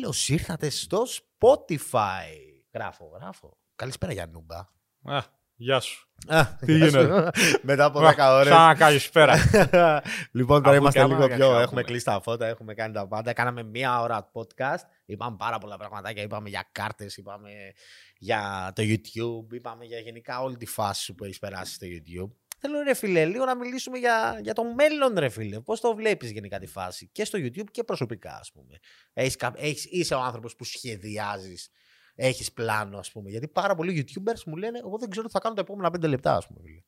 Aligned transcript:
Καλώς 0.00 0.28
ήρθατε 0.28 0.70
στο 0.70 1.02
Spotify. 1.06 2.26
Γράφω, 2.74 3.10
γράφω. 3.20 3.58
Καλησπέρα 3.76 4.12
για 4.12 4.26
νούμπα. 4.26 4.56
Α, 5.16 5.22
γεια 5.54 5.80
σου. 5.80 6.08
Α, 6.26 6.44
Τι 6.66 6.76
γεια 6.76 6.90
σου. 6.90 6.98
γίνεται; 7.00 7.30
Μετά 7.62 7.84
από 7.84 8.00
10 8.00 8.14
ώρες. 8.18 8.52
Σαν 8.52 8.76
καλησπέρα. 8.76 9.34
λοιπόν, 10.38 10.62
τώρα 10.62 10.70
Αφού 10.70 10.80
είμαστε 10.80 10.98
κάναμε, 10.98 11.14
λίγο 11.14 11.28
να 11.28 11.34
πιο. 11.36 11.44
κάνουμε. 11.44 11.62
Έχουμε 11.62 11.82
κλείσει 11.82 12.04
τα 12.04 12.20
φώτα, 12.22 12.46
έχουμε 12.46 12.74
κάνει 12.74 12.94
τα 12.94 13.08
πάντα. 13.08 13.32
Κάναμε 13.32 13.62
μία 13.62 14.00
ώρα 14.00 14.30
podcast. 14.32 14.82
Είπαμε 15.04 15.36
πάρα 15.38 15.58
πολλά 15.58 15.76
πραγματάκια. 15.76 16.22
Είπαμε 16.22 16.48
για 16.48 16.68
κάρτες, 16.72 17.16
είπαμε 17.16 17.50
για 18.18 18.72
το 18.74 18.82
YouTube, 18.82 19.52
είπαμε 19.54 19.84
για 19.84 19.98
γενικά 19.98 20.40
όλη 20.40 20.56
τη 20.56 20.66
φάση 20.66 21.02
σου 21.02 21.14
που 21.14 21.24
έχεις 21.24 21.38
περάσει 21.38 21.74
στο 21.74 21.86
YouTube. 21.90 22.30
Θέλω 22.66 22.82
ρε 22.82 22.94
φίλε, 22.94 23.24
λίγο 23.24 23.44
να 23.44 23.56
μιλήσουμε 23.56 23.98
για, 23.98 24.38
για 24.42 24.52
το 24.54 24.64
μέλλον 24.64 25.18
ρε 25.18 25.28
φίλε. 25.28 25.60
Πώς 25.60 25.80
το 25.80 25.94
βλέπεις 25.94 26.30
γενικά 26.30 26.58
τη 26.58 26.66
φάση 26.66 27.08
και 27.12 27.24
στο 27.24 27.38
YouTube 27.38 27.70
και 27.70 27.84
προσωπικά 27.84 28.36
ας 28.40 28.52
πούμε. 28.52 28.78
Έχεις, 29.12 29.36
κα- 29.36 29.54
έχεις, 29.56 29.84
είσαι 29.84 30.14
ο 30.14 30.20
άνθρωπος 30.20 30.56
που 30.56 30.64
σχεδιάζεις, 30.64 31.70
έχεις 32.14 32.52
πλάνο 32.52 32.98
ας 32.98 33.12
πούμε. 33.12 33.30
Γιατί 33.30 33.48
πάρα 33.48 33.74
πολλοί 33.74 34.06
YouTubers 34.06 34.42
μου 34.46 34.56
λένε 34.56 34.78
εγώ 34.78 34.98
δεν 34.98 35.10
ξέρω 35.10 35.26
τι 35.26 35.32
θα 35.32 35.38
κάνω 35.38 35.54
τα 35.54 35.60
επόμενα 35.60 35.90
πέντε 35.90 36.06
λεπτά 36.06 36.36
ας 36.36 36.46
πούμε. 36.46 36.60
Φίλε. 36.62 36.80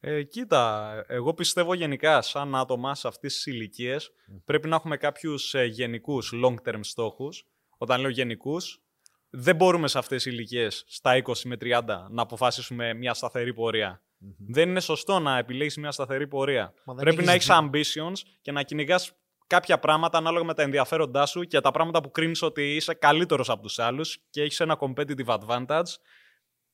Ε, 0.00 0.22
κοίτα, 0.22 0.92
εγώ 1.08 1.34
πιστεύω 1.34 1.74
γενικά 1.74 2.22
σαν 2.22 2.54
άτομα 2.54 2.94
σε 2.94 3.08
αυτές 3.08 3.34
τις 3.34 3.46
ηλικίες 3.46 4.10
πρέπει 4.44 4.68
να 4.68 4.76
έχουμε 4.76 4.96
κάποιους 4.96 5.54
ε, 5.54 5.64
γενικούς 5.64 6.32
long-term 6.44 6.80
στόχους. 6.80 7.46
Όταν 7.78 8.00
λέω 8.00 8.10
γενικούς, 8.10 8.82
δεν 9.30 9.56
μπορούμε 9.56 9.88
σε 9.88 9.98
αυτές 9.98 10.22
τις 10.22 10.32
ηλικίες 10.32 10.84
στα 10.86 11.22
20 11.24 11.32
με 11.44 11.56
30 11.60 11.84
να 12.10 12.22
αποφασίσουμε 12.22 12.94
μια 12.94 13.14
σταθερή 13.14 13.54
πορεία. 13.54 14.02
Δεν 14.48 14.68
είναι 14.68 14.80
σωστό 14.80 15.18
να 15.18 15.38
επιλέγεις 15.38 15.76
μια 15.76 15.90
σταθερή 15.90 16.26
πορεία. 16.28 16.74
Μα 16.84 16.94
δεν 16.94 17.04
Πρέπει 17.04 17.24
να 17.24 17.32
έχεις 17.32 17.48
έχεις 17.48 17.60
ambitions 17.96 18.28
και 18.42 18.52
να 18.52 18.62
κυνηγάς 18.62 19.12
κάποια 19.46 19.78
πράγματα 19.78 20.18
ανάλογα 20.18 20.44
με 20.44 20.54
τα 20.54 20.62
ενδιαφέροντά 20.62 21.26
σου 21.26 21.42
και 21.44 21.60
τα 21.60 21.70
πράγματα 21.70 22.00
που 22.02 22.10
κρίνεις 22.10 22.42
ότι 22.42 22.74
είσαι 22.74 22.94
καλύτερος 22.94 23.50
από 23.50 23.62
τους 23.62 23.78
άλλους 23.78 24.18
και 24.30 24.42
έχεις 24.42 24.60
ένα 24.60 24.78
competitive 24.80 25.38
advantage. 25.38 25.92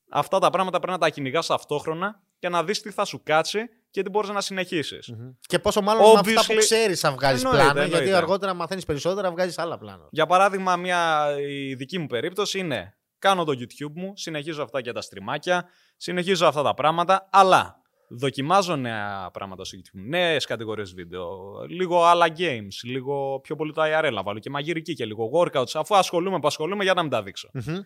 Αυτά 0.09 0.39
τα 0.39 0.49
πράγματα 0.49 0.77
πρέπει 0.77 0.93
να 0.93 0.99
τα 0.99 1.09
κυνηγάς 1.09 1.47
ταυτόχρονα 1.47 2.21
και 2.39 2.49
να 2.49 2.63
δεις 2.63 2.81
τι 2.81 2.91
θα 2.91 3.05
σου 3.05 3.21
κάτσει 3.23 3.59
και 3.91 4.01
τι 4.01 4.09
μπορείς 4.09 4.29
να 4.29 4.41
συνεχίσεις. 4.41 5.13
Και 5.39 5.59
πόσο 5.59 5.81
μάλλον 5.81 6.03
με 6.03 6.19
αυτά 6.19 6.33
που 6.33 6.53
Obviously- 6.53 6.57
ξέρεις 6.59 6.99
θα 6.99 7.11
βγάλεις 7.11 7.43
Εννοείται, 7.43 7.63
πλάνο, 7.63 7.79
γιατί 7.79 7.93
εννοείται. 7.95 8.17
αργότερα 8.17 8.53
μαθαίνεις 8.53 8.85
περισσότερα, 8.85 9.31
βγάζεις 9.31 9.57
άλλα 9.57 9.77
πλάνο. 9.77 10.07
Για 10.11 10.25
παράδειγμα, 10.25 10.75
μια, 10.75 11.27
η 11.39 11.75
δική 11.75 11.99
μου 11.99 12.07
περίπτωση 12.07 12.59
είναι 12.59 12.96
κάνω 13.19 13.43
το 13.43 13.51
YouTube 13.51 13.91
μου, 13.95 14.11
συνεχίζω 14.15 14.63
αυτά 14.63 14.81
και 14.81 14.91
τα 14.91 15.01
στριμάκια, 15.01 15.65
συνεχίζω 15.97 16.47
αυτά 16.47 16.61
τα 16.63 16.73
πράγματα, 16.73 17.29
αλλά 17.31 17.81
δοκιμάζω 18.09 18.75
νέα 18.75 19.29
πράγματα 19.33 19.63
στο 19.65 19.77
YouTube, 19.77 19.99
νέες 20.07 20.45
κατηγορίες 20.45 20.93
βίντεο, 20.93 21.39
λίγο 21.69 22.03
άλλα 22.05 22.25
games, 22.37 22.73
λίγο 22.83 23.39
πιο 23.39 23.55
πολύ 23.55 23.73
το 23.73 23.81
IRL 23.85 24.11
να 24.13 24.23
βάλω 24.23 24.39
και 24.39 24.49
μαγειρική 24.49 24.93
και 24.93 25.05
λίγο 25.05 25.29
workouts, 25.33 25.71
αφού 25.73 25.95
ασχολούμαι 25.95 26.39
που 26.39 26.47
ασχολούμαι 26.47 26.83
για 26.83 26.93
να 26.93 27.01
μην 27.01 27.11
τα 27.11 27.23
δείξω. 27.23 27.49
Μμμ. 27.53 27.77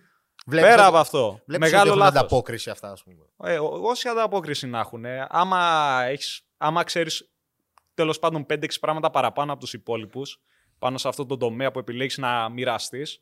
Βλέπεις 0.45 0.69
Πέρα 0.69 0.81
ότι- 0.81 0.89
από 0.89 0.97
αυτό, 0.97 1.41
βλέπεις 1.45 1.45
ότι 1.47 1.59
μεγάλο 1.59 1.87
έχουν 1.87 1.99
λάθος. 1.99 2.19
ανταπόκριση 2.19 2.69
αυτά 2.69 2.91
ας 2.91 3.03
πούμε. 3.03 3.51
Ε, 3.53 3.59
ό- 3.59 3.79
όση 3.83 4.07
ανταπόκριση 4.09 4.67
να 4.67 4.79
έχουν, 4.79 5.05
άμα, 5.27 6.01
έχεις, 6.03 6.41
άμα 6.57 6.83
ξέρεις 6.83 7.29
τέλος 7.93 8.19
πάντων 8.19 8.45
5-6 8.45 8.79
πράγματα 8.79 9.09
παραπάνω 9.09 9.51
από 9.51 9.61
τους 9.61 9.73
υπόλοιπους 9.73 10.39
πάνω 10.79 10.97
σε 10.97 11.07
αυτό 11.07 11.25
το 11.25 11.37
τομέα 11.37 11.71
που 11.71 11.79
επιλέγεις 11.79 12.17
να 12.17 12.49
μοιραστείς, 12.49 13.21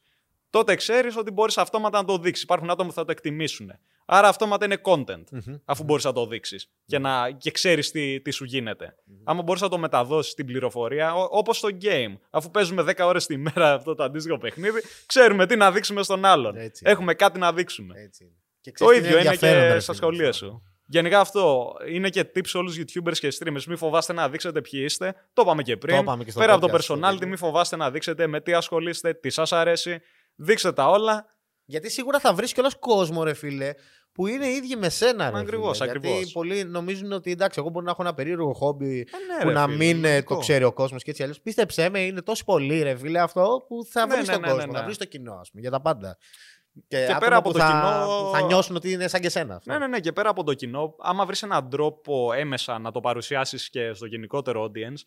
τότε 0.50 0.76
ξέρεις 0.76 1.18
ότι 1.18 1.32
μπορείς 1.32 1.58
αυτόματα 1.58 1.98
να 1.98 2.06
το 2.06 2.18
δείξεις. 2.18 2.44
Υπάρχουν 2.44 2.70
άτομα 2.70 2.88
που 2.90 2.94
θα 2.96 3.06
το 3.06 3.12
εκτιμήσουν. 3.12 3.72
Άρα 4.06 4.28
αυτόματα 4.28 4.66
είναι 4.66 4.78
content, 4.84 5.24
Μμμ. 5.32 5.56
αφού 5.66 5.84
μπορείς 5.84 6.04
να 6.04 6.12
το 6.14 6.28
δείξεις 6.28 6.70
και, 6.86 7.00
να, 7.00 7.32
και 7.32 7.52
ξέρεις 7.52 7.92
τι, 7.92 8.22
τι 8.22 8.32
σου 8.32 8.44
γίνεται. 8.46 8.96
Άμα 9.24 9.42
μπορείς 9.42 9.62
να 9.62 9.70
το 9.70 9.78
μεταδώσεις 9.78 10.34
την 10.34 10.46
πληροφορία, 10.46 11.14
ό- 11.16 11.28
όπως 11.32 11.58
στο 11.58 11.70
game. 11.82 12.18
Αφού 12.30 12.52
παίζουμε 12.52 12.82
10 12.84 13.06
ώρες 13.06 13.26
τη 13.26 13.38
μέρα 13.38 13.74
αυτό 13.74 13.96
το 13.96 14.04
αντίστοιχο 14.04 14.38
παιχνίδι, 14.38 14.82
ξέρουμε 15.06 15.46
τι 15.46 15.56
να 15.56 15.72
δείξουμε 15.72 16.04
στον 16.04 16.26
άλλον. 16.26 16.56
Έτσι 16.56 16.82
είναι. 16.84 16.94
Έχουμε 16.94 17.14
κάτι 17.14 17.40
να 17.40 17.54
δείξουμε. 17.54 18.00
Έτσι 18.02 18.24
είναι. 18.24 18.34
Και 18.62 18.72
Το 18.72 18.86
ξέρεις 18.86 19.02
τι 19.02 19.08
ίδιο 19.08 19.20
είναι 19.20 19.30
ενδιαφέρον, 19.30 19.68
ρε 19.68 19.74
και 19.74 19.80
στα 19.80 19.94
φίλε, 19.94 20.06
σχολεία 20.06 20.30
αυτό. 20.30 20.46
σου. 20.46 20.64
Γενικά 20.92 21.20
αυτό 21.20 21.74
είναι 21.92 22.10
και 22.10 22.22
tips 22.36 22.48
σε 22.48 22.58
όλους 22.58 22.76
τους 22.76 22.84
YouTubers 22.96 23.18
και 23.18 23.28
streamers. 23.40 23.64
Μην 23.68 23.78
φοβάστε 23.78 24.14
να 24.14 24.30
δείξετε 24.30 24.62
ποιοι 24.62 24.82
είστε. 24.84 25.16
Το 25.34 25.42
είπαμε 25.42 25.64
και 25.64 25.78
πριν. 25.78 25.96
Το 25.96 26.02
είπαμε 26.02 26.24
και 26.24 26.32
στο 26.32 26.40
Πέρα 26.40 26.54
από 26.54 26.68
το 26.68 26.74
podcast 26.74 26.82
στο 26.82 26.94
personality, 26.96 27.12
βίντεο. 27.12 27.28
μην 27.28 27.38
φοβάστε 27.38 27.76
να 27.76 27.92
δείξετε 27.92 28.28
με 28.28 28.42
τι 28.42 28.54
ασχολείστε, 28.54 29.14
τι 29.14 29.30
σας 29.30 29.52
αρέσει. 29.52 30.02
Δείξτε 30.40 30.72
τα 30.74 30.90
όλα. 30.90 31.26
Γιατί 31.66 31.90
σίγουρα 31.92 32.20
θα 32.20 32.34
βρεις 32.34 32.54
κιόλας 32.54 32.76
κόσμο, 32.80 33.24
ρε 33.24 33.34
φίλε, 33.34 33.74
που 34.12 34.28
είναι 34.28 34.48
ίδιοι 34.48 34.76
με 34.76 34.90
σένα. 34.90 35.30
Ρε, 35.30 35.40
Ακριβώς, 35.40 35.78
φίλε. 35.78 35.90
ακριβώς. 35.90 36.18
Γιατί 36.18 36.32
πολλοί 36.32 36.64
νομίζουν 36.64 37.12
ότι 37.12 37.32
εντάξει, 37.32 37.60
εγώ 37.60 37.70
μπορώ 37.70 37.86
να 37.86 37.92
έχω 37.92 38.02
ένα 38.02 38.14
περίεργο 38.14 38.54
χόμπι 38.54 38.86
ναι, 38.88 39.42
που 39.42 39.48
ρε 39.48 39.54
να 39.54 39.64
φίλε, 39.66 39.76
μην 39.76 40.06
ε, 40.06 40.10
λογικό. 40.10 40.34
το 40.34 40.40
ξέρει 40.40 40.64
ο 40.64 40.74
κόσμος 40.74 41.04
και 41.04 41.10
έτσι 41.10 41.22
αλλιώς. 41.24 41.42
Πίστεψέ 41.42 41.90
με, 41.90 42.00
είναι 42.00 42.22
τόσο 42.22 42.44
πολύ, 42.44 42.82
ρε 42.82 42.96
φίλε, 42.96 43.20
αυτό 43.20 43.66
που 43.68 43.86
θα 43.92 44.06
Ναι, 44.06 44.16
βρεις 44.16 44.28
ναι, 44.28 44.34
τον 44.34 44.42
ναι, 44.42 44.48
κόσμο, 44.48 44.66
ναι, 44.66 44.72
ναι. 44.72 44.78
θα 44.78 44.84
βρεις 44.84 44.98
το 44.98 45.06
κοινό, 45.06 45.34
ας 45.34 45.50
πούμε, 45.50 45.62
για 45.62 45.72
τα 45.72 45.82
πάντα. 45.82 46.18
Και, 46.88 46.98
πέρα 46.98 47.16
άτομα 47.16 47.36
από 47.36 47.50
που 47.52 47.58
το 47.58 47.64
θα, 47.64 47.68
κοινό- 47.68 48.08
που 48.26 48.32
θα 48.34 48.42
νιώσουν 48.42 48.76
ότι 48.76 48.92
είναι 48.92 49.08
σαν 49.08 49.22
και 49.22 49.30
σένα. 49.30 49.56
αυτό. 49.56 49.72
Ναι, 49.72 49.78
ναι, 49.78 49.88
ναι. 49.88 50.00
Και 50.00 50.12
πέρα 50.12 50.30
από 50.30 50.44
το 50.44 50.54
κοινό, 50.54 50.96
άμα 51.00 51.26
βρεις 51.26 51.44
έναν 51.44 51.70
τρόπο 51.70 52.34
έμεσα 52.34 52.80
να 52.80 52.92
το 52.92 53.00
παρουσιάσεις 53.00 53.70
και 53.70 53.94
στο 53.94 54.06
γενικότερο 54.06 54.64
audience. 54.64 55.02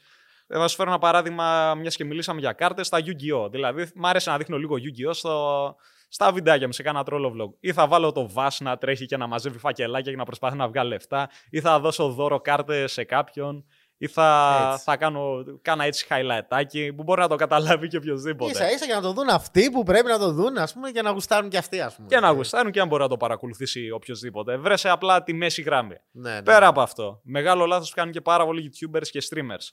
Ε, 0.52 0.58
Θα 0.58 0.68
σου 0.68 0.76
φέρω 0.76 0.90
ένα 0.90 0.98
παράδειγμα, 0.98 1.74
μιας 1.74 1.96
και 1.96 2.04
μιλήσαμε 2.04 2.40
για 2.40 2.52
κάρτες, 2.52 2.86
στα 2.86 2.98
Yu-Gi-Oh! 2.98 3.50
Δηλαδή, 3.50 3.90
μ' 3.94 4.06
άρεσε 4.06 4.30
να 4.30 4.36
δείχνω 4.36 4.56
λίγο 4.56 4.76
Yu-Gi-Oh! 4.76 5.14
Στο, 5.14 5.76
στα 6.08 6.32
βιντεάκια 6.32 6.66
μου, 6.66 6.72
σε 6.72 6.82
κάνα 6.82 7.02
τρόλο 7.02 7.34
vlog. 7.36 7.54
Ή 7.60 7.72
θα 7.72 7.86
βάλω 7.86 8.12
το 8.12 8.30
Vash 8.34 8.56
να 8.60 8.78
τρέχει 8.78 9.06
και 9.06 9.16
να 9.16 9.26
μαζεύει 9.26 9.58
φακελάκια 9.58 10.10
και 10.10 10.18
να 10.18 10.24
προσπαθεί 10.24 10.56
να 10.56 10.68
βγάλει 10.68 10.88
λεφτά. 10.88 11.28
Ή 11.50 11.60
θα 11.60 11.80
δώσω 11.80 12.08
δώρο 12.08 12.40
κάρτες 12.40 12.92
σε 12.92 13.04
κάποιον. 13.04 13.64
Ή 13.96 14.06
θα, 14.08 14.58
Έτσι. 14.72 14.84
θα 14.84 14.96
κάνω 14.96 15.44
κάνα 15.62 15.84
έτσι 15.84 16.06
highlightάκι 16.10 16.90
που 16.96 17.02
μπορεί 17.02 17.20
να 17.20 17.28
το 17.28 17.36
καταλάβει 17.36 17.88
και 17.88 17.96
οποιοδήποτε. 17.96 18.50
Ίσα 18.50 18.72
ίσα 18.72 18.84
για 18.84 18.94
να 18.94 19.00
το 19.00 19.12
δουν 19.12 19.28
αυτοί 19.28 19.70
που 19.70 19.82
πρέπει 19.82 20.08
να 20.08 20.19
το 20.19 20.32
δουν, 20.32 20.58
ας 20.58 20.72
πούμε, 20.72 20.90
και 20.90 21.02
να 21.02 21.10
γουστάρουν 21.10 21.50
και 21.50 21.58
αυτοί, 21.58 21.80
ας 21.80 21.94
πούμε. 21.94 22.08
Και 22.08 22.20
να 22.20 22.30
γουστάρουν 22.30 22.72
και 22.72 22.80
αν 22.80 22.88
μπορεί 22.88 23.02
να 23.02 23.08
το 23.08 23.16
παρακολουθήσει 23.16 23.90
οποιοδήποτε. 23.90 24.56
Βρέσε 24.56 24.88
απλά 24.88 25.22
τη 25.22 25.32
μέση 25.32 25.62
γραμμή. 25.62 25.96
Ναι, 26.10 26.30
ναι. 26.30 26.42
Πέρα 26.42 26.66
από 26.66 26.80
αυτό, 26.80 27.20
μεγάλο 27.22 27.66
λάθος 27.66 27.88
που 27.88 27.94
κάνουν 27.96 28.12
και 28.12 28.20
πάρα 28.20 28.44
πολλοί 28.44 28.72
YouTubers 28.72 29.06
και 29.10 29.22
streamers. 29.30 29.69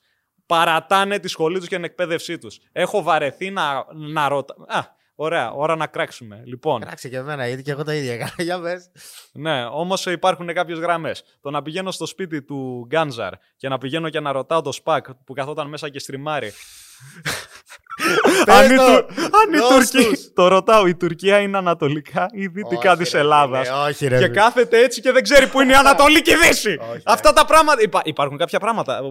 Παρατάνε 0.49 1.19
τη 1.19 1.27
σχολή 1.27 1.59
τους 1.59 1.67
και 1.67 1.75
την 1.75 1.83
εκπαίδευσή 1.83 2.37
τους. 2.37 2.59
Έχω 2.71 3.03
βαρεθεί 3.03 3.49
να, 3.49 3.85
να 3.93 4.27
ρωτά. 4.27 4.55
Α, 4.67 4.85
ωραία, 5.15 5.51
ώρα 5.51 5.75
να 5.75 5.87
κράξουμε. 5.87 6.41
Λοιπόν, 6.45 6.81
Κράξε 6.81 7.09
και 7.09 7.17
εμένα, 7.17 7.47
γιατί 7.47 7.61
και 7.61 7.71
εγώ 7.71 7.83
τα 7.83 7.93
ίδια 7.95 8.13
έκανα. 8.13 8.33
Για 8.47 8.59
πες. 8.59 8.91
ναι, 9.31 9.65
όμως 9.65 10.05
υπάρχουν 10.05 10.53
κάποιες 10.53 10.79
γραμμές. 10.79 11.23
Το 11.41 11.49
να 11.49 11.61
πηγαίνω 11.61 11.91
στο 11.91 12.05
σπίτι 12.05 12.41
του 12.41 12.85
Γκάντζαρ 12.87 13.33
και 13.55 13.69
να 13.69 13.77
πηγαίνω 13.77 14.09
και 14.09 14.19
να 14.19 14.31
ρωτάω 14.31 14.61
το 14.61 14.71
Σπακ 14.71 15.13
που 15.13 15.33
καθόταν 15.33 15.69
μέσα 15.69 15.89
και 15.89 15.99
στριμάρει. 15.99 16.51
Πες 18.45 18.55
αν 18.55 18.71
η, 18.71 18.75
το, 18.75 18.83
Του- 18.85 19.23
αν 19.23 19.53
η 19.53 19.57
δώσ' 19.57 19.89
Τουρκία. 19.89 20.09
τους. 20.09 20.31
Το 20.39 20.47
ρωτάω, 20.47 20.87
η 20.87 20.95
Τουρκία 20.95 21.39
είναι 21.39 21.57
ανατολικά 21.57 22.25
ή 22.31 22.47
δυτικά 22.47 22.91
Όχι, 22.91 23.01
της 23.03 23.11
ρε 23.11 23.19
Ελλάδας; 23.19 23.67
φίλε, 23.67 23.79
Όχι, 23.87 24.07
ρε. 24.07 24.17
Και 24.17 24.23
φίλε. 24.23 24.33
κάθεται 24.35 24.79
έτσι 24.83 25.01
και 25.01 25.11
δεν 25.11 25.23
ξέρει 25.23 25.47
που 25.47 25.61
είναι 25.61 25.71
η 25.71 25.75
Ανατολή 25.83 26.21
και 26.21 26.31
η 26.31 26.35
Δύση. 26.47 26.79
Όχι, 26.91 27.01
Αυτά 27.05 27.33
τα 27.33 27.45
πράγματα. 27.45 27.81
Υπά- 27.81 28.07
υπάρχουν 28.07 28.37
κάποια 28.37 28.59
πράγματα. 28.59 29.01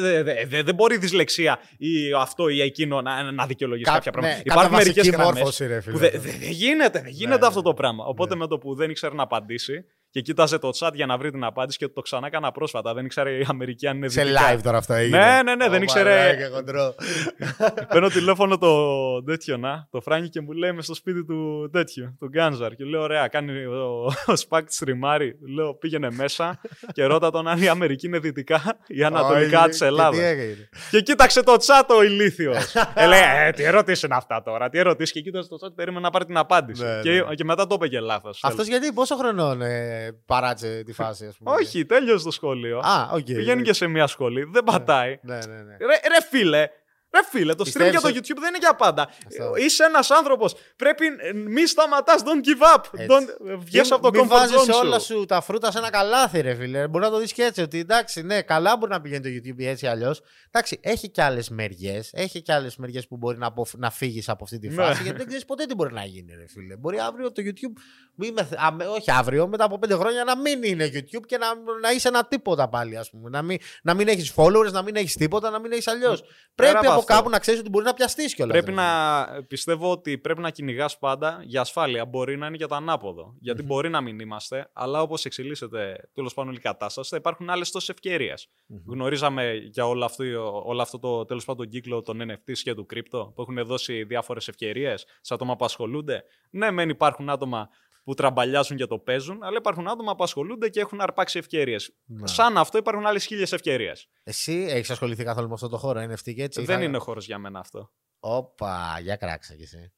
Δε- 0.00 0.22
δε- 0.22 0.44
δε- 0.46 0.62
Δεν 0.62 0.74
μπορεί 0.74 0.94
η 0.94 0.98
δυσλεξία 0.98 1.58
ή 1.78 1.88
αυτό 2.20 2.48
ή 2.48 2.60
εκείνο 2.60 3.00
να, 3.02 3.32
να 3.32 3.46
δικαιολογήσει 3.46 3.90
Κα- 3.90 3.96
κάποια 3.96 4.12
πράγματα. 4.12 4.36
ναι, 4.36 4.42
υπάρχουν 4.44 4.62
κάποια 4.72 4.84
μερικές 4.84 5.04
βασική 5.06 5.16
γραμμές. 5.16 5.34
μόρφωση, 5.42 5.66
ρε 5.66 5.80
φίλε. 5.80 5.92
Που 5.92 5.98
δεν 5.98 6.10
δε, 6.12 6.18
δεν 6.18 6.50
γίνεται, 6.50 7.00
δεν 7.00 7.10
γίνεται 7.12 7.40
ναι, 7.40 7.46
αυτό 7.46 7.58
ναι. 7.58 7.64
το 7.64 7.74
πράγμα. 7.74 8.04
Οπότε 8.04 8.36
με 8.36 8.46
το 8.46 8.58
που 8.58 8.74
δεν 8.74 8.90
ήξερε 8.90 9.14
να 9.14 9.22
απαντήσει 9.22 9.84
και 10.14 10.20
κοίταζε 10.20 10.58
το 10.58 10.70
chat 10.78 10.90
για 10.94 11.06
να 11.06 11.18
βρει 11.18 11.30
την 11.30 11.44
απάντηση 11.44 11.78
και 11.78 11.88
το 11.88 12.00
ξανά 12.00 12.26
έκανα 12.26 12.52
πρόσφατα. 12.52 12.94
Δεν 12.94 13.04
ήξερε 13.04 13.30
η 13.30 13.46
Αμερική 13.48 13.86
αν 13.86 13.96
είναι 13.96 14.08
Σε 14.08 14.22
δυτικά. 14.22 14.54
live 14.54 14.60
τώρα 14.62 14.78
αυτό 14.78 14.94
έγινε. 14.94 15.18
Ναι, 15.18 15.42
ναι, 15.42 15.54
ναι, 15.54 15.68
δεν 15.68 15.80
Ω, 15.80 15.82
ήξερε- 15.82 16.16
μαλάκα, 16.16 16.54
χοντρό. 16.54 16.94
Παίρνω 17.92 18.08
τηλέφωνο 18.08 18.58
το 18.58 19.22
τέτοιο 19.22 19.56
να, 19.56 19.88
το 19.90 20.00
Φράνκι 20.00 20.28
και 20.28 20.40
μου 20.40 20.52
λέει 20.52 20.72
με 20.72 20.82
στο 20.82 20.94
σπίτι 20.94 21.24
του 21.24 21.70
τέτοιου, 21.72 22.16
του 22.18 22.28
Γκάνζαρ. 22.28 22.74
Και 22.74 22.84
λέω: 22.84 23.02
Ωραία, 23.02 23.28
κάνει 23.28 23.64
ο, 23.64 24.12
ο 24.26 24.36
Σπακ 24.36 24.66
στριμάρι. 24.70 25.38
Λέω: 25.54 25.74
Πήγαινε 25.74 26.10
μέσα 26.10 26.60
και 26.92 27.04
ρώτα 27.04 27.30
τον 27.30 27.48
αν 27.48 27.62
η 27.62 27.68
Αμερική 27.68 28.06
είναι 28.06 28.18
δυτικά 28.18 28.62
ή 28.86 29.04
ανατολικά 29.04 29.60
Όχι, 29.60 29.68
της 29.68 29.78
και 29.78 29.84
Ελλάδας. 29.84 30.18
τι 30.18 30.24
έγινε. 30.24 30.68
Και 30.90 31.00
κοίταξε 31.00 31.42
το 31.42 31.52
chat 31.52 31.94
ο 31.98 32.02
ηλίθιος. 32.02 32.74
ε, 32.94 33.06
λέει, 33.06 33.20
ε, 33.46 33.50
τι 33.50 33.62
ερωτήσεις 33.62 34.02
είναι 34.02 34.14
αυτά 34.16 34.42
τώρα, 34.42 34.68
τι 34.68 34.78
ερωτήσεις. 34.78 35.12
Και 35.12 35.20
κοίταξε 35.20 35.48
το 35.48 35.56
chat, 35.64 35.72
περίμενε 35.74 36.00
να 36.04 36.10
πάρει 36.10 36.24
την 36.24 36.36
απάντηση. 36.36 36.84
Ναι, 36.84 37.00
και, 37.02 37.10
ναι. 37.10 37.34
και 37.34 37.44
μετά 37.44 37.66
το 37.66 37.74
είπε 37.74 37.88
και 37.88 38.00
λάθος. 38.00 38.40
Αυτός 38.42 38.66
γιατί 38.66 38.92
πόσο 38.92 39.16
χρονών 39.16 39.62
ε, 39.62 40.03
παράτησε 40.26 40.82
τη 40.82 40.92
φάση, 40.92 41.26
ας 41.26 41.36
πούμε. 41.36 41.50
Όχι, 41.50 41.84
τέλειωσε 41.84 42.24
το 42.24 42.30
σχολείο. 42.30 42.78
Α, 42.78 43.10
οκ. 43.12 43.24
Πηγαίνει 43.24 43.62
και 43.62 43.72
σε 43.72 43.86
μια 43.86 44.06
σχολή, 44.06 44.44
δεν 44.52 44.64
πατάει. 44.64 45.18
Ναι, 45.22 45.34
ναι, 45.34 45.62
ναι. 45.62 45.76
Ρε, 45.76 46.08
ρε 46.08 46.22
φίλε, 46.30 46.68
Ρε 47.14 47.20
φίλε, 47.30 47.54
το 47.54 47.60
stream 47.60 47.64
Πιστεύεις 47.64 47.90
για 47.90 48.00
το 48.00 48.08
ότι- 48.08 48.18
YouTube 48.18 48.38
δεν 48.40 48.48
είναι 48.48 48.58
για 48.58 48.74
πάντα. 48.74 49.08
Αυτό. 49.26 49.52
Είσαι 49.56 49.84
ένας 49.84 50.10
άνθρωπος. 50.10 50.54
Πρέπει 50.76 51.06
ε, 51.18 51.32
μη 51.32 51.66
σταματάς. 51.66 52.22
Don't 52.22 52.46
give 52.48 52.76
up. 52.76 52.82
Έτσι. 52.92 53.06
Don't... 53.10 53.56
Βγες 53.58 53.90
από 53.92 54.02
το 54.02 54.10
Μην 54.10 54.24
comfort 54.24 54.28
βάζεις 54.28 54.56
zone 54.56 54.80
όλα 54.84 54.98
σου. 54.98 55.14
σου 55.14 55.24
τα 55.24 55.40
φρούτα 55.40 55.70
σε 55.70 55.78
ένα 55.78 55.90
καλάθι, 55.90 56.40
ρε 56.40 56.54
φίλε. 56.54 56.88
Μπορεί 56.88 57.04
να 57.04 57.10
το 57.10 57.18
δεις 57.18 57.32
και 57.32 57.42
έτσι. 57.42 57.60
Ότι 57.62 57.78
εντάξει, 57.78 58.22
ναι, 58.22 58.42
καλά 58.42 58.76
μπορεί 58.76 58.90
να 58.92 59.00
πηγαίνει 59.00 59.22
το 59.22 59.28
YouTube 59.50 59.64
έτσι 59.66 59.86
αλλιώς. 59.86 60.20
Εντάξει, 60.50 60.78
έχει 60.82 61.08
και 61.10 61.22
άλλες 61.22 61.48
μεριές. 61.48 62.10
Έχει 62.12 62.42
και 62.42 62.52
άλλες 62.52 62.76
μεριές 62.76 63.06
που 63.08 63.16
μπορεί 63.16 63.38
να, 63.38 63.46
αποφ... 63.46 63.72
να 63.76 63.90
φύγεις 63.90 64.28
από 64.28 64.44
αυτή 64.44 64.58
τη 64.58 64.68
Ναι. 64.68 64.74
φάση. 64.74 65.02
γιατί 65.02 65.16
δεν 65.18 65.26
ξέρεις 65.26 65.44
ποτέ 65.44 65.64
τι 65.64 65.74
μπορεί 65.74 65.92
να 65.92 66.04
γίνει, 66.04 66.32
ρε 66.34 66.44
φίλε. 66.48 66.76
Μπορεί 66.76 66.98
αύριο 66.98 67.32
το 67.32 67.42
YouTube. 67.46 67.80
Μη 68.14 68.30
με... 68.32 68.48
α, 68.66 68.72
με- 68.72 68.86
όχι 68.86 69.10
αύριο, 69.10 69.46
μετά 69.48 69.64
από 69.64 69.78
πέντε 69.78 69.94
χρόνια 69.94 70.24
να 70.24 70.36
μην 70.38 70.62
είναι 70.62 70.90
YouTube 70.94 71.22
και 71.26 71.38
να, 71.38 71.46
να 71.80 71.90
είσαι 71.92 72.08
ένα 72.08 72.24
τίποτα 72.26 72.68
πάλι, 72.68 72.96
ας 72.96 73.10
πούμε. 73.10 73.30
Να 73.30 73.42
μην, 73.42 73.58
να 73.82 73.94
μην 73.94 74.08
έχεις 74.08 74.32
followers, 74.36 74.70
να 74.72 74.82
μην 74.82 74.96
έχεις 74.96 75.14
τίποτα, 75.14 75.50
να 75.50 75.58
μην 75.60 75.72
έχεις 75.72 75.86
αλλιώς. 75.86 76.22
Πρέπει 76.54 76.70
από 76.76 76.78
από, 76.78 76.88
αυτό- 76.88 77.00
αυτό. 77.00 77.03
Κάπου 77.04 77.28
να 77.28 77.38
ξέρεις 77.38 77.60
ότι 77.60 77.68
μπορεί 77.68 77.84
να 77.84 77.94
πιαστείς 77.94 78.34
κιόλας. 78.34 78.56
Πρέπει 78.56 78.72
να 78.76 79.26
πιστεύω 79.48 79.90
ότι 79.90 80.18
πρέπει 80.18 80.40
να 80.40 80.50
κυνηγάς 80.50 80.98
πάντα 80.98 81.40
για 81.44 81.60
ασφάλεια. 81.60 82.04
Μπορεί 82.04 82.36
να 82.36 82.46
είναι 82.46 82.56
και 82.56 82.66
το 82.66 82.74
ανάποδο. 82.74 83.34
Γιατί 83.40 83.62
μπορεί 83.62 83.88
να 83.88 84.00
μην 84.00 84.18
είμαστε, 84.18 84.70
αλλά 84.72 85.02
όπως 85.02 85.24
εξελίσσεται 85.24 86.08
τέλος 86.14 86.34
πάντων 86.34 86.54
η 86.54 86.58
κατάσταση, 86.58 87.10
θα 87.10 87.16
υπάρχουν 87.16 87.50
άλλες 87.50 87.70
τόσες 87.70 87.88
ευκαιρίες. 87.88 88.48
Γνωρίζαμε 88.86 89.52
για 89.54 89.86
όλο 89.86 90.04
αυτό, 90.04 90.24
όλο 90.64 90.82
αυτό 90.82 90.98
το 90.98 91.24
τέλος 91.24 91.44
πάντων 91.44 91.68
κύκλο 91.68 92.02
των 92.02 92.20
NFTs 92.22 92.58
και 92.62 92.74
του 92.74 92.86
crypto 92.94 93.32
που 93.34 93.42
έχουν 93.42 93.64
δώσει 93.64 94.04
διάφορες 94.04 94.48
ευκαιρίες 94.48 95.06
σε 95.20 95.34
άτομα 95.34 95.56
που 95.56 95.64
ασχολούνται. 95.64 96.24
Ναι, 96.50 96.70
μεν 96.70 96.88
υπάρχουν 96.88 97.30
άτομα 97.30 97.68
που 98.04 98.14
τραμπαλιάζουν 98.14 98.76
και 98.76 98.86
το 98.86 98.98
παίζουν, 98.98 99.42
αλλά 99.42 99.56
υπάρχουν 99.58 99.88
άτομα 99.88 100.14
που 100.16 100.22
ασχολούνται 100.24 100.68
και 100.68 100.80
έχουν 100.80 101.00
αρπάξει 101.00 101.38
ευκαιρίες. 101.38 101.94
Ναι. 102.06 102.26
Σαν 102.26 102.58
αυτό 102.58 102.78
υπάρχουν 102.78 103.06
άλλες 103.06 103.24
χίλιες 103.26 103.52
ευκαιρίες. 103.52 104.08
Εσύ 104.24 104.66
έχεις 104.70 104.90
ασχοληθεί 104.90 105.24
καθόλου 105.24 105.48
με 105.48 105.54
αυτό 105.54 105.68
το 105.68 105.76
χώρο, 105.76 106.00
NFT 106.00 106.34
και 106.34 106.42
έτσι. 106.42 106.64
Δεν 106.64 106.76
θα- 106.78 106.82
είναι 106.84 106.98
χώρος 106.98 107.26
για 107.26 107.38
μένα 107.38 107.58
αυτό. 107.58 107.90
Όπα, 108.20 108.98
για 109.02 109.16
κράξα 109.16 109.54
κι 109.54 109.62
εσύ. 109.62 109.92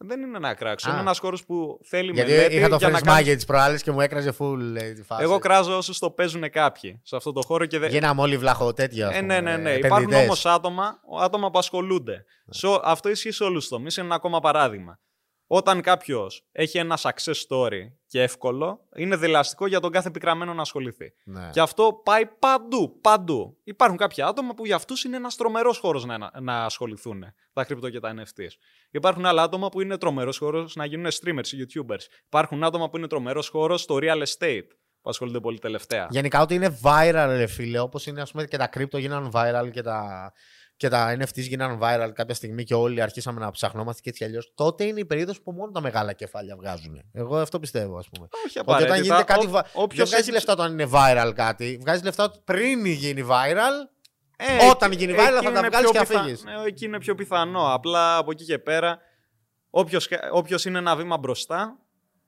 Δεν 0.00 0.20
είναι 0.20 0.36
ένα 0.36 0.54
κράξο. 0.54 0.88
Α. 0.88 0.92
Είναι 0.92 1.00
ένας 1.00 1.18
χώρος 1.18 1.44
που 1.44 1.80
θέλει 1.84 2.12
Γιατί 2.12 2.30
μελέτη 2.30 2.54
είχα 2.56 2.68
το 2.68 2.76
για 2.76 2.88
να 2.88 2.98
Friends 2.98 3.02
κάνεις- 3.02 3.28
Maggie 3.30 3.34
της 3.34 3.44
προάλλης 3.44 3.82
και 3.82 3.90
μου 3.90 4.00
έκραζε 4.00 4.34
full 4.38 4.74
ε, 4.76 4.92
τη 4.92 5.02
φάση. 5.02 5.22
Εγώ 5.22 5.38
κράζω 5.38 5.76
όσους 5.76 5.98
το 5.98 6.10
παίζουν 6.10 6.50
κάποιοι 6.50 7.00
σε 7.04 7.16
αυτό 7.16 7.32
το 7.32 7.42
χώρο 7.42 7.66
και 7.66 7.78
δεν. 7.78 7.90
Γίναμε 7.90 8.20
όλοι 8.20 8.36
βλαχο 8.38 8.72
τέτοιο. 8.72 9.06
ας 9.08 9.14
Ε, 9.16 9.20
πούμε, 9.20 9.40
ναι, 9.40 9.50
ναι, 9.50 9.56
ναι. 9.62 9.70
ε, 9.72 9.76
Υπάρχουν 9.76 9.96
επενδυτές. 10.02 10.24
όμως 10.24 10.46
άτομα, 10.46 11.00
άτομα 11.20 11.50
που 11.50 11.58
ασχολούνται. 11.58 12.24
Σε- 12.48 12.66
αυτό 12.82 13.08
ισχύει 13.08 13.30
σε 13.30 13.44
όλους 13.44 13.60
τους 13.60 13.68
τομείς. 13.68 13.96
Είναι 13.96 14.06
ένα 14.06 14.14
ακόμα 14.14 14.40
παράδειγμα. 14.40 14.98
Όταν 15.50 15.80
κάποιος 15.80 16.46
έχει 16.52 16.78
ένα 16.78 16.98
success 17.00 17.34
story 17.48 17.92
και 18.06 18.22
εύκολο, 18.22 18.80
είναι 18.94 19.16
δελαστικό 19.16 19.66
για 19.66 19.80
τον 19.80 19.90
κάθε 19.90 20.10
πικραμένο 20.10 20.54
να 20.54 20.62
ασχοληθεί. 20.62 21.12
Ναι. 21.24 21.50
Και 21.52 21.60
αυτό 21.60 22.00
πάει 22.04 22.26
παντού, 22.26 22.98
παντού. 23.00 23.58
Υπάρχουν 23.64 23.98
κάποια 23.98 24.26
άτομα 24.26 24.54
που 24.54 24.66
για 24.66 24.76
αυτούς 24.76 25.04
είναι 25.04 25.16
ένας 25.16 25.36
τρομερός 25.36 25.78
χώρος 25.78 26.04
να, 26.04 26.30
να 26.40 26.64
ασχοληθούν 26.64 27.24
τα 27.52 27.64
κρυπτο 27.64 27.90
και 27.90 28.00
τα 28.00 28.14
NFTs. 28.16 28.50
Υπάρχουν 28.90 29.26
άλλα 29.26 29.42
άτομα 29.42 29.68
που 29.68 29.80
είναι 29.80 29.98
τρομερός 29.98 30.38
χώρος 30.38 30.76
να 30.76 30.84
γίνουν 30.84 31.10
streamers, 31.10 31.36
YouTubers. 31.36 32.02
Υπάρχουν 32.26 32.64
άτομα 32.64 32.88
που 32.88 32.96
είναι 32.96 33.06
τρομερός 33.06 33.48
χώρος 33.48 33.80
στο 33.80 33.98
real 34.00 34.22
estate 34.22 34.66
που 35.02 35.10
ασχολούνται 35.10 35.40
πολύ 35.40 35.58
τελευταία. 35.58 36.06
Γενικά 36.10 36.40
ότι 36.40 36.54
είναι 36.54 36.78
viral, 36.82 37.34
ρε 37.36 37.46
φίλε, 37.46 37.78
όπως 37.78 38.06
είναι 38.06 38.20
ας 38.20 38.30
πούμε 38.30 38.44
και 38.44 38.56
τα 38.56 38.70
crypto 38.76 38.98
γίνανε 38.98 39.28
viral 39.32 39.70
και 39.72 39.82
τα, 39.82 40.32
και 40.78 40.88
τα 40.88 41.16
NFTs 41.18 41.34
γίνανε 41.48 41.78
viral 41.82 42.10
κάποια 42.14 42.34
στιγμή 42.34 42.64
και 42.64 42.74
όλοι 42.74 43.00
αρχίσαμε 43.02 43.40
να 43.40 43.50
ψαχνόμαστε 43.50 44.00
και 44.02 44.08
έτσι 44.08 44.24
αλλιώς. 44.24 44.52
Τότε 44.54 44.84
είναι 44.84 45.00
η 45.00 45.04
περίοδος 45.04 45.40
που 45.42 45.52
μόνο 45.52 45.70
τα 45.72 45.80
μεγάλα 45.80 46.12
κεφάλια 46.12 46.56
βγάζουν. 46.56 47.02
Εγώ 47.12 47.36
αυτό 47.36 47.58
πιστεύω, 47.60 47.98
ας 47.98 48.08
πούμε. 48.08 48.28
Όχι 48.46 48.58
Ότι 48.58 48.70
όταν 48.70 48.74
απαραίτητα. 48.74 48.96
γίνεται 48.96 49.22
κάτι. 49.32 49.46
Ό- 49.46 49.50
βα- 49.50 49.66
όποιος 49.72 49.96
δεν 49.96 50.06
βγάζει 50.06 50.22
έχει- 50.22 50.30
λεφτά 50.32 50.52
όταν 50.52 50.72
είναι 50.72 50.88
viral 50.92 51.32
κάτι. 51.34 51.78
Βγάζει 51.80 52.02
λεφτά 52.04 52.32
πριν 52.44 52.84
γίνει 52.86 53.24
viral. 53.30 53.88
Ε, 54.36 54.68
Όταν 54.70 54.92
γίνει 54.92 55.12
viral 55.12 55.16
θα 55.16 55.24
εκεί 55.36 55.44
τα 55.44 55.58
είναι 55.58 55.68
βγάλεις 55.68 55.90
πιο 55.90 55.90
και 55.90 55.98
θα 55.98 56.04
πιθα- 56.06 56.22
φύγεις. 56.22 56.44
Ναι, 56.44 56.52
εκεί 56.66 56.84
είναι 56.84 56.98
πιο 56.98 57.14
πιθανό. 57.14 57.72
Απλά 57.74 58.16
από 58.16 58.30
εκεί 58.30 58.44
και 58.44 58.58
πέρα, 58.58 58.98
όποιος, 59.70 60.08
όποιος 60.32 60.64
είναι 60.64 60.78
ένα 60.78 60.96
βήμα 60.96 61.18
μπροστά, 61.18 61.78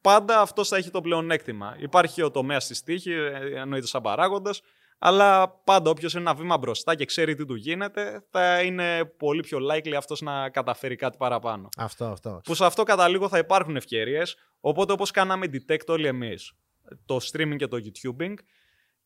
πάντα 0.00 0.40
αυτός 0.40 0.68
θα 0.68 0.76
έχει 0.76 0.90
το 0.90 1.00
πλεονέκτημα. 1.00 1.76
Υπάρχει 1.78 2.22
ο 2.22 2.30
τομέας 2.30 2.66
της 2.66 2.82
τύχης, 2.82 3.14
ε, 3.14 3.52
εννοείται 3.56 3.86
σαν 3.86 4.02
παράγοντας, 4.02 4.60
αλλά 5.02 5.48
πάντα 5.48 5.90
όποιος 5.90 6.12
είναι 6.12 6.22
ένα 6.22 6.34
βήμα 6.34 6.58
μπροστά 6.58 6.94
και 6.94 7.04
ξέρει 7.04 7.34
τι 7.34 7.44
του 7.46 7.54
γίνεται, 7.54 8.24
θα 8.30 8.62
είναι 8.62 9.04
πολύ 9.04 9.40
πιο 9.40 9.58
likely 9.70 9.92
αυτός 9.96 10.20
να 10.20 10.48
καταφέρει 10.50 10.96
κάτι 10.96 11.16
παραπάνω. 11.16 11.68
Αυτό, 11.76 12.04
αυτό. 12.04 12.40
Που 12.44 12.54
σε 12.54 12.64
αυτό 12.64 12.82
καταλήγω 12.82 13.28
θα 13.28 13.38
υπάρχουν 13.38 13.76
ευκαιρίες. 13.76 14.36
Οπότε, 14.60 14.92
όπως 14.92 15.10
κάναμε 15.10 15.46
detect 15.52 15.86
όλοι 15.86 16.06
εμείς, 16.06 16.52
το 17.04 17.16
streaming 17.32 17.56
και 17.56 17.66
το 17.66 17.76
YouTubing 17.76 18.34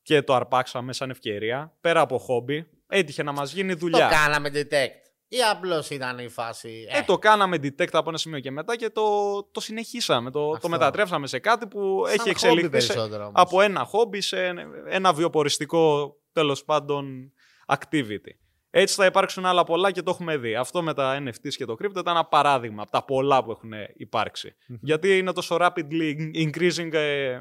και 0.03 0.23
το 0.23 0.35
αρπάξαμε 0.35 0.93
σαν 0.93 1.11
ευκαιρία, 1.11 1.77
πέρα 1.81 2.01
από 2.01 2.19
χόμπι, 2.19 2.67
έτυχε 2.89 3.23
να 3.23 3.33
μας 3.33 3.53
γίνει 3.53 3.73
Το 3.73 3.79
δουλειά. 3.79 4.09
κάναμε 4.09 4.51
detect. 4.55 5.04
Ή 5.37 5.43
απλώς 5.51 5.91
ήταν 5.91 6.19
η 6.19 6.29
φάση. 6.29 6.87
Ε, 6.89 7.03
το 7.03 7.19
κάναμε 7.19 7.57
detect 7.57 7.89
από 7.93 8.09
ένα 8.09 8.19
σημείο 8.19 8.41
και 8.41 8.51
μετά 8.51 8.77
και 8.77 8.91
το, 8.91 9.03
το 9.45 9.61
συνεχίσαμε. 9.61 10.31
Το, 10.31 10.47
το 10.49 10.53
Αυτό. 10.55 10.69
μετατρέψαμε 10.69 11.27
σε 11.27 11.39
κάτι 11.39 11.67
που 11.67 12.03
σαν 12.07 12.13
έχει 12.13 12.19
χόμπι 12.19 12.31
εξελιχθεί 12.31 12.81
σε- 12.81 12.87
περισσότερο 12.95 13.23
όμως. 13.27 13.33
από 13.43 13.61
ένα 13.61 13.85
χόμπι 13.85 14.21
σε 14.21 14.47
ένα 14.89 15.13
βιοποριστικό 15.13 16.15
τέλος 16.33 16.65
πάντων 16.65 17.33
activity. 17.67 18.31
Έτσι 18.71 18.95
θα 18.95 19.05
υπάρξουν 19.07 19.47
άλλα 19.47 19.65
πολλά 19.65 19.91
και 19.91 20.03
το 20.03 20.11
έχουμε 20.11 20.37
δει. 20.37 20.55
Αυτό 20.55 20.83
με 20.83 20.95
τα 20.95 21.23
NFTs 21.23 21.53
και 21.57 21.65
το 21.65 21.73
crypto 21.83 21.91
ήταν 21.99 22.07
ένα 22.17 22.25
παράδειγμα 22.25 22.83
από 22.83 22.91
τα 22.91 23.05
πολλά 23.05 23.45
που 23.45 23.51
έχουν 23.51 23.73
υπάρξει. 23.97 24.55
Γιατί 24.81 25.19
είναι 25.19 25.33
τόσο 25.33 25.57
rapidly 25.61 26.15
increasing 26.35 26.93
ε, 26.93 27.39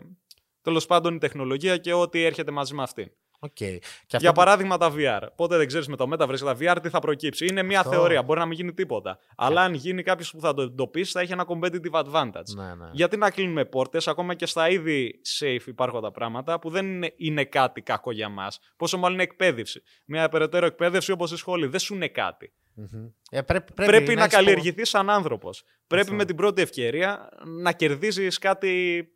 τέλος 0.61 0.85
πάντων 0.85 1.15
η 1.15 1.17
τεχνολογία 1.17 1.77
και 1.77 1.93
ό,τι 1.93 2.23
έρχεται 2.23 2.51
μαζί 2.51 2.73
με 2.73 2.83
αυτήν. 2.83 3.11
Οκ. 3.43 3.51
Και 3.53 3.79
αυτό 4.05 4.17
Για 4.17 4.29
που- 4.31 4.35
παράδειγμα 4.35 4.77
τα 4.77 4.93
VR. 4.97 5.27
Ποτέ 5.35 5.57
δεν 5.57 5.67
ξέρεις 5.67 5.87
με 5.87 5.95
το 5.95 6.09
Metaverse 6.13 6.35
και 6.37 6.43
τα 6.43 6.57
VR 6.59 6.77
τι 6.81 6.89
θα 6.89 6.99
προκύψει. 6.99 7.45
Είναι 7.45 7.63
μια 7.63 7.79
Αυτό. 7.79 7.91
θεωρία, 7.91 8.23
μπορεί 8.23 8.39
να 8.39 8.45
μην 8.45 8.55
γίνει 8.57 8.73
τίποτα. 8.73 9.17
Αλλά 9.37 9.61
αν 9.61 9.73
γίνει 9.73 10.03
κάποιος 10.03 10.31
που 10.31 10.39
θα 10.39 10.53
το 10.53 10.61
εντοπίσει, 10.61 11.11
θα 11.11 11.19
έχει 11.19 11.31
ένα 11.31 11.45
competitive 11.47 12.03
advantage. 12.03 12.53
Ναι, 12.55 12.63
ναι. 12.75 12.89
Γιατί 12.91 13.17
να 13.17 13.29
κλείνουμε 13.31 13.65
πόρτες, 13.65 14.07
ακόμα 14.07 14.33
και 14.33 14.45
στα 14.45 14.69
ήδη 14.69 15.21
safe 15.39 15.65
υπάρχοντα 15.67 16.11
πράγματα 16.11 16.59
που 16.59 16.69
δεν 16.69 16.85
είναι, 16.85 17.13
είναι 17.17 17.45
κάτι 17.45 17.81
κακό 17.81 18.11
για 18.11 18.29
μας. 18.29 18.59
Πόσο 18.77 18.97
μάλλον 18.97 19.13
είναι 19.13 19.23
εκπαίδευση. 19.23 19.81
Μια 20.05 20.29
περαιτέρω 20.29 20.65
εκπαίδευση 20.65 21.11
όπως 21.11 21.31
η 21.31 21.37
σχολή 21.37 21.67
δεν 21.67 21.79
σου 21.79 21.93
είναι 21.93 22.07
κάτι. 22.07 22.53
Μμμ. 22.75 23.07
Ε, 23.29 23.41
πρέπει, 23.41 23.73
Πρέπει, 23.73 24.13
να 24.15 24.21
έχεις 24.21 24.33
καλλιεργηθείς 24.33 24.89
σαν 24.89 25.09
άνθρωπος. 25.09 25.63
Πρέπει 25.87 26.03
Αυτό. 26.03 26.15
με 26.15 26.25
την 26.25 26.35
πρώτη 26.35 26.61
ευκαιρία 26.61 27.29
να 27.61 27.71
κερδίζεις 27.71 28.37
κάτι 28.37 29.07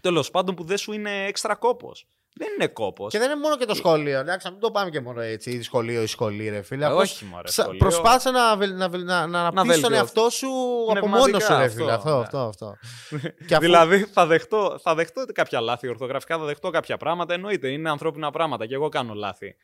τέλος 0.00 0.30
πάντων 0.30 0.54
που 0.54 0.64
δεν 0.64 0.76
σου 0.78 0.92
είναι 0.92 1.24
έξτρα 1.24 1.54
κόπος. 1.54 2.06
Δεν 2.34 2.48
είναι 2.58 2.66
κόπος. 2.66 3.12
Και 3.12 3.18
δεν 3.18 3.30
είναι 3.30 3.40
μόνο 3.40 3.56
και 3.56 3.64
το 3.64 3.74
σχολείο. 3.74 4.18
Εντάξει, 4.18 4.46
να 4.46 4.52
μην 4.52 4.60
το 4.60 4.70
πάμε 4.70 4.90
και 4.90 5.00
μόνο 5.00 5.20
έτσι. 5.20 5.50
Ή 5.50 5.62
σχολείο 5.62 6.02
ή 6.02 6.06
σχολή, 6.06 6.48
ρε 6.48 6.62
φίλε. 6.62 6.84
Απλώς 6.84 7.12
όχι, 7.12 7.24
μωρέ, 7.24 7.42
ψα- 7.42 7.62
σχολείο. 7.62 7.78
Προσπάθησε 7.78 8.30
να, 8.30 8.56
βελ- 8.56 8.76
να, 8.76 8.88
βελ- 8.88 9.04
να, 9.04 9.26
να 9.26 9.40
αναπτύξει 9.40 9.80
τον 9.80 9.90
βελτιώσει. 9.90 9.94
εαυτό 9.94 10.30
σου 10.30 10.48
από 10.90 11.00
Πνευματικά 11.00 11.18
μόνος 11.18 11.42
σου, 11.42 11.52
ρε 11.56 11.64
αυτό, 11.64 11.76
φίλε. 11.78 11.92
Αυτό, 11.92 12.16
ναι. 12.16 12.22
αυτό, 12.22 12.38
αυτό. 12.38 12.76
Και 13.46 13.54
αφού- 13.54 13.64
Δηλαδή 13.64 14.04
θα 14.12 14.26
δεχτώ, 14.26 14.78
θα 14.82 14.94
δεχτώ 14.94 15.24
κάποια 15.34 15.60
λάθη 15.60 15.88
ορθογραφικά, 15.88 16.38
θα 16.38 16.44
δεχτώ 16.44 16.70
κάποια 16.70 16.96
πράγματα. 16.96 17.34
Εννοείται, 17.34 17.68
είναι 17.68 17.90
ανθρώπινα 17.90 18.30
πράγματα 18.30 18.66
και 18.66 18.74
εγώ 18.74 18.88
κάνω 18.88 19.14
λάθη. 19.14 19.56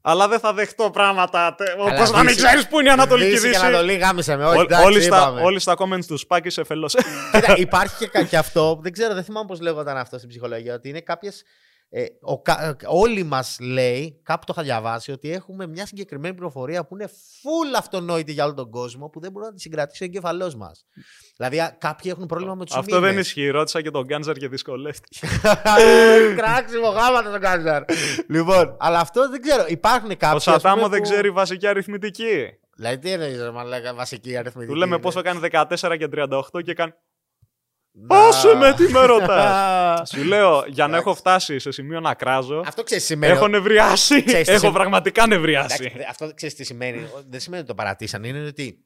Αλλά 0.00 0.28
δεν 0.28 0.38
θα 0.38 0.52
δεχτώ 0.52 0.90
πράγματα 0.90 1.56
Αλλά 1.78 1.94
όπως 1.94 2.10
να 2.10 2.18
μην 2.18 2.26
Δύση- 2.26 2.44
ξέρεις 2.46 2.68
πού 2.68 2.80
είναι 2.80 2.88
η 2.88 2.92
Ανατολική 2.92 3.30
Δύση 3.30 3.46
Δύση. 3.48 3.60
και 3.60 3.66
Ανατολή 3.66 3.94
γάμισε 3.94 4.36
με. 4.36 4.44
Όχι, 4.44 4.58
Ό- 4.58 4.62
εντάξει, 4.62 4.84
όλοι, 4.86 5.00
στα, 5.02 5.16
είπαμε. 5.16 5.40
όλοι 5.42 5.60
στα 5.60 5.74
comments 5.78 6.04
του 6.06 6.16
Σπάκη 6.16 6.50
σε 6.50 6.64
φελός. 6.64 6.94
Κοίτα, 7.32 7.56
υπάρχει 7.66 7.96
και, 7.98 8.06
κα- 8.06 8.22
και 8.22 8.36
αυτό, 8.36 8.78
δεν 8.82 8.92
ξέρω, 8.92 9.14
δεν 9.14 9.24
θυμάμαι 9.24 9.46
πώς 9.46 9.60
λέγονταν 9.60 9.96
αυτό 9.96 10.16
στην 10.16 10.28
ψυχολογία, 10.28 10.74
ότι 10.74 10.88
είναι 10.88 11.00
κάποιε. 11.00 11.30
Ε, 11.94 12.04
ο, 12.20 12.42
κα- 12.42 12.64
ε, 12.64 12.76
όλοι 12.86 13.22
μας 13.22 13.56
λέει, 13.60 14.20
κάπου 14.22 14.44
το 14.46 14.52
είχα 14.56 14.62
διαβάσει, 14.66 15.12
ότι 15.12 15.30
έχουμε 15.32 15.66
μια 15.66 15.86
συγκεκριμένη 15.86 16.34
πληροφορία 16.34 16.84
που 16.86 16.94
είναι 16.94 17.06
full 17.08 17.76
αυτονόητη 17.78 18.32
για 18.32 18.44
όλο 18.44 18.54
τον 18.54 18.70
κόσμο 18.70 19.08
που 19.08 19.20
δεν 19.20 19.30
μπορεί 19.32 19.46
να 19.46 19.52
τη 19.52 19.60
συγκρατήσει 19.60 20.02
ο 20.02 20.06
εγκεφαλό 20.06 20.54
μας. 20.56 20.84
Δηλαδή, 21.36 21.60
α, 21.60 21.76
κάποιοι 21.78 22.10
έχουν 22.14 22.26
πρόβλημα 22.26 22.54
με 22.54 22.64
τους 22.64 22.74
Αυτό 22.76 23.00
δεν 23.00 23.18
ισχύει. 23.18 23.48
Ρώτησα 23.48 23.82
και 23.82 23.90
τον 23.90 24.04
Γκάντζαρ 24.04 24.36
και 24.36 24.48
δυσκολεύτηκε. 24.48 25.26
Κράξιμο 26.36 26.88
γάμα 26.88 27.22
τον 27.22 27.38
Γκάζαρ. 27.40 27.82
λοιπόν, 28.28 28.76
αλλά 28.78 28.98
αυτό 28.98 29.28
δεν 29.30 29.40
ξέρω. 29.42 29.64
Υπάρχουν 29.68 30.08
κάποιοι. 30.08 30.28
Ο 30.32 30.36
ας 30.36 30.44
πούμε, 30.44 30.56
Σατάμο 30.58 30.88
δεν 30.88 31.00
που- 31.02 31.08
ξέρει 31.08 31.30
βασική 31.30 31.66
αριθμητική. 31.66 32.46
Δηλαδή, 32.76 32.98
τι 32.98 33.10
εννοείς, 33.10 33.42
ρε 33.42 33.50
μαλάκα, 33.50 33.94
βασική 33.94 34.36
αριθμητική. 34.36 34.72
Του 34.72 34.78
λέμε 34.78 34.94
είναι. 34.94 35.02
πόσο 35.02 35.22
κάνει 35.22 35.40
14 35.52 35.96
και 35.98 36.08
38 36.14 36.62
και 36.64 36.74
κάνει. 36.74 36.92
Να. 37.94 38.18
Άσε 38.26 38.54
με 38.54 38.72
τι 38.74 38.92
με 38.92 39.04
ρωτάς. 39.04 40.08
Σου 40.14 40.24
λέω, 40.24 40.64
για 40.66 40.86
να 40.86 40.96
έχω 40.96 41.14
φτάσει 41.14 41.58
σε 41.58 41.70
σημείο 41.70 42.00
να 42.00 42.14
κράζω, 42.14 42.62
Αυτό 42.66 42.82
ξέρεις 42.82 43.04
σημαίνει. 43.04 43.32
έχω 43.32 43.48
νευριάσει. 43.48 44.22
Ξέρεις 44.24 44.44
τι 44.46 44.50
Έχω 44.50 44.58
σημαίνει. 44.58 44.74
πραγματικά 44.78 45.26
νευριάσει. 45.26 45.76
Εντάξει, 45.84 46.06
αυτό 46.08 46.34
ξέρεις 46.34 46.54
τι 46.54 46.64
σημαίνει. 46.64 47.06
Δεν 47.28 47.40
σημαίνει 47.40 47.60
ότι 47.62 47.70
το 47.70 47.76
παρατήσαν. 47.76 48.24
Είναι 48.24 48.46
ότι 48.46 48.84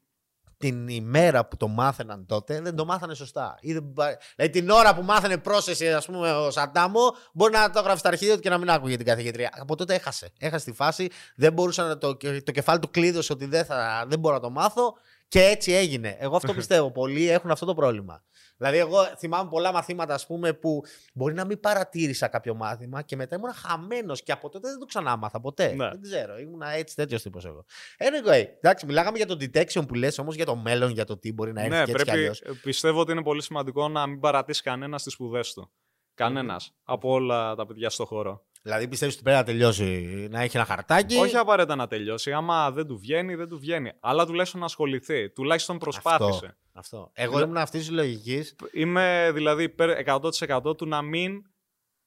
την 0.58 0.88
ημέρα 0.88 1.46
που 1.46 1.56
το 1.56 1.68
μάθαιναν 1.68 2.26
τότε 2.26 2.60
δεν 2.60 2.76
το 2.76 2.84
μάθανε 2.84 3.14
σωστά. 3.14 3.56
Ή 3.60 3.72
δεν 3.72 3.92
πα- 3.94 4.18
Δηλαδή 4.36 4.60
την 4.60 4.70
ώρα 4.70 4.94
που 4.94 5.02
μάθανε 5.02 5.38
πρόσθεση, 5.38 5.92
ας 5.92 6.06
πούμε, 6.06 6.32
ο 6.32 6.50
Σαντάμο, 6.50 7.00
μπορεί 7.32 7.52
να 7.52 7.70
το 7.70 7.78
έγραψε 7.78 7.98
στα 7.98 8.08
αρχίδια 8.08 8.34
του 8.34 8.40
και 8.40 8.48
να 8.48 8.58
μην 8.58 8.70
άκουγε 8.70 8.96
την 8.96 9.06
καθηγήτρια. 9.06 9.50
Από 9.60 9.76
τότε 9.76 9.94
έχασε. 9.94 10.32
Έχασε 10.38 10.64
τη 10.64 10.72
φάση. 10.72 11.08
Δεν 11.36 11.52
μπορούσε 11.52 11.82
να 11.82 11.98
το, 11.98 12.16
το 12.44 12.52
κεφάλι 12.52 12.78
του 12.78 12.90
κλείδωσε 12.90 13.32
ότι 13.32 13.44
δεν, 13.46 13.64
θα, 13.64 14.04
δεν 14.08 14.18
μπορώ 14.18 14.34
να 14.34 14.40
το 14.40 14.50
μάθω. 14.50 14.94
Και 15.28 15.42
έτσι 15.42 15.72
έγινε. 15.72 16.16
Εγώ 16.18 16.36
αυτό 16.36 16.54
πιστεύω. 16.54 16.90
Πολλοί 16.90 17.28
έχουν 17.28 17.50
αυτό 17.50 17.66
το 17.66 17.74
πρόβλημα. 17.74 18.24
Δηλαδή, 18.56 18.78
εγώ 18.78 19.04
θυμάμαι 19.04 19.50
πολλά 19.50 19.72
μαθήματα, 19.72 20.14
ας 20.14 20.26
πούμε, 20.26 20.52
που 20.52 20.82
μπορεί 21.14 21.34
να 21.34 21.44
μην 21.44 21.60
παρατήρησα 21.60 22.28
κάποιο 22.28 22.54
μάθημα 22.54 23.02
και 23.02 23.16
μετά 23.16 23.36
ήμουν 23.36 23.52
χαμένος 23.52 24.22
και 24.22 24.32
από 24.32 24.48
τότε 24.48 24.68
δεν 24.68 24.78
το 24.78 24.84
ξανά 24.84 25.16
μάθα 25.16 25.40
ποτέ. 25.40 25.74
Ναι. 25.74 25.88
Δεν 25.88 26.00
ξέρω. 26.02 26.38
Ήμουν 26.38 26.62
έτσι 26.62 26.94
τέτοιος 26.94 27.22
τύπος 27.22 27.44
εγώ. 27.44 27.64
Anyway, 27.98 28.44
εντάξει, 28.60 28.86
μιλάγαμε 28.86 29.16
για 29.16 29.26
το 29.26 29.36
detection 29.40 29.84
που 29.88 29.94
λες, 29.94 30.18
όμως 30.18 30.34
για 30.34 30.44
το 30.44 30.56
μέλλον, 30.56 30.90
για 30.90 31.04
το 31.04 31.18
τι 31.18 31.32
μπορεί 31.32 31.52
να 31.52 31.60
έρθει 31.60 31.76
Ναι, 31.76 31.84
και 31.84 31.90
έτσι 31.90 32.04
κι 32.04 32.10
πρέπει, 32.10 32.18
αλλιώς. 32.18 32.42
πιστεύω 32.62 33.00
ότι 33.00 33.12
είναι 33.12 33.22
πολύ 33.22 33.42
σημαντικό 33.42 33.88
να 33.88 34.06
μην 34.06 34.20
παρατήσει 34.20 34.62
κανένας 34.62 35.00
στι 35.00 35.10
σπουδές 35.10 35.52
του. 35.52 35.70
Κανένας 36.14 36.72
από 36.84 37.10
όλα 37.12 37.54
τα 37.54 37.66
παιδιά 37.66 37.90
στο 37.90 38.04
χώρο. 38.04 38.46
Δηλαδή, 38.66 38.88
πιστεύεις 38.88 39.14
ότι 39.14 39.24
πρέπει 39.24 39.38
να 39.38 39.44
τελειώσει, 39.44 39.84
να 40.30 40.40
έχει 40.40 40.56
ένα 40.56 40.66
χαρτάκι; 40.66 41.16
Όχι 41.16 41.36
απαραίτητα 41.36 41.74
να 41.76 41.86
τελειώσει. 41.86 42.32
Άμα 42.32 42.70
δεν 42.70 42.86
του 42.86 42.98
βγαίνει, 42.98 43.34
δεν 43.34 43.48
του 43.48 43.58
βγαίνει. 43.58 43.92
Αλλά 44.00 44.26
τουλάχιστον 44.26 44.60
να 44.60 44.66
ασχοληθεί. 44.66 45.30
Τουλάχιστον 45.30 45.78
προσπάθησε. 45.78 46.56
Αυτό. 46.72 46.98
αυτό. 46.98 47.10
Εγώ 47.14 47.32
Δηλα- 47.32 47.44
ήμουν 47.44 47.56
αυτής 47.56 47.80
της 47.80 47.90
λογικής. 47.90 48.56
Είμαι 48.72 49.30
δηλαδή 49.34 49.62
υπέρ 49.62 49.98
100% 49.98 50.76
του 50.76 50.86
να 50.86 51.02
μην 51.02 51.42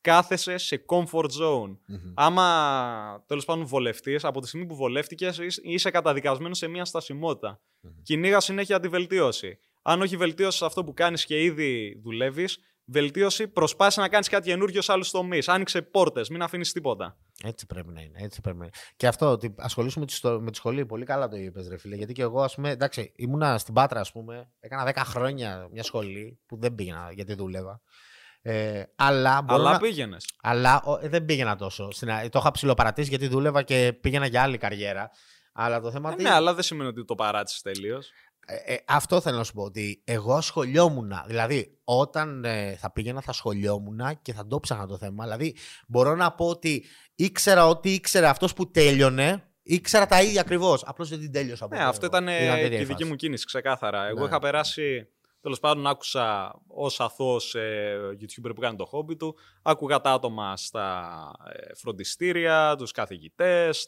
κάθεσαι 0.01 0.57
σε 0.57 0.85
comfort 0.87 1.29
zone. 1.41 1.77
Άμα 2.13 3.23
τέλος 3.27 3.45
πάντων 3.45 3.65
βολευτείς, 3.65 4.23
από 4.23 4.41
τη 4.41 4.47
στιγμή 4.47 4.65
που 4.65 4.75
βολεύτηκες, 4.75 5.39
είσαι 5.61 5.89
καταδικασμένος 5.89 6.57
σε 6.57 6.67
μια 6.67 6.85
στασιμότητα. 6.85 7.59
Mm-hmm. 7.59 7.91
Κυνήγα 8.03 8.39
συνέχεια 8.39 8.79
τη 8.79 8.87
βελτίωση. 8.87 9.59
Αν 9.81 10.01
όχι 10.01 10.17
βελτίωση 10.17 10.65
αυτό 10.65 10.83
που 10.83 10.93
κάνεις 10.93 11.25
και 11.25 11.43
ήδη 11.43 11.99
δουλεύεις, 12.03 12.59
βελτίωση, 12.91 13.47
προσπάθησε 13.47 14.01
να 14.01 14.09
κάνεις 14.09 14.29
κάτι 14.29 14.49
καινούριο 14.49 14.81
σε 14.81 14.91
άλλους 14.91 15.11
τομείς. 15.11 15.47
Άνοιξε 15.47 15.81
πόρτες, 15.81 16.29
μην 16.29 16.41
αφήνεις 16.41 16.71
τίποτα. 16.71 17.17
Έτσι 17.43 17.65
πρέπει 17.65 17.91
να 17.93 18.01
είναι. 18.01 18.19
Έτσι 18.21 18.41
πρέπει 18.41 18.57
να 18.57 18.63
είναι. 18.63 18.73
Και 18.95 19.07
αυτό, 19.07 19.31
ότι 19.31 19.55
ασχολήσουμε 19.57 20.05
με 20.39 20.51
τη 20.51 20.57
σχολή, 20.57 20.85
πολύ 20.85 21.05
καλά 21.05 21.27
το 21.27 21.35
είπες, 21.35 21.67
ρε 21.67 21.77
φίλε. 21.77 21.95
Γιατί 21.95 22.13
και 22.13 22.21
εγώ, 22.21 22.41
ας 22.41 22.55
πούμε, 22.55 22.69
εντάξει, 22.69 23.13
ήμουνα 23.15 23.57
στην 23.57 23.73
Πάτρα, 23.73 23.99
ας 23.99 24.11
πούμε, 24.11 24.51
έκανα 24.59 24.93
10 24.93 25.01
χρόνια 25.05 25.67
μια 25.71 25.83
σχολή 25.83 26.39
που 26.45 26.57
δεν 26.59 26.75
πήγαινα 26.75 27.11
γιατί 27.13 27.33
δούλευα. 27.33 27.81
Ε, 28.41 28.83
αλλά 28.95 29.45
αλλά 29.47 29.71
να... 29.71 29.77
πήγαινες. 29.77 30.25
Αλλά 30.41 30.81
ο, 30.83 30.97
δεν 31.01 31.25
πήγαινα 31.25 31.55
τόσο. 31.55 31.91
Στην, 31.91 32.07
το 32.29 32.39
είχα 32.39 32.51
ψηλοπαρατήσει 32.51 33.09
γιατί 33.09 33.27
δούλευα 33.27 33.61
και 33.61 33.93
πήγαινα 34.01 34.25
για 34.25 34.41
άλλη 34.41 34.57
καριέρα. 34.57 35.11
Αλλά 35.53 35.79
το 35.79 35.91
θέμα. 35.91 36.11
Ε, 36.11 36.21
ναι, 36.21 36.29
αλλά 36.29 36.53
δεν 36.53 36.63
σημαίνει 36.63 36.89
ότι 36.89 37.05
το 37.05 37.15
παράτησες 37.15 37.61
τελείως. 37.61 38.11
Ε, 38.49 38.73
ε, 38.73 38.77
αυτό 38.87 39.21
θέλω 39.21 39.37
να 39.37 39.43
σου 39.43 39.53
πω. 39.53 39.63
Ότι 39.63 40.01
εγώ 40.03 40.33
ασχολιόμουν. 40.33 41.13
Δηλαδή, 41.27 41.77
όταν 41.83 42.45
ε, 42.45 42.75
θα 42.79 42.91
πήγαινα, 42.91 43.21
θα 43.21 43.31
ασχολιόμουν 43.31 44.01
και 44.21 44.33
θα 44.33 44.47
το 44.47 44.59
ψάχνα 44.59 44.87
το 44.87 44.97
θέμα. 44.97 45.23
Δηλαδή, 45.23 45.55
μπορώ 45.87 46.15
να 46.15 46.31
πω 46.31 46.45
ότι 46.45 46.85
ήξερα 47.15 47.67
ότι 47.67 47.93
ήξερε 47.93 48.27
αυτός 48.27 48.53
που 48.53 48.71
τέλειωνε. 48.71 49.43
Ήξερα 49.63 50.05
τα 50.05 50.21
ίδια 50.21 50.41
ακριβώς. 50.41 50.83
Απλώς 50.85 51.09
δεν 51.09 51.19
την 51.19 51.31
τέλειωσα. 51.31 51.67
Ναι, 51.69 51.83
αυτό 51.83 52.05
ήταν 52.05 52.25
και 52.25 52.77
η 52.79 52.83
δική 52.83 53.05
μου 53.05 53.15
κίνηση, 53.15 53.45
ξεκάθαρα. 53.45 54.07
Εγώ 54.07 54.19
ναι. 54.19 54.25
είχα 54.25 54.39
περάσει 54.39 55.07
Τέλος 55.41 55.59
πάντων, 55.59 55.87
άκουσα 55.87 56.55
ως 56.67 56.99
αθώος 56.99 57.55
ε, 57.55 57.97
YouTuber 58.21 58.51
που 58.55 58.61
κάνει 58.61 58.77
το 58.77 58.85
χόμπι 58.85 59.15
του, 59.15 59.35
άκουγα 59.61 60.01
τα 60.01 60.11
άτομα 60.11 60.57
στα 60.57 61.31
ε, 61.53 61.75
φροντιστήρια, 61.75 62.75
τους 62.77 62.91
καθηγητές, 62.91 63.87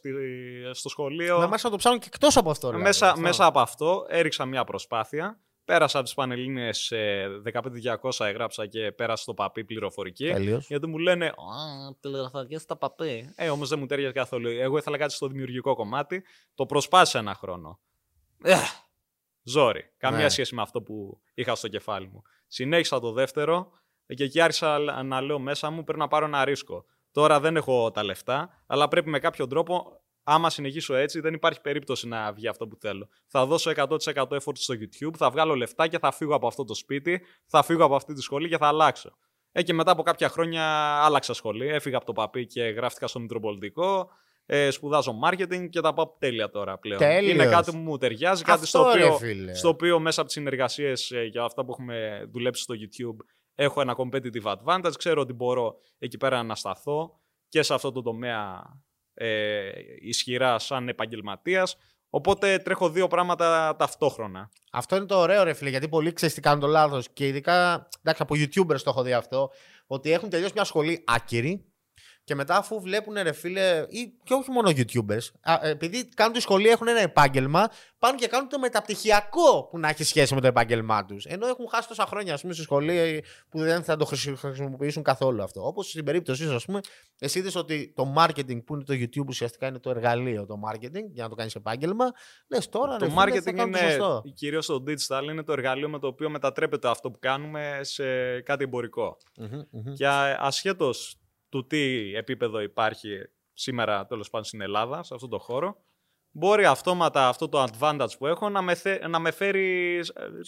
στο 0.72 0.89
σχολείο. 0.89 1.39
Να 1.39 1.48
μέσα 1.48 1.65
να 1.65 1.72
το 1.72 1.77
ψάχνω 1.77 2.00
και 2.00 2.08
εκτός 2.08 2.38
από 2.38 2.50
αυτό. 2.50 2.67
Δηλαδή, 2.67 2.84
μέσα, 2.84 3.08
αυτό. 3.10 3.22
μέσα 3.22 3.46
από 3.46 3.60
αυτό 3.60 4.05
έριξα 4.10 4.46
μια 4.46 4.63
προσπάθεια. 4.63 5.39
Πέρασα 5.65 5.98
από 5.98 6.05
τις 6.05 6.15
Πανελλήνιες 6.15 6.93
15200 8.03 8.25
έγραψα 8.25 8.67
και 8.67 8.91
πέρασα 8.91 9.24
στο 9.24 9.34
παπί 9.34 9.63
πληροφορική. 9.65 10.31
Τέλειος. 10.31 10.67
Γιατί 10.67 10.88
μου 10.88 10.98
λένε 10.98 11.25
Α, 11.25 11.34
τηλεγραφικέ 12.00 12.58
στα 12.58 12.75
παπί. 12.77 13.34
Ε, 13.36 13.50
όμως 13.50 13.70
δεν 13.70 13.79
μου 13.79 13.86
τέριαζε 13.86 14.13
καθόλου. 14.13 14.50
Εγώ 14.50 14.77
ήθελα 14.77 14.98
κάτι 14.98 15.13
στο 15.13 15.27
δημιουργικό 15.27 15.75
κομμάτι. 15.75 16.24
Το 16.55 16.65
προσπάθησα 16.65 17.20
ένα 17.20 17.36
χρόνο. 17.36 17.79
Ε, 19.43 19.50
Ζόρι. 19.50 19.93
Καμία 19.98 20.24
ναι. 20.24 20.29
σχέση 20.29 20.55
με 20.55 20.62
αυτό 20.62 20.81
που 20.81 21.21
είχα 21.33 21.55
στο 21.55 21.67
κεφάλι 21.67 22.07
μου. 22.07 22.21
Συνέχισα 22.48 23.00
το 23.00 23.12
δεύτερο 23.12 23.71
και 24.15 24.24
εκεί 24.24 24.41
άρχισα 24.41 24.79
να 25.03 25.21
λέω 25.21 25.39
μέσα 25.39 25.69
μου 25.69 25.83
πρέπει 25.83 26.00
να 26.00 26.07
πάρω 26.07 26.25
ένα 26.25 26.45
ρίσκο. 26.45 26.86
Τώρα 27.12 27.39
δεν 27.39 27.55
έχω 27.55 27.91
τα 27.91 28.03
λεφτά, 28.03 28.63
αλλά 28.67 28.88
πρέπει 28.88 29.10
με 29.10 29.19
κάποιο 29.19 29.48
τρόπο, 29.48 30.01
άμα 30.24 30.50
συνεχίσω 30.50 30.95
έτσι, 30.95 31.19
δεν 31.19 31.33
υπάρχει 31.33 31.62
περίπτωση 31.62 32.07
να 32.07 32.33
βγει 32.33 32.48
αυτό 32.48 32.67
που 32.67 32.77
θέλω. 32.79 33.07
Θα 33.27 33.45
δώσω 33.45 33.71
100% 33.75 33.88
effort 34.13 34.53
στο 34.53 34.75
YouTube, 34.79 35.13
θα 35.17 35.29
βγάλω 35.29 35.55
λεφτά 35.55 35.88
και 35.88 36.00
θα 36.00 36.12
φύγω 36.12 36.36
από 36.36 36.48
αυτό 36.48 36.63
το 36.63 36.74
σπίτι, 36.74 37.21
θα 37.45 37.63
φύγω 37.63 37.83
από 37.83 37.95
αυτή 37.95 38.13
τη 38.13 38.21
σχολή 38.21 38.50
και 38.50 38.57
θα 38.57 38.67
αλλάξω. 38.67 39.17
Ε, 39.51 39.63
και 39.63 39.74
μετά 39.74 39.91
από 39.91 40.03
κάποια 40.03 40.29
χρόνια 40.29 40.63
άλλαξα 41.03 41.33
σχολή. 41.33 41.67
Έφυγα 41.67 41.98
από 41.98 42.05
το 42.05 42.13
παπί 42.13 42.45
και 42.45 42.63
γράφτηκα 42.63 43.07
στο 43.07 43.19
Μητροπολιτικό 43.19 44.10
ε, 44.45 44.69
σπουδάζω 44.69 45.19
marketing 45.24 45.69
και 45.69 45.81
τα 45.81 45.93
πάω 45.93 46.15
τέλεια 46.19 46.50
τώρα 46.50 46.77
πλέον. 46.77 47.00
Τέλειος. 47.00 47.33
Είναι 47.33 47.45
κάτι 47.45 47.71
που 47.71 47.77
μου 47.77 47.98
ταιριάζει, 47.98 48.43
κάτι 48.43 48.67
στο 48.67 48.79
οποίο, 48.79 49.19
στο 49.53 49.67
οποίο 49.69 50.00
μέσα 50.00 50.19
από 50.21 50.29
τις 50.29 50.38
συνεργασίες 50.38 51.12
ε, 51.12 51.24
για 51.24 51.43
αυτά 51.43 51.65
που 51.65 51.71
έχουμε 51.71 52.27
δουλέψει 52.31 52.62
στο 52.62 52.75
YouTube 52.77 53.25
έχω 53.55 53.81
ένα 53.81 53.95
competitive 53.98 54.55
advantage. 54.55 54.93
Ξέρω 54.98 55.21
ότι 55.21 55.33
μπορώ 55.33 55.75
εκεί 56.00 56.17
πέρα 56.17 56.43
να 56.43 56.55
σταθώ 56.55 57.19
και 57.48 57.62
σε 57.62 57.74
αυτό 57.74 57.91
το 57.91 58.01
τομέα 58.01 58.63
ε, 59.13 59.69
ισχυρά 60.00 60.60
σαν 60.60 60.88
επαγγελματίας. 60.88 61.77
Οπότε 62.10 62.57
τρέχω 62.57 62.89
δύο 62.89 63.07
πράγματα 63.07 63.75
ταυτόχρονα. 63.75 64.51
Αυτό 64.71 64.95
είναι 64.95 65.05
το 65.05 65.19
ωραίο, 65.19 65.43
ρε 65.43 65.53
φίλε, 65.53 65.69
γιατί 65.69 65.89
πολλοί 65.89 66.13
ξέρεις 66.13 66.36
τι 66.36 66.41
κάνουν 66.41 66.60
το 66.60 66.67
λάθος. 66.67 67.10
Και 67.13 67.27
ειδικά 67.27 67.88
εντάξει, 68.01 68.21
από 68.21 68.36
YouTubers 68.36 68.81
το 68.81 68.89
έχω 68.89 69.03
δει 69.03 69.13
αυτό. 69.13 69.51
Ότι 69.88 70.12
έχουν 70.12 70.29
τελειώσει 70.29 70.51
μια 70.55 70.63
σχολή 70.63 71.03
άκυρη 71.07 71.70
και 72.31 72.38
μετά, 72.38 72.57
αφού 72.57 72.81
βλέπουν 72.81 73.13
ρε 73.13 73.31
φίλε, 73.31 73.85
ή 73.89 74.13
και 74.23 74.33
όχι 74.33 74.51
μόνο 74.51 74.69
YouTubers, 74.69 75.53
επειδή 75.61 76.05
κάνουν 76.05 76.33
τη 76.33 76.39
σχολή, 76.39 76.67
έχουν 76.67 76.88
ένα 76.88 77.00
επάγγελμα, 77.00 77.69
πάνε 78.00 78.17
και 78.17 78.27
κάνουν 78.27 78.50
το 78.50 78.59
μεταπτυχιακό 78.59 79.67
που 79.71 79.79
να 79.79 79.89
έχει 79.89 80.03
σχέση 80.03 80.33
με 80.33 80.41
το 80.41 80.47
επάγγελμά 80.47 81.05
τους. 81.05 81.25
Ενώ 81.25 81.47
έχουν 81.47 81.67
χάσει 81.69 81.88
τόσα 81.88 82.05
χρόνια, 82.05 82.33
ας 82.33 82.41
πούμε, 82.41 82.53
στη 82.53 82.63
σχολή 82.63 83.23
που 83.50 83.59
δεν 83.59 83.83
θα 83.83 83.95
το 83.95 84.05
χρησιμοποιήσουν 84.05 85.03
καθόλου 85.03 85.43
αυτό. 85.43 85.67
Όπως 85.67 85.89
στην 85.89 86.05
περίπτωσή 86.05 86.47
σα, 86.47 86.55
ας 86.55 86.65
πούμε, 86.65 86.79
εσύ 87.19 87.39
είδες 87.39 87.55
ότι 87.55 87.93
το 87.95 88.13
marketing 88.17 88.63
που 88.65 88.73
είναι 88.73 88.83
το 88.83 88.93
YouTube 88.93 89.27
ουσιαστικά 89.27 89.67
είναι 89.67 89.79
το 89.79 89.89
εργαλείο 89.89 90.45
το 90.45 90.55
marketing 90.69 91.05
για 91.11 91.23
να 91.23 91.29
το 91.29 91.35
κάνεις 91.35 91.55
επάγγελμα. 91.55 92.05
Λες 92.47 92.69
τώρα, 92.69 92.97
Το 92.97 93.05
ρε, 93.05 93.11
marketing 93.17 93.57
είναι, 93.57 93.97
κυρίως 94.33 94.65
το 94.65 94.83
digital, 94.88 95.23
είναι 95.31 95.43
το 95.43 95.51
εργαλείο 95.51 95.89
με 95.89 96.00
το 96.00 96.07
οποίο 96.07 96.29
μετατρέπεται 96.29 96.89
αυτό 96.89 97.11
που 97.11 97.19
κάνουμε 97.19 97.79
σε 97.81 98.03
κάτι 98.41 98.63
εμπορικό. 98.63 99.17
Mm-hmm, 99.41 99.43
mm-hmm. 99.43 99.93
Και 99.95 100.07
ασχέτως 100.38 101.15
του 101.51 101.67
τι 101.67 102.15
επίπεδο 102.15 102.62
υπάρχει 102.62 103.10
σήμερα 103.53 104.05
τέλος 104.05 104.29
πάντων 104.29 104.46
στην 104.48 104.62
Ελλάδα, 104.62 105.03
σε 105.03 105.13
αυτό 105.13 105.27
το 105.27 105.39
χώρο, 105.39 105.77
μπορεί 106.31 106.65
αυτόματα 106.65 107.27
αυτό 107.27 107.50
το 107.50 107.67
advantage 107.67 108.17
που 108.17 108.27
έχω 108.27 108.50
να 108.50 108.62
με, 108.62 108.75
να 109.10 109.20
με 109.20 109.31
φέρει 109.31 110.00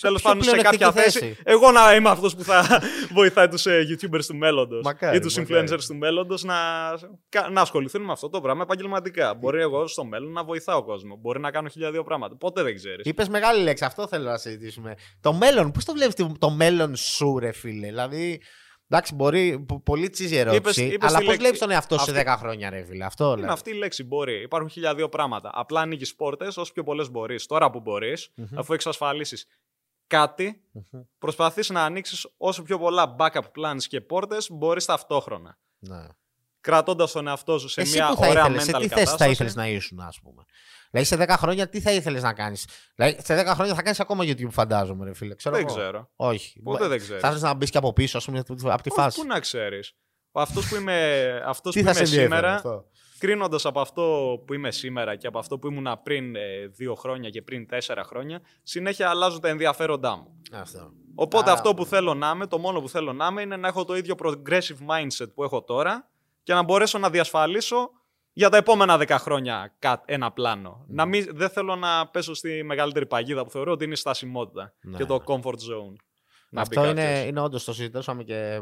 τέλος 0.02 0.22
πάντων 0.22 0.44
σε 0.44 0.58
κάποια 0.58 0.92
θέση. 0.92 1.38
Εγώ 1.44 1.72
να 1.72 1.96
είμαι 1.96 2.10
αυτός 2.10 2.36
που 2.36 2.44
θα 2.44 2.82
βοηθάει 3.18 3.48
τους 3.48 3.66
ε, 3.66 3.86
YouTubers 3.90 4.26
του 4.26 4.36
μέλλοντος 4.36 4.86
ή 5.14 5.20
τους 5.20 5.38
influencers 5.38 5.84
του 5.88 5.96
μέλλοντος 5.96 6.44
να, 6.44 6.56
να 7.52 7.62
ασχοληθούν 7.62 8.02
με 8.02 8.12
αυτό 8.12 8.30
το 8.30 8.42
πράγμα 8.42 8.62
επαγγελματικά. 8.62 9.34
Μπορεί 9.34 9.62
εγώ 9.62 9.88
στο 9.88 10.06
μέλλον 10.06 10.32
να 10.32 10.44
βοηθάω 10.44 10.84
κόσμο. 10.84 11.16
Μπορεί 11.16 11.40
να 11.40 11.52
κάνω 11.52 11.70
χιλιάδιο 11.70 12.04
πράγματα. 12.04 12.36
Ποτέ 12.36 12.64
δεν 12.64 12.76
ξέρεις. 12.76 13.06
Είπες 13.06 13.30
μεγάλη 13.30 13.64
λέξη, 13.64 13.86
αυτό 13.86 14.08
θέλω 14.08 14.30
να 14.30 14.38
συζητήσουμε. 14.38 14.96
Το 15.22 15.34
μέλλον, 15.34 15.72
πώς 15.72 15.86
το 15.86 15.94
βλέπεις 15.94 16.16
το 16.40 16.50
μέλλον 16.50 16.96
σου, 16.96 17.40
ρε 17.40 17.52
φίλε; 17.52 17.88
Δηλαδή, 17.88 18.42
Εντάξει, 18.88 19.16
μπορεί 19.16 19.66
πολύ 19.84 20.10
τσίζι 20.10 20.36
ερώτηση. 20.36 20.86
Είπες, 20.86 21.10
αλλά 21.10 21.25
πώς 21.25 21.36
βλέπεις 21.36 21.60
τον 21.60 21.70
εαυτό 21.72 21.98
σου 21.98 22.06
σε 22.06 22.24
10 22.25 22.36
χρόνια, 22.38 22.70
ρε 22.70 22.84
φίλε. 22.84 23.06
Αυτό 23.06 23.36
είναι 23.38 23.52
αυτή 23.52 23.70
η 23.70 23.74
λέξη. 23.74 24.04
Μπορεί. 24.04 24.42
Υπάρχουν 24.42 24.70
χιλιάδιο 24.70 25.10
πράγματα. 25.10 25.52
Απλά 25.54 25.82
ανοίγεις 25.82 26.16
πόρτες 26.16 26.58
όσο 26.58 26.74
πιο 26.74 26.84
πολλές 26.84 27.12
μπορείς. 27.12 27.46
Τώρα 27.46 27.70
που 27.70 27.80
μπορείς, 27.80 28.30
mm-hmm. 28.38 28.48
αφού 28.56 28.74
εξασφαλίσεις 28.74 29.46
κάτι, 30.08 30.62
mm-hmm. 30.75 31.06
προσπαθείς 31.18 31.70
να 31.70 31.84
ανοίξεις 31.84 32.28
όσο 32.38 32.63
πιο 32.63 32.80
πολλά 32.80 33.16
backup 33.20 33.52
plans 33.56 33.84
και 33.88 34.02
πόρτες 34.02 34.50
μπορείς 34.52 34.86
ταυτόχρονα. 34.86 35.58
Ναι. 35.80 36.08
Κρατώντας 36.63 37.12
τον 37.12 37.27
εαυτό 37.27 37.60
σου 37.60 37.70
σε 37.70 37.82
Εσύ 37.82 37.93
μια 37.93 38.13
ωραία 38.17 38.48
mental 38.48 38.62
σε 38.62 38.72
τι 38.72 38.88
θέση 38.88 39.15
θα 39.17 39.27
ήθελες 39.27 39.55
να 39.55 39.67
ήσουν, 39.67 40.00
ας 40.00 40.20
πούμε. 40.24 40.43
Δηλαδή 40.91 41.08
σε 41.08 41.34
10 41.34 41.36
χρόνια 41.38 41.70
τι 41.70 41.82
θα 41.82 41.91
ήθελες 41.91 42.22
να 42.22 42.34
κάνεις; 42.34 42.67
Δηλαδή 42.96 43.17
σε 43.24 43.41
10 43.41 43.46
χρόνια 43.46 43.75
θα 43.75 43.82
κάνεις 43.82 44.00
ακόμα 44.00 44.24
YouTube, 44.24 44.50
φαντάζομαι, 44.50 45.05
ρε 45.05 45.13
φίλε. 45.13 45.36
Ξέρω 45.36 45.55
δεν 45.55 45.65
εγώ. 45.67 45.75
ξέρω. 45.75 46.10
Όχι. 46.15 46.62
Ποτέ 46.62 46.88
δεν 46.88 47.00
ξέρω. 47.00 47.20
Θα 47.20 47.27
ήθελες 47.27 47.43
να 47.43 47.53
μπεις 47.53 47.70
και 47.70 47.77
από 47.77 47.93
πίσω, 47.93 48.17
ας 48.17 48.25
πούμε, 48.25 48.43
από 48.63 48.82
τη 48.82 48.89
φάση. 48.89 49.20
Πού 49.20 49.27
να 49.27 49.39
ξέρεις. 49.39 49.96
Αυτός 50.32 50.67
που 50.67 50.75
είμαι, 50.75 51.20
αυτός 51.46 51.74
που 51.74 51.79
είμαι 51.79 51.93
σήμερα, 52.05 52.62
κρίνοντας 53.17 53.65
από 53.65 53.79
αυτό 53.79 54.36
που 54.48 54.53
είμαι 54.53 54.72
σήμερα 54.72 55.15
και 55.15 55.27
από 55.27 55.39
αυτό 55.39 55.60
που 55.60 55.67
ήμουν 55.67 56.00
πριν 56.03 56.36
ε, 56.36 56.67
δύο 56.67 56.96
χρόνια 56.96 57.29
και 57.29 57.41
πριν 57.41 57.67
τέσσερα 57.67 58.03
χρόνια, 58.03 58.41
συνέχεια 58.63 59.10
αλλάζουν 59.10 59.41
τα 59.41 59.50
ενδιαφέροντά 59.50 60.15
μου. 60.15 60.41
Αυτό. 60.51 60.91
Οπότε 61.15 61.51
αυτό 61.51 61.74
που 61.74 61.86
θέλω 61.86 62.13
να 62.13 62.32
είμαι, 62.36 62.48
το 62.48 62.58
μόνο 62.58 62.82
που 62.82 62.89
θέλω 62.89 63.13
να 63.13 63.27
είμαι 63.27 63.41
είναι 63.41 63.58
να 63.58 63.67
έχω 63.67 63.86
το 63.86 63.96
ίδιο 63.96 64.15
progressive 64.24 64.88
mindset 64.88 65.34
που 65.34 65.43
έχω 65.43 65.63
τώρα 65.63 66.12
και 66.44 66.54
να 66.54 66.64
μπορέσω 66.64 66.98
να 66.98 67.10
διασφαλίσω 67.10 67.90
για 68.34 68.50
τα 68.50 68.58
επόμενα 68.58 68.98
10 69.00 69.08
χρόνια 69.20 69.78
ένα 70.06 70.32
πλάνο. 70.32 70.86
Να 70.88 71.06
μην, 71.06 71.28
δεν 71.32 71.50
θέλω 71.50 71.76
να 71.76 72.08
πέσω 72.08 72.34
στη 72.34 72.64
μεγαλύτερη 72.64 73.06
παγίδα 73.06 73.44
που 73.44 73.50
θεωρώ 73.50 73.72
ότι 73.72 73.84
είναι 73.84 73.94
η 73.94 73.98
στασιμότητα 73.98 74.74
ναι, 74.82 74.98
και 74.98 75.06
το 75.06 75.18
ναι. 75.18 75.24
comfort 75.28 75.50
zone. 75.50 75.96
Αυτό 76.56 76.90
είναι, 76.90 77.24
είναι 77.28 77.40
όντως 77.40 77.64
το 77.64 77.74
συζητήσαμε 77.74 78.24
και 78.24 78.62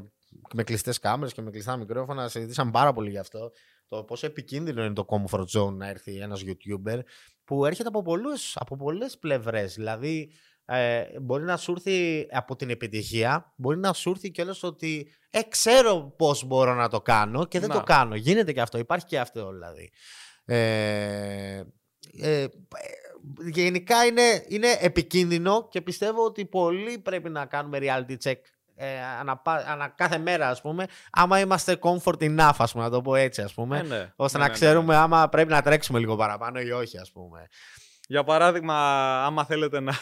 με 0.53 0.63
κλειστές 0.63 0.99
κάμερες 0.99 1.33
και 1.33 1.41
με 1.41 1.51
κλειστά 1.51 1.77
μικρόφωνα. 1.77 2.27
Συζητήσαμε 2.27 2.71
πάρα 2.71 2.93
πολύ 2.93 3.09
γι' 3.09 3.17
αυτό. 3.17 3.51
Το 3.87 4.03
πόσο 4.03 4.25
επικίνδυνο 4.25 4.83
είναι 4.83 4.93
το 4.93 5.05
comfort 5.07 5.45
zone 5.59 5.73
να 5.73 5.87
έρθει 5.87 6.17
ένας 6.17 6.43
YouTuber 6.45 6.99
που 7.43 7.65
έρχεται 7.65 7.87
από, 7.87 8.03
από 8.53 8.75
πολλές 8.75 9.17
πλευρές. 9.17 9.73
Δηλαδή, 9.73 10.31
ε, 10.65 11.03
μπορεί 11.21 11.43
να 11.43 11.57
σου 11.57 11.71
έρθει 11.71 12.27
από 12.31 12.55
την 12.55 12.69
επιτυχία, 12.69 13.53
μπορεί 13.55 13.77
να 13.77 13.93
σου 13.93 14.09
έρθει 14.09 14.31
κιόλας 14.31 14.63
ότι 14.63 15.11
ε, 15.29 15.41
ξέρω 15.41 16.13
πώς 16.17 16.43
μπορώ 16.43 16.73
να 16.73 16.87
το 16.87 17.01
κάνω 17.01 17.45
και 17.45 17.59
δεν 17.59 17.69
το 17.69 17.81
κάνω. 17.81 18.15
Γίνεται 18.15 18.53
και 18.53 18.61
αυτό, 18.61 18.77
υπάρχει 18.77 19.05
και 19.05 19.19
αυτό 19.19 19.51
δηλαδή. 19.51 19.91
Ε, 20.45 21.63
ε, 22.21 22.45
γενικά 23.51 24.05
είναι, 24.05 24.45
είναι 24.47 24.77
επικίνδυνο 24.79 25.67
και 25.67 25.81
πιστεύω 25.81 26.25
ότι 26.25 26.45
πολλοί 26.45 26.99
πρέπει 26.99 27.29
να 27.29 27.45
κάνουμε 27.45 27.77
reality 27.81 28.17
check 28.23 28.39
ε, 28.83 29.01
ανα, 29.19 29.41
ανα, 29.67 29.87
κάθε 29.87 30.17
μέρα, 30.17 30.49
ας 30.49 30.61
πούμε, 30.61 30.85
άμα 31.11 31.39
είμαστε 31.39 31.79
comfort 31.81 32.19
enough, 32.19 32.55
ας 32.57 32.71
πούμε, 32.71 32.83
να 32.83 32.89
το 32.89 33.01
πω 33.01 33.15
έτσι, 33.15 33.41
ας 33.41 33.53
πούμε, 33.53 33.79
ε, 33.79 33.81
ναι. 33.81 34.13
ώστε 34.15 34.37
ναι, 34.37 34.43
να 34.43 34.49
ναι, 34.49 34.55
ξέρουμε 34.55 34.95
άμα 34.95 35.29
πρέπει 35.29 35.51
να 35.51 35.61
τρέξουμε 35.61 35.99
λίγο 35.99 36.15
παραπάνω 36.15 36.59
ή 36.59 36.71
όχι, 36.71 36.97
ας 36.97 37.11
πούμε. 37.11 37.47
Για 38.07 38.23
παράδειγμα, 38.23 38.75
άμα 39.25 39.45
θέλετε 39.45 39.79
να, 39.79 39.93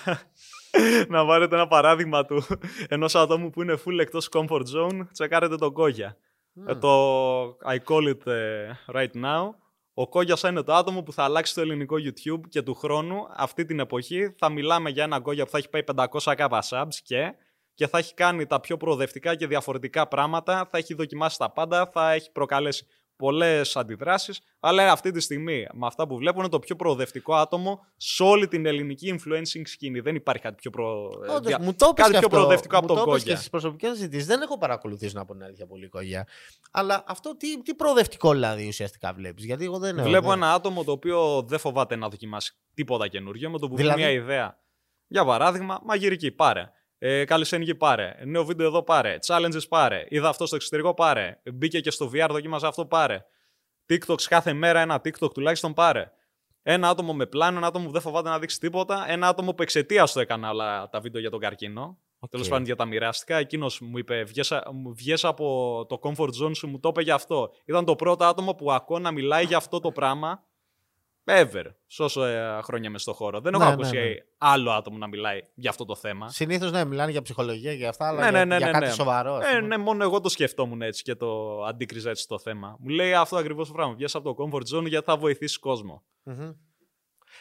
να 1.10 1.26
πάρετε 1.26 1.56
ένα 1.56 1.68
παράδειγμα 1.68 2.26
του 2.26 2.44
ενός 2.88 3.16
ατόμου 3.16 3.50
που 3.50 3.62
είναι 3.62 3.78
full 3.86 4.00
εκτός 4.00 4.30
comfort 4.32 4.64
zone, 4.76 5.08
τσεκάρετε 5.12 5.56
τον 5.56 5.74
Κόγια. 5.74 6.18
Ε, 6.68 6.76
το 6.76 7.44
I 7.48 7.78
call 7.88 8.14
it 8.14 8.28
ε, 8.28 8.72
right 8.94 9.24
now. 9.24 9.50
Ο 9.94 10.08
Κόγιας 10.08 10.44
είναι 10.44 10.62
το 10.62 10.74
άτομο 10.74 11.04
που 11.04 11.14
θα 11.14 11.24
αλλάξει 11.24 11.54
το 11.54 11.62
ελληνικό 11.62 11.96
YouTube 11.96 12.42
και 12.50 12.62
του 12.62 12.74
χρόνου 12.74 13.28
αυτή 13.36 13.66
την 13.66 13.80
εποχή 13.80 14.36
θα 14.38 14.50
μιλάμε 14.50 14.90
για 14.90 15.04
ένα 15.04 15.20
Κόγια 15.20 15.46
που 15.46 15.52
θα 15.52 15.58
έχει 15.58 15.70
πάει 15.70 15.82
500k 15.96 16.60
subs 16.70 16.96
και, 17.04 17.34
και 17.74 17.88
θα 17.88 17.98
έχει 17.98 18.14
κάνει 18.14 18.46
τα 18.46 18.60
πιο 18.60 18.78
προοδευτικά 18.78 19.36
και 19.36 19.48
διαφορετικά 19.48 20.08
πράγματα, 20.08 20.68
θα 20.72 20.78
έχει 20.78 20.94
δοκιμάσει 20.94 21.38
τα 21.38 21.52
πάντα, 21.52 21.90
θα 21.94 22.12
έχει 22.12 22.32
προκαλέσει 22.32 22.86
πολλές 23.20 23.76
αντιδράσεις. 23.76 24.42
Αλλά 24.60 24.92
αυτή 24.92 25.12
τη 25.12 25.20
στιγμή, 25.20 25.68
με 25.74 25.86
αυτά 25.86 26.08
που 26.08 26.18
βλέπω, 26.18 26.40
είναι 26.40 26.50
το 26.50 26.60
πιο 26.60 26.76
προοδευτικό 26.76 27.36
άτομο 27.36 27.86
σε 27.98 28.24
όλη 28.24 28.48
την 28.48 28.66
ελληνική 28.66 29.20
influencing 29.20 29.62
σκηνή. 29.66 30.00
Δεν 30.00 30.16
υπάρχει 30.16 30.42
κάτι 30.44 30.56
πιο, 30.56 30.70
προ... 30.70 31.12
Όντως, 31.36 31.58
μου 31.60 31.74
το 31.74 31.94
κάτι 31.94 32.10
πιο 32.10 32.18
αυτό. 32.18 32.30
προοδευτικό 32.30 32.76
μου 32.76 32.84
από 32.84 32.88
τον 32.88 32.96
το 32.96 33.02
είπες 33.02 33.14
Κόγια. 33.14 33.32
Και 33.34 33.38
στις 33.38 33.50
προσωπικές 33.50 33.92
συζητήσεις 33.92 34.26
δεν 34.26 34.42
έχω 34.42 34.58
παρακολουθήσει 34.58 35.16
να 35.16 35.26
πω 35.26 35.34
την 35.34 35.44
αλήθεια 35.44 35.66
πολύ 35.68 35.88
κόγια. 35.88 36.28
Αλλά 36.72 37.04
αυτό 37.08 37.36
τι, 37.38 37.62
τι 37.62 37.74
προοδευτικό 37.76 38.32
δηλαδή 38.32 38.68
ουσιαστικά 38.68 39.14
βλέπεις; 39.14 39.46
Γιατί 39.46 39.64
εγώ 39.64 39.78
δεν 39.78 40.02
Βλέπω 40.02 40.28
δεν- 40.28 40.38
ένα 40.38 40.54
άτομο 40.54 40.84
το 40.84 40.92
οποίο 40.92 41.42
δεν 41.42 41.60
φοβάται 41.60 41.96
να 41.96 42.10
δοκιμάσει 42.10 42.54
τίποτα 42.74 43.08
καινούργιο 43.08 43.50
με 43.50 43.60
το 43.60 43.68
που 43.68 43.76
βγει 43.76 43.84
Δηλαδή; 43.84 44.02
μια 44.02 44.12
ιδέα. 44.12 44.60
Για 45.08 45.26
παράδειγμα, 45.26 45.80
μαγειρική 45.84 46.32
πάρε. 46.32 46.72
Ε, 47.02 47.26
calisthenics 47.26 47.76
πάρε. 47.76 48.16
Νέο 48.26 48.46
βίντεο 48.46 48.68
εδώ 48.68 48.84
πάρε. 48.84 49.18
Challenges 49.26 49.68
πάρε. 49.70 50.06
Είδα 50.10 50.30
αυτό 50.30 50.46
στο 50.46 50.56
εξωτερικό 50.56 50.94
πάρε. 50.94 51.42
Μπήκε 51.54 51.80
και 51.80 51.92
στο 51.92 52.12
VR, 52.14 52.28
δοκίμαζε 52.30 52.68
αυτό 52.68 52.86
πάρε. 52.86 53.26
TikToks 53.90 54.22
κάθε 54.22 54.54
μέρα 54.54 54.80
ένα 54.80 55.02
TikTok 55.04 55.34
τουλάχιστον 55.34 55.74
πάρε. 55.74 56.12
Ένα 56.62 56.90
άτομο 56.90 57.14
με 57.14 57.26
πλάνο, 57.26 57.58
ένα 57.58 57.68
άτομο 57.68 57.86
που 57.86 57.92
δεν 57.92 58.02
φοβάται 58.02 58.30
να 58.30 58.40
δείξει 58.40 58.60
τίποτα. 58.60 59.06
Ένα 59.08 59.28
άτομο 59.28 59.54
που 59.54 59.62
εξαιτίας 59.62 60.12
του 60.12 60.20
έκανε 60.20 60.48
όλα 60.48 60.90
τα 60.90 61.00
βίντεο 61.00 61.22
για 61.22 61.30
τον 61.30 61.40
καρκίνο. 61.40 61.98
Οκ. 62.20 62.30
Τέλος 62.30 62.48
πάντων 62.48 62.66
για 62.66 62.76
τα 62.76 62.86
μοιραστικά. 62.86 63.38
Εκείνος 63.38 63.80
μου 63.80 63.98
είπε: 63.98 64.24
Βγες 64.96 65.24
από 65.24 65.86
το 65.90 66.00
comfort 66.04 66.44
zone 66.44 66.56
σου, 66.56 66.68
μου 66.68 66.80
το 66.80 66.90
είπε 66.90 67.02
γι' 67.02 67.12
αυτό. 67.12 67.52
Ήταν 67.66 67.86
το 67.86 67.96
πρώτο 67.96 68.26
άτομο 68.26 68.54
που 68.54 68.72
ακούω 68.72 69.00
να 69.00 69.12
μιλάει 69.12 69.46
για 69.46 69.58
αυτό 69.58 69.80
το 69.80 69.92
πράγμα. 69.92 70.44
Ever. 71.32 71.64
Σε 71.88 72.04
όσο 72.04 72.24
ε, 72.24 72.60
χρόνια 72.64 72.90
είμαι 72.90 72.98
στο 72.98 73.14
χώρο. 73.14 73.40
Δεν 73.42 73.54
έχω 73.54 73.64
Ναι, 73.64 73.70
ακούσει 73.72 73.96
ναι, 73.96 74.02
ναι. 74.02 74.14
άλλο 74.38 74.72
άτομο 74.72 74.98
να 74.98 75.08
μιλάει 75.08 75.40
για 75.56 75.70
αυτό 75.70 75.86
το 75.86 75.96
θέμα. 75.96 76.30
Συνήθως 76.30 76.72
ναι, 76.72 76.86
μιλάνε 76.86 77.12
για 77.12 77.22
ψυχολογία 77.22 77.72
και 77.72 77.78
για 77.78 77.90
αυτά, 77.90 78.08
αλλά 78.08 78.20
Ναι, 78.20 78.30
για, 78.30 78.32
ναι, 78.32 78.46
ναι, 78.46 78.58
για 78.58 78.66
ναι, 78.66 78.72
κάτι 78.72 78.86
ναι. 78.86 78.92
σοβαρό. 78.92 79.34
ας 79.34 79.46
Ε, 79.46 79.56
πούμε. 79.56 79.68
ναι, 79.68 79.78
μόνο 79.78 80.04
εγώ 80.04 80.20
το 80.22 80.30
σκεφτόμουν 80.30 80.82
έτσι 80.82 81.04
και 81.04 81.16
το 81.16 81.62
αντίκριζα 81.64 82.10
έτσι 82.10 82.28
το 82.28 82.40
θέμα. 82.40 82.78
Μου 82.80 82.90
λέει 82.90 83.14
αυτό 83.14 83.38
ακριβώς 83.38 83.68
το 83.68 83.74
πράγμα. 83.74 83.94
Βγες 83.94 84.16
από 84.16 84.34
το 84.36 84.44
comfort 84.44 84.78
zone 84.78 84.86
γιατί 84.88 85.06
θα 85.06 85.18
βοηθήσεις 85.18 85.58
κόσμο. 85.60 86.04
Μμμ. 86.24 86.52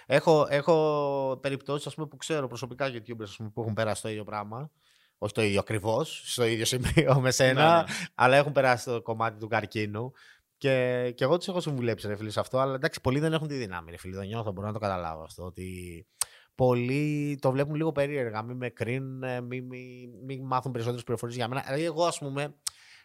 Έχω, 0.07 0.47
έχω 0.51 1.39
περιπτώσεις 1.43 1.87
ας 1.87 1.95
πούμε, 1.95 2.07
που 2.07 2.17
ξέρω 2.17 2.47
προσωπικά 2.47 2.87
YouTubers 2.91 3.23
ας 3.23 3.37
πούμε, 3.37 3.51
που 3.55 3.61
έχουν 3.61 3.75
περάσει 3.75 4.03
το 4.03 4.09
ίδιο 4.09 4.25
πράγμα. 4.25 4.71
Όχι 5.19 5.33
το 5.33 5.43
ίδιο 5.43 5.61
ακριβώς, 5.61 6.23
στο 6.27 6.45
ίδιο 6.45 6.65
σημείο 6.73 7.21
με 7.21 7.31
σένα, 7.31 7.77
Ναι, 7.77 7.83
ναι. 7.83 7.85
αλλά 8.15 8.37
έχουν 8.37 8.53
περάσει 8.53 8.85
το 8.85 9.03
κομμάτι 9.03 9.39
του 9.39 9.49
καρκίνου. 9.49 10.13
Και, 10.59 11.13
και 11.15 11.25
εγώ 11.25 11.37
τους 11.39 11.49
έχω 11.49 11.61
συμβουλέψει 11.61 12.07
ρε 12.07 12.17
φίλε 12.17 12.31
σε 12.31 12.41
αυτό, 12.41 12.59
αλλά 12.59 12.75
εντάξει, 12.75 13.01
πολλοί 13.01 13.19
δεν 13.19 13.33
έχουν 13.33 13.49
τη 13.49 13.55
δύναμη. 13.55 13.91
Ρε 13.91 13.97
φίλε, 13.97 14.17
το 14.17 14.23
νιώθω, 14.23 14.53
μπορώ 14.53 14.67
να 14.67 14.73
το 14.73 14.79
καταλάβω 14.79 15.23
αυτό. 15.23 15.45
Ότι 15.45 16.07
πολλοί 16.55 17.39
το 17.41 17.51
βλέπουν 17.51 17.75
λίγο 17.75 17.93
περίεργα. 17.93 18.43
Μην 18.43 18.57
με 18.57 18.69
κρίνουν, 18.69 19.45
μην 19.45 19.65
μη, 19.65 20.11
μη 20.27 20.41
μάθουν 20.41 20.73
περισσότερες 20.73 21.05
πληροφορίες 21.05 21.37
για 21.37 21.49
μένα. 21.49 21.63
Δηλαδή, 21.63 21.85
εγώ, 21.85 22.05
ας 22.05 22.19
πούμε, 22.19 22.55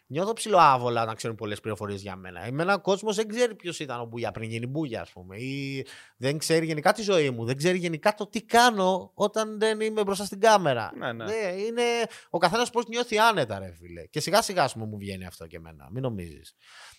νιώθω 0.06 0.32
ψηλοάβολα 0.32 1.04
να 1.04 1.14
ξέρουν 1.14 1.36
πολλές 1.36 1.60
πληροφορίες 1.60 2.02
για 2.02 2.16
μένα. 2.16 2.44
Εμένα 2.44 2.74
ο 2.74 2.80
κόσμος 2.80 3.16
δεν 3.16 3.28
ξέρει 3.28 3.54
ποιος 3.54 3.78
ήταν 3.78 4.00
ο 4.00 4.04
Μπούγια 4.04 4.30
πριν 4.30 4.50
γίνει 4.50 4.66
Μπούγια, 4.66 5.00
ας 5.00 5.10
πούμε. 5.10 5.36
Ή 5.36 5.86
δεν 6.16 6.38
ξέρει 6.38 6.66
γενικά 6.66 6.92
τη 6.92 7.02
ζωή 7.02 7.30
μου. 7.30 7.44
Δεν 7.44 7.56
ξέρει 7.56 7.78
γενικά 7.78 8.14
το 8.14 8.26
τι 8.26 8.42
κάνω 8.42 9.10
όταν 9.14 9.58
δεν 9.58 9.80
είμαι 9.80 10.02
μπροστά 10.02 10.24
στην 10.24 10.40
κάμερα. 10.40 10.92
Ναι, 10.96 11.12
ναι. 11.12 11.34
είναι 11.66 11.82
ο 12.30 12.38
καθένας 12.38 12.70
πώς 12.70 12.86
νιώθει 12.86 13.18
άνετα, 13.18 13.58
ρε 13.58 13.72
φίλε. 13.72 14.06
Και 14.06 14.20
σιγά 14.20 14.42
σιγά, 14.42 14.62
ας 14.62 14.72
πούμε, 14.72 14.86
μου 14.86 14.98
βγαίνει 14.98 15.26
αυτό 15.26 15.46
και 15.46 15.56
εμένα. 15.56 15.88
Μην 15.90 16.02
νομίζεις. 16.02 16.54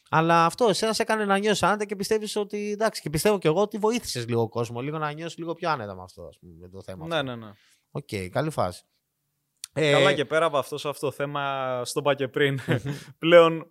Αλλά 0.09 0.45
αυτό 0.45 0.67
εσένα 0.69 0.93
σε 0.93 1.01
έκανε 1.01 1.25
να 1.25 1.37
νιώσεις 1.37 1.63
άνετα 1.63 1.85
και 1.85 1.95
πιστεύεις 1.95 2.35
ότι. 2.35 2.71
Εντάξει, 2.71 3.01
και 3.01 3.09
πιστεύω 3.09 3.37
και 3.37 3.47
εγώ 3.47 3.61
ότι 3.61 3.77
βοήθησες 3.77 4.27
λίγο 4.27 4.49
κόσμο, 4.49 4.81
λίγο 4.81 4.97
να 4.97 5.11
νιώσεις 5.11 5.37
λίγο 5.37 5.53
πιο 5.53 5.69
άνετα 5.69 5.95
με 5.95 6.01
αυτό, 6.01 6.23
ας 6.23 6.37
πούμε, 6.39 6.53
με 6.59 6.69
το 6.69 6.81
θέμα. 6.81 7.07
Ναι, 7.07 7.15
αυτό. 7.15 7.35
ναι, 7.35 7.45
ναι. 7.45 7.51
Οκ, 7.91 8.31
καλή 8.31 8.49
φάση. 8.49 8.83
Ε, 9.73 9.91
Καλά 9.91 10.13
και 10.13 10.25
πέρα 10.25 10.45
από 10.45 10.57
αυτό, 10.57 10.77
σε 10.77 10.89
αυτό 10.89 11.05
το 11.05 11.11
θέμα, 11.11 11.81
στο 11.85 11.99
είπα 11.99 12.15
και 12.15 12.27
πριν. 12.27 12.59
πλέον, 13.19 13.67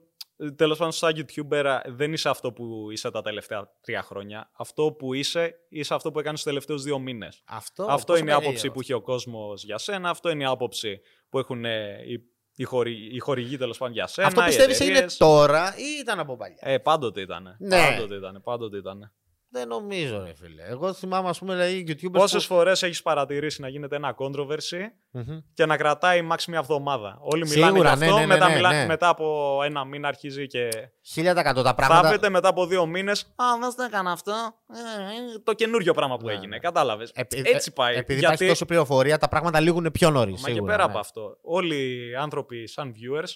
τέλος 0.56 0.78
πάντων, 0.78 0.92
σαν 0.92 1.12
YouTuber 1.16 1.80
δεν 1.86 2.12
είσαι 2.12 2.28
αυτό 2.28 2.52
που 2.52 2.90
είσαι 2.90 3.10
τα 3.10 3.22
τελευταία 3.22 3.70
τρία 3.80 4.02
χρόνια. 4.02 4.50
Αυτό 4.52 4.92
που 4.92 5.14
είσαι, 5.14 5.54
είσαι 5.68 5.94
αυτό 5.94 6.12
που 6.12 6.18
έκανες 6.18 6.42
τους 6.42 6.48
τελευταίους 6.48 6.82
δύο 6.82 6.98
μήνες. 6.98 7.42
Αυτό, 7.44 7.86
Αυτό 7.88 8.12
πόσο 8.12 8.22
είναι 8.22 8.30
η 8.30 8.34
άποψη 8.34 8.52
περίεργο. 8.52 8.72
που 8.72 8.80
έχει 8.80 8.92
ο 8.92 9.00
κόσμος 9.00 9.64
για 9.64 9.78
σένα. 9.78 10.10
Αυτό 10.10 10.30
είναι 10.30 10.42
η 10.42 10.46
άποψη 10.46 11.00
που 11.28 11.38
έχουν 11.38 11.64
ε, 11.64 12.02
οι, 12.06 12.33
οι, 12.56 12.64
χορη, 12.64 13.14
οι 13.14 13.18
χορηγοί 13.18 13.56
τέλος 13.56 13.78
πάντων 13.78 13.94
για 13.94 14.06
σένα. 14.06 14.26
Αυτό 14.26 14.42
οι 14.42 14.44
πιστεύεις 14.44 14.80
είναι 14.80 14.90
εταιρείες. 14.90 15.16
τώρα 15.16 15.74
ή 15.76 16.00
ήταν 16.00 16.18
από 16.18 16.36
παλιά; 16.36 16.58
Ε, 16.60 16.78
πάντοτε 16.78 17.20
ήταν. 17.20 17.56
Ναι. 17.58 17.88
Πάντοτε 17.90 18.14
ήταν. 18.14 18.40
Πάντοτε 18.44 18.76
ήταν. 18.76 19.12
Δεν 19.56 19.68
νομίζω, 19.68 20.22
ρε 20.24 20.32
φίλε. 20.34 20.62
Εγώ 20.68 20.92
θυμάμαι, 20.92 21.28
ας 21.28 21.38
πούμε, 21.38 21.54
δηλαδή, 21.54 21.84
YouTubers. 21.88 22.12
Πόσες 22.12 22.46
που... 22.46 22.54
φορές 22.54 22.82
έχεις 22.82 23.02
παρατηρήσει 23.02 23.60
να 23.60 23.68
γίνεται 23.68 23.96
ένα 23.96 24.14
controversy 24.18 24.80
Μμμ. 25.10 25.38
και 25.54 25.66
να 25.66 25.76
κρατάει 25.76 26.26
max 26.32 26.36
μια 26.48 26.58
εβδομάδα. 26.58 27.18
Όλοι 27.20 27.48
μιλάνε 27.48 27.72
Σίγουρα, 27.72 27.88
για 27.88 27.96
ναι, 27.98 28.04
αυτό, 28.06 28.14
ναι, 28.18 28.26
ναι, 28.26 28.34
μετά, 28.34 28.48
ναι, 28.48 28.54
μιλά- 28.54 28.70
ναι. 28.72 28.86
μετά 28.86 29.08
από 29.08 29.58
ένα 29.64 29.84
μήνα 29.84 30.08
αρχίζει 30.08 30.46
και. 30.46 30.68
1000% 31.14 31.24
τα 31.34 31.74
πράγματα. 31.74 32.02
Θάβεται 32.02 32.28
μετά 32.28 32.48
από 32.48 32.66
δύο 32.66 32.86
μήνες. 32.86 33.20
Α, 33.22 33.44
δεν 33.60 33.74
το 33.76 33.82
έκανα 33.82 34.10
αυτό. 34.10 34.32
Ε, 34.32 35.14
είναι 35.14 35.38
το 35.44 35.52
καινούριο 35.52 35.94
πράγμα 35.94 36.16
που 36.16 36.26
Ναι, 36.26 36.32
έγινε. 36.32 36.46
ναι. 36.46 36.58
Κατάλαβες. 36.58 37.10
Επει- 37.14 37.48
Έτσι 37.54 37.72
πάει. 37.72 37.92
Επειδή 37.96 38.12
Γιατί- 38.18 38.24
υπάρχει 38.34 38.46
τόση 38.46 38.64
πληροφορία, 38.64 39.18
τα 39.18 39.28
πράγματα 39.28 39.60
λήγουν 39.60 39.90
πιο 39.92 40.10
νωρίς. 40.10 40.42
Μα 40.42 40.50
και 40.50 40.62
πέρα 40.62 40.84
από 40.84 40.98
αυτό, 40.98 41.38
όλοι 41.42 42.08
οι 42.10 42.14
άνθρωποι 42.14 42.66
σαν 42.68 42.92
viewers, 42.94 43.30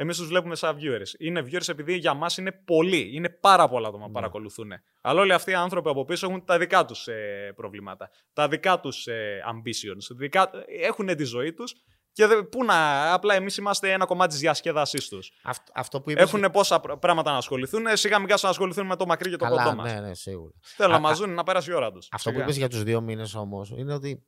εμείς 0.00 0.16
τους 0.16 0.26
βλέπουμε 0.26 0.54
σαν 0.54 0.76
viewers. 0.80 1.20
Είναι 1.20 1.40
viewers 1.40 1.68
επειδή 1.68 1.96
για 1.96 2.14
μας 2.14 2.36
είναι 2.36 2.52
πολλοί, 2.52 3.10
είναι 3.14 3.28
πάρα 3.28 3.68
πολλά 3.68 3.88
άτομα 3.88 4.02
που 4.02 4.08
Ναι. 4.08 4.14
παρακολουθούν. 4.14 4.72
Αλλά 5.00 5.20
όλοι 5.20 5.32
αυτοί 5.32 5.50
οι 5.50 5.54
άνθρωποι 5.54 5.88
από 5.88 6.04
πίσω 6.04 6.26
έχουν 6.26 6.44
τα 6.44 6.58
δικά 6.58 6.84
τους 6.84 7.08
προβλήματα, 7.54 8.10
τα 8.32 8.48
δικά 8.48 8.80
τους 8.80 9.06
ambitions. 9.50 10.16
Δικά, 10.16 10.50
έχουν 10.82 11.06
τη 11.06 11.24
ζωή 11.24 11.52
τους 11.52 11.74
και 12.12 12.26
δεν- 12.26 12.48
πού 12.48 12.64
να, 12.64 13.12
απλά 13.12 13.34
εμείς 13.34 13.56
είμαστε 13.56 13.92
ένα 13.92 14.04
κομμάτι 14.04 14.30
της 14.30 14.40
διασκέδασής 14.40 15.08
τους. 15.08 15.32
Αυτό, 15.42 15.72
αυτό 15.74 16.00
που 16.00 16.10
είπες... 16.10 16.22
Έχουν 16.32 16.50
πόσα 16.52 16.80
πr- 16.80 16.96
πράγματα 16.98 17.30
να 17.30 17.36
ασχοληθούν, 17.36 17.84
σιγά 17.92 18.18
μην 18.18 18.28
κάτσουν 18.28 18.46
να 18.48 18.52
ασχοληθούν 18.54 18.86
με 18.86 18.96
το 18.96 19.06
μακρύ 19.06 19.30
και 19.30 19.36
το 19.36 19.44
κοντό 19.44 19.56
Καλά, 19.56 19.74
μας. 19.74 19.92
ναι, 19.92 20.00
ναι, 20.00 20.14
σίγουρα. 20.14 20.52
Θέλω 20.62 20.90
Α, 20.92 20.92
να 20.92 20.98
μα 21.00 21.10
α, 21.10 21.14
δουν 21.14 21.34
να 21.34 21.42
πέρασε 21.42 21.70
η 21.70 21.74
ώρα 21.74 21.90
τους. 21.92 22.08
Αυτό 22.10 22.32
που 22.32 22.40
είπες 22.40 22.56
για 22.56 22.68
τους 22.68 22.82
δύο 22.82 23.00
μήνες 23.00 23.34
όμως 23.34 23.70
είναι 23.76 23.94
ότι 23.94 24.24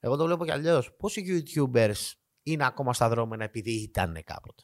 εγώ 0.00 0.16
το 0.16 0.24
βλέπω 0.24 0.44
κι 0.44 0.50
αλλιώς. 0.50 0.90
Πόσοι 0.98 1.44
YouTubers 1.54 2.12
είναι 2.42 2.66
ακόμα 2.66 2.92
στα 2.94 3.08
δρόμενα 3.08 3.44
επειδή 3.44 3.70
ήταν 3.82 4.12
κάποτε; 4.24 4.62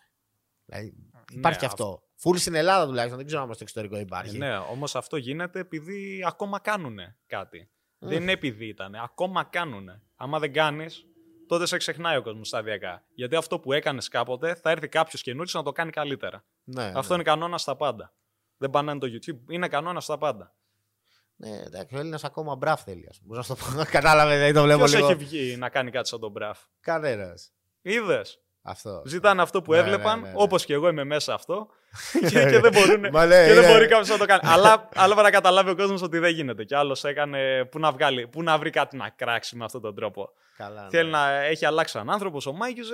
Δηλαδή, 0.70 0.94
υπάρχει 1.30 1.48
Ναι, 1.48 1.56
και 1.56 1.66
αυτό. 1.66 2.02
Φουλ 2.16 2.36
στην 2.36 2.54
Ελλάδα 2.54 2.86
τουλάχιστον, 2.86 3.16
δεν 3.18 3.26
ξέρω 3.26 3.42
αν 3.42 3.48
στο 3.54 3.62
εξωτερικό 3.62 3.98
υπάρχει. 3.98 4.38
Ναι, 4.38 4.56
όμως 4.56 4.96
αυτό 4.96 5.16
γίνεται 5.16 5.58
επειδή 5.58 6.24
ακόμα 6.26 6.58
κάνουν 6.58 6.98
κάτι. 7.26 7.70
Δεν 7.98 8.22
είναι 8.22 8.32
επειδή 8.32 8.66
ήταν. 8.66 8.94
Ακόμα 8.94 9.44
κάνουν. 9.44 9.88
Άμα 10.16 10.38
δεν 10.38 10.52
κάνεις, 10.52 11.06
τότε 11.48 11.66
σε 11.66 11.76
ξεχνάει 11.76 12.16
ο 12.16 12.22
κόσμος 12.22 12.48
σταδιακά. 12.48 13.04
Γιατί 13.14 13.36
αυτό 13.36 13.58
που 13.58 13.72
έκανες 13.72 14.08
κάποτε 14.08 14.54
θα 14.54 14.70
έρθει 14.70 14.88
κάποιος 14.88 15.22
καινούριος 15.22 15.54
να 15.54 15.62
το 15.62 15.72
κάνει 15.72 15.90
καλύτερα. 15.90 16.44
ναι, 16.64 16.84
Αυτό 16.84 17.08
ναι. 17.08 17.14
είναι 17.14 17.22
κανόνα 17.22 17.58
στα 17.58 17.76
πάντα. 17.76 18.12
Δεν 18.56 18.70
πάνε 18.70 18.98
το 18.98 19.06
YouTube. 19.06 19.52
Είναι 19.52 19.68
κανόνα 19.68 20.00
στα 20.00 20.18
πάντα. 20.18 20.54
Ναι, 21.36 21.58
εντάξει, 21.66 21.94
ο 21.94 21.98
Έλληνας 21.98 22.24
ακόμα 22.24 22.54
μπραφ 22.56 22.82
θέλει. 22.82 23.06
ας 23.10 23.16
πούμε. 23.20 23.28
Μπορώ 23.28 23.38
να 23.48 23.54
σου 23.56 23.64
το 23.64 23.76
πω. 23.76 23.84
Κατάλαβε, 23.98 24.34
δηλαδή 24.34 24.52
το 24.52 24.62
βλέπω 24.62 24.78
Ποιος 24.78 24.94
λίγο. 24.94 25.06
έχει 25.06 25.14
βγει 25.24 25.56
να 25.56 25.68
κάνει 25.68 25.90
κάτι 25.90 26.08
σαν 26.08 26.20
τον 26.20 26.30
Μπραφ; 26.30 26.58
Κανένας. 26.80 27.52
Είδες; 27.82 28.40
Αυτός. 28.62 29.02
Ζητάνε 29.04 29.42
αυτό 29.42 29.62
που 29.62 29.72
Ναι, 29.72 29.78
έβλεπαν, 29.78 30.20
ναι, 30.20 30.26
ναι, 30.26 30.32
ναι. 30.32 30.42
όπως 30.42 30.64
και 30.64 30.72
εγώ 30.74 30.88
είμαι 30.88 31.04
μέσα 31.04 31.34
αυτό. 31.34 31.68
και, 32.30 32.44
και 32.50 32.60
δεν 32.60 32.72
μπορούν. 32.72 33.06
Μα 33.12 33.26
ναι, 33.26 33.46
και 33.46 33.54
δεν 33.54 33.62
είναι- 33.62 33.72
μπορεί 33.72 33.86
κάποιος 33.86 34.08
να 34.08 34.18
το 34.18 34.26
κάνει. 34.26 34.40
αλλά, 34.44 34.88
αλλά 34.94 35.14
para 35.18 35.22
να 35.22 35.30
καταλάβει 35.30 35.70
ο 35.70 35.76
κόσμος 35.76 36.02
ότι 36.02 36.18
δεν 36.18 36.30
γίνεται. 36.32 36.64
Και 36.64 36.76
άλλος 36.76 37.04
έκανε. 37.04 37.64
Πού 37.70 37.78
να, 37.78 37.92
βγάλει, 37.92 38.26
πού 38.26 38.42
να 38.42 38.58
βρει 38.58 38.70
κάτι 38.70 38.96
να 38.96 39.08
κράξει 39.16 39.56
με 39.56 39.64
αυτόν 39.64 39.80
τον 39.80 39.94
τρόπο. 39.94 40.30
Καλά, 40.60 40.82
ναι. 40.82 40.88
Θέλει 40.90 41.10
να 41.10 41.30
έχει 41.34 41.66
αλλάξει 41.66 41.98
έναν 41.98 42.10
άνθρωπο. 42.14 42.40
Ο 42.46 42.52
Μάικιο 42.52 42.84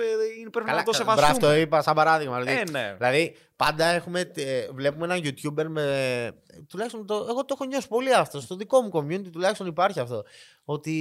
πρέπει 0.51 0.65
Καλά, 0.67 0.77
να 0.77 0.83
το 0.83 0.91
καλά, 0.91 1.03
μπράβο, 1.03 1.23
σεβαστούμε. 1.23 1.53
το 1.53 1.59
είπα 1.59 1.81
σαν 1.81 1.95
παράδειγμα. 1.95 2.39
Δηλαδή, 2.41 2.59
Ε, 2.59 2.71
ναι. 2.71 2.93
Δηλαδή, 2.97 3.35
πάντα 3.55 3.85
έχουμε, 3.85 4.31
ε, 4.35 4.67
βλέπουμε 4.73 5.05
έναν 5.05 5.19
YouTuber 5.23 5.65
με. 5.67 6.31
Τουλάχιστον 6.69 7.05
το, 7.05 7.15
εγώ 7.29 7.45
το 7.45 7.53
έχω 7.59 7.65
νιώσει 7.65 7.87
πολύ 7.87 8.13
αυτό. 8.13 8.41
Στο 8.41 8.55
δικό 8.55 8.81
μου 8.81 8.89
community 8.93 9.29
τουλάχιστον 9.31 9.67
υπάρχει 9.67 9.99
αυτό. 9.99 10.23
Ότι 10.65 10.95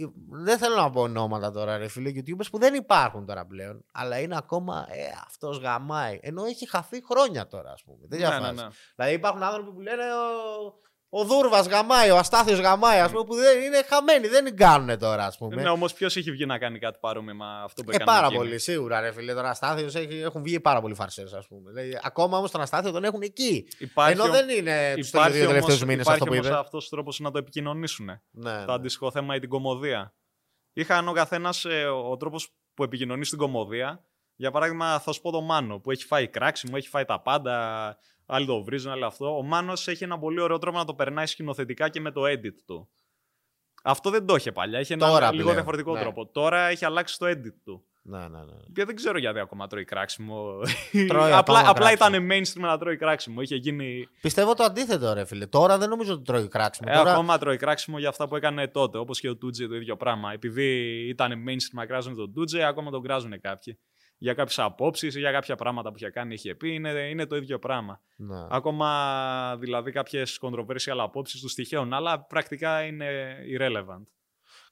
ε, 0.00 0.04
δεν 0.30 0.58
θέλω 0.58 0.74
να 0.76 0.90
πω 0.90 1.00
ονόματα 1.00 1.50
τώρα, 1.50 1.78
ρε 1.78 1.88
φίλε, 1.88 2.10
YouTubers 2.14 2.46
που 2.50 2.58
δεν 2.58 2.74
υπάρχουν 2.74 3.26
τώρα 3.26 3.46
πλέον. 3.46 3.84
Αλλά 3.92 4.18
είναι 4.18 4.36
ακόμα. 4.36 4.86
Ε, 4.90 5.02
αυτός 5.26 5.58
γαμάει. 5.58 6.18
Ενώ 6.22 6.44
έχει 6.44 6.68
χαθεί 6.68 7.04
χρόνια 7.04 7.46
τώρα, 7.46 7.70
ας 7.72 7.82
πούμε. 7.84 7.98
Δεν 8.08 8.18
Ναι, 8.20 8.24
ναι, 8.28 8.30
διαφάζει. 8.34 8.54
ναι. 8.54 8.68
Δηλαδή, 8.96 9.14
υπάρχουν 9.14 9.42
άνθρωποι 9.42 9.70
που 9.72 9.80
λένε. 9.80 10.02
Ο, 10.02 10.86
ο 11.10 11.24
Δούρβας 11.24 11.66
γαμάει, 11.66 12.10
ο 12.10 12.16
Αστάθιος 12.16 12.58
γαμάει, 12.58 12.98
ας 13.00 13.10
πούμε, 13.10 13.24
που 13.24 13.34
δεν 13.34 13.60
είναι 13.62 13.82
χαμένοι, 13.88 14.28
δεν 14.28 14.56
κάνουν 14.56 14.98
τώρα, 14.98 15.24
ας 15.26 15.38
πούμε. 15.38 15.62
Ναι, 15.62 15.68
όμως 15.68 15.92
ποιος 15.92 16.16
έχει 16.16 16.30
βγει 16.30 16.46
να 16.46 16.58
κάνει 16.58 16.78
κάτι 16.78 16.98
παρόμοιο 17.00 17.34
με 17.34 17.44
αυτό 17.64 17.82
που 17.82 17.90
Ε, 17.90 17.94
έκανε. 17.94 18.10
πάρα 18.10 18.26
εκείνοι. 18.26 18.42
πολύ, 18.42 18.58
σίγουρα 18.58 19.00
ρε 19.00 19.12
φίλε. 19.12 19.34
Τώρα 19.34 19.50
Αστάθιος 19.50 19.94
έχει, 19.94 20.18
έχουν 20.20 20.42
βγει 20.42 20.60
πάρα 20.60 20.80
πολλοί 20.80 20.94
φαρσέ, 20.94 21.22
ας 21.36 21.46
πούμε. 21.48 21.70
Δηλαδή, 21.70 21.98
ακόμα 22.02 22.38
όμως 22.38 22.50
τον 22.50 22.60
Αστάθιο 22.60 22.90
τον 22.90 23.04
έχουν 23.04 23.22
εκεί. 23.22 23.68
Υπάρχει 23.78 24.12
Ενώ 24.12 24.24
ο- 24.24 24.28
δεν 24.30 24.48
είναι 24.48 24.94
τους 24.96 25.08
Υπάρχει 25.08 25.32
δύο 25.36 25.46
τελευταίους 25.46 25.74
όμως, 25.74 25.84
μήνες 25.88 26.04
υπάρχει 26.04 26.20
αυτό 26.22 26.24
που 26.24 26.32
όμως 26.32 26.46
είπε. 26.46 26.56
αυτός 26.58 26.86
ο 26.86 26.88
τρόπος 26.90 27.18
να 27.20 27.30
το 27.30 27.38
επικοινωνήσουν. 27.38 28.06
Ναι, 28.06 28.20
Το 28.30 28.64
ναι. 28.66 28.72
αντίστοιχο 28.72 29.10
θέμα 29.10 29.34
ή 29.34 29.38
την 29.38 29.48
κομμωδία. 29.48 30.14
Είχαν 30.72 31.08
ο 31.08 31.12
καθένας 31.12 31.64
ο 32.10 32.16
τρόπος 32.16 32.54
που 32.74 32.82
επικοινωνείς 32.82 33.26
στην 33.26 33.38
κομμωδία 33.38 34.02
Για 34.36 34.50
παράδειγμα, 34.50 34.98
θα 34.98 35.12
σου 35.12 35.20
πω 35.20 35.30
το 35.30 35.40
Μάνο 35.40 35.78
που 35.78 35.90
έχει 35.90 36.04
φάει 36.04 36.28
κράξιμο, 36.28 36.72
έχει 36.76 36.88
φάει 36.88 37.04
τα 37.04 37.20
πάντα. 37.20 37.96
Άλλοι 38.30 38.46
το 38.46 38.62
βρίζουν, 38.62 38.92
άλλοι 38.92 39.04
αυτό. 39.04 39.36
Ο 39.36 39.42
Μάνος 39.42 39.88
έχει 39.88 40.04
ένα 40.04 40.18
πολύ 40.18 40.40
ωραίο 40.40 40.58
τρόπο 40.58 40.78
να 40.78 40.84
το 40.84 40.94
περνάει 40.94 41.26
σκηνοθετικά 41.26 41.88
και 41.88 42.00
με 42.00 42.10
το 42.10 42.22
edit 42.24 42.54
του. 42.66 42.88
Αυτό 43.82 44.10
δεν 44.10 44.26
το 44.26 44.34
είχε 44.34 44.52
παλιά. 44.52 44.80
Είχε 44.80 44.94
ένα 44.94 45.06
Τώρα 45.06 45.30
λίγο 45.30 45.42
πλέον, 45.42 45.54
διαφορετικό 45.54 45.92
ναι. 45.92 46.00
τρόπο. 46.00 46.26
Τώρα 46.26 46.68
έχει 46.68 46.84
αλλάξει 46.84 47.18
το 47.18 47.26
edit 47.26 47.54
του. 47.64 47.84
Ναι, 48.02 48.18
ναι, 48.18 48.38
ναι. 48.38 48.54
Και 48.72 48.84
δεν 48.84 48.94
ξέρω 48.96 49.18
γιατί 49.18 49.38
ακόμα 49.38 49.66
τρώει 49.66 49.84
κράξιμο. 49.84 50.60
Τρώει 51.08 51.32
απλά 51.40 51.58
ακόμα 51.58 51.68
απλά 51.68 51.94
κράξιμο. 51.94 52.16
ήταν 52.16 52.28
mainstream 52.30 52.60
να 52.60 52.78
τρώει 52.78 52.96
κράξιμο. 52.96 53.40
Είχε 53.40 53.56
γίνει. 53.56 54.08
Πιστεύω 54.20 54.54
το 54.54 54.62
αντίθετο, 54.62 55.12
ρε 55.12 55.24
φίλε. 55.24 55.46
Τώρα 55.46 55.78
δεν 55.78 55.88
νομίζω 55.88 56.12
ότι 56.12 56.22
τρώει 56.22 56.48
κράξιμο. 56.48 56.90
Ε, 56.92 56.96
Τώρα... 56.96 57.10
Ακόμα 57.10 57.38
τρώει 57.38 57.56
κράξιμο 57.56 57.98
για 57.98 58.08
αυτά 58.08 58.28
που 58.28 58.36
έκανε 58.36 58.68
τότε. 58.68 58.98
Όπως 58.98 59.20
και 59.20 59.28
ο 59.28 59.36
Τούτζε 59.36 59.66
το 59.66 59.74
ίδιο 59.74 59.96
πράγμα. 59.96 60.32
Επειδή 60.32 60.66
ήταν 61.08 61.44
mainstream 61.48 61.72
να 61.72 61.86
κράζουν 61.86 62.16
τον 62.16 62.32
Τούτζε, 62.34 62.64
ακόμα 62.64 62.90
τον 62.90 63.02
κράζουν 63.02 63.40
κάποιοι. 63.40 63.78
Για 64.20 64.34
κάποιες 64.34 64.58
απόψεις 64.58 65.14
ή 65.14 65.18
για 65.18 65.32
κάποια 65.32 65.56
πράγματα 65.56 65.90
που 65.90 65.96
είχε 65.96 66.10
κάνει, 66.10 66.34
είχε 66.34 66.54
πει. 66.54 66.74
Είναι, 66.74 66.90
είναι 66.90 67.26
το 67.26 67.36
ίδιο 67.36 67.58
πράγμα. 67.58 68.00
Ναι. 68.16 68.46
Ακόμα 68.50 69.56
δηλαδή 69.58 69.90
κάποιες 69.92 70.38
controversial 70.42 70.96
απόψεις 70.98 71.40
τους 71.40 71.54
τυχαίων, 71.54 71.92
αλλά 71.92 72.20
πρακτικά 72.24 72.82
είναι 72.82 73.36
irrelevant. 73.58 74.02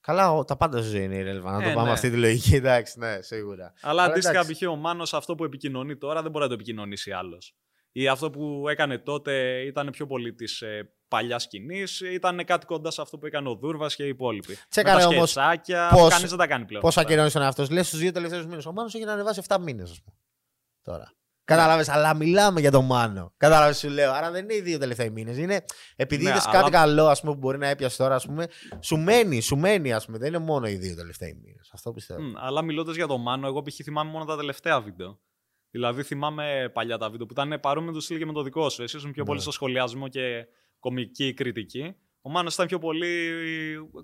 Καλά, 0.01 0.33
ο- 0.33 0.45
τα 0.45 0.57
πάντα 0.57 0.79
στη 0.83 0.89
ζωή 0.91 1.03
είναι 1.05 1.21
irrelevant. 1.23 1.43
Να 1.53 1.63
το 1.63 1.69
Ε, 1.69 1.73
πάμε 1.73 1.87
ναι. 1.87 1.93
αυτή 1.93 2.11
τη 2.11 2.17
λογική, 2.17 2.55
εντάξει, 2.55 2.99
ναι, 2.99 3.23
σίγουρα. 3.23 3.73
Αλλά 3.81 4.03
Αλλά 4.03 4.13
αντίστοιχα, 4.13 4.41
εντάξει. 4.41 4.65
π.χ. 4.65 4.71
ο 4.71 4.77
Μάνος 4.77 5.15
αυτό 5.15 5.35
που 5.35 5.45
επικοινωνεί 5.45 5.97
τώρα 5.97 6.23
δεν 6.23 6.31
μπορεί 6.31 6.43
να 6.45 6.49
το 6.51 6.55
επικοινωνήσει 6.55 7.13
άλλος. 7.13 7.55
Ή 7.93 8.09
αυτό 8.09 8.31
που 8.31 8.69
έκανε 8.69 8.99
τότε 8.99 9.61
ήταν 9.61 9.91
πιο 9.91 10.07
πολύ 10.07 10.35
της 10.35 10.61
ε, 10.63 10.91
παλιάς 11.09 11.42
σκηνής, 11.42 12.01
ήταν 12.01 12.45
κάτι 12.45 12.66
κοντά 12.66 12.90
σε 12.90 13.01
αυτό 13.03 13.19
που 13.19 13.27
έκανε 13.27 13.49
ο 13.49 13.55
Δούρβας 13.55 13.95
και 13.95 14.05
οι 14.05 14.09
υπόλοιποι. 14.09 14.59
Τσέκαρε 14.69 14.97
Με 14.97 15.03
τα 15.03 15.09
όμως 15.16 15.31
σκετσάκια, 15.31 15.88
πώς- 15.92 16.03
που 16.03 16.09
κανείς 16.09 16.29
δεν 16.29 16.38
τα 16.38 16.47
κάνει 16.47 16.64
πλέον. 16.64 16.83
Πόσα 16.83 17.01
αυτά. 17.01 17.12
καιρό 17.12 17.27
είσαι 17.27 17.38
αυτό. 17.38 17.66
Λες 17.71 17.87
στους 17.87 17.99
δύο 17.99 18.12
τελευταίους 18.12 18.47
μήνες. 18.47 18.66
Ο 18.66 18.73
Μάνος 18.73 18.95
έχει 18.95 19.05
να 19.05 19.12
ανεβάσει 19.12 19.38
7 19.49 19.59
μήνες, 19.61 19.90
ας 19.90 20.03
πούμε. 20.03 20.16
Τώρα. 20.83 21.14
Κατάλαβε, 21.45 21.85
αλλά 21.88 22.14
μιλάμε 22.14 22.61
για 22.61 22.71
τον 22.71 22.85
Μάνο. 22.85 23.33
Κατάλαβε, 23.37 23.73
σου 23.73 23.88
λέω. 23.88 24.12
Άρα 24.12 24.31
δεν 24.31 24.45
είναι 24.45 24.55
οι 24.55 24.61
δύο 24.61 24.79
τελευταίοι 24.79 25.11
μήνες. 25.11 25.37
Είναι 25.37 25.64
επειδή 25.97 26.25
Ναι, 26.25 26.31
είδες 26.31 26.47
αλλά- 26.47 26.59
κάτι 26.59 26.71
καλό, 26.71 27.07
ας 27.07 27.21
πούμε, 27.21 27.33
που 27.33 27.38
μπορεί 27.38 27.59
να 27.59 27.66
έπιασες 27.66 27.97
τώρα, 27.97 28.14
ας 28.14 28.27
πούμε. 28.27 28.47
Σου 28.81 28.97
μένει, 28.97 29.40
σου 29.40 29.57
μένει, 29.57 29.92
ας 29.92 30.07
πούμε. 30.07 30.19
Δεν 30.19 30.29
είναι 30.29 30.38
μόνο 30.38 30.69
οι 30.69 30.75
δύο 30.75 30.97
τελευταίοι 30.97 31.40
μήνες. 31.45 31.71
Αυτό 31.73 31.92
πιστεύω. 31.92 32.23
Μμ, 32.23 32.33
αλλά 32.37 32.62
μιλώντας 32.62 32.97
για 32.97 33.07
τον 33.07 33.21
Μάνο, 33.21 33.47
εγώ 33.47 33.62
π.χ. 33.62 33.75
θυμάμαι 33.83 34.11
μόνο 34.11 34.25
τα 34.25 34.37
τελευταία 34.37 34.81
βίντεο. 34.81 35.21
Δηλαδή 35.71 36.03
θυμάμαι 36.03 36.71
παλιά 36.73 36.99
τα 36.99 37.11
βίντεο 37.11 37.27
που 37.27 37.33
ήταν 37.33 37.61
παρόμοιο 37.61 37.92
τους 37.92 38.05
στυλ 38.05 38.19
και 38.19 38.27
με 38.27 38.33
το 38.33 38.42
δικό 38.42 38.69
σου. 38.69 38.83
Εσύ 38.83 38.97
ήσουν 38.97 39.12
πιο 39.12 39.23
Ναι. 39.23 39.29
πολύ 39.29 39.40
στο 39.40 39.51
σχολιασμό 39.51 40.09
και 40.09 40.47
κομική 40.87 41.35
κριτική. 41.35 41.94
Ο 42.20 42.31
Μάνος 42.31 42.55
ήταν 42.55 42.66
πιο 42.66 42.79
πολύ 42.79 43.31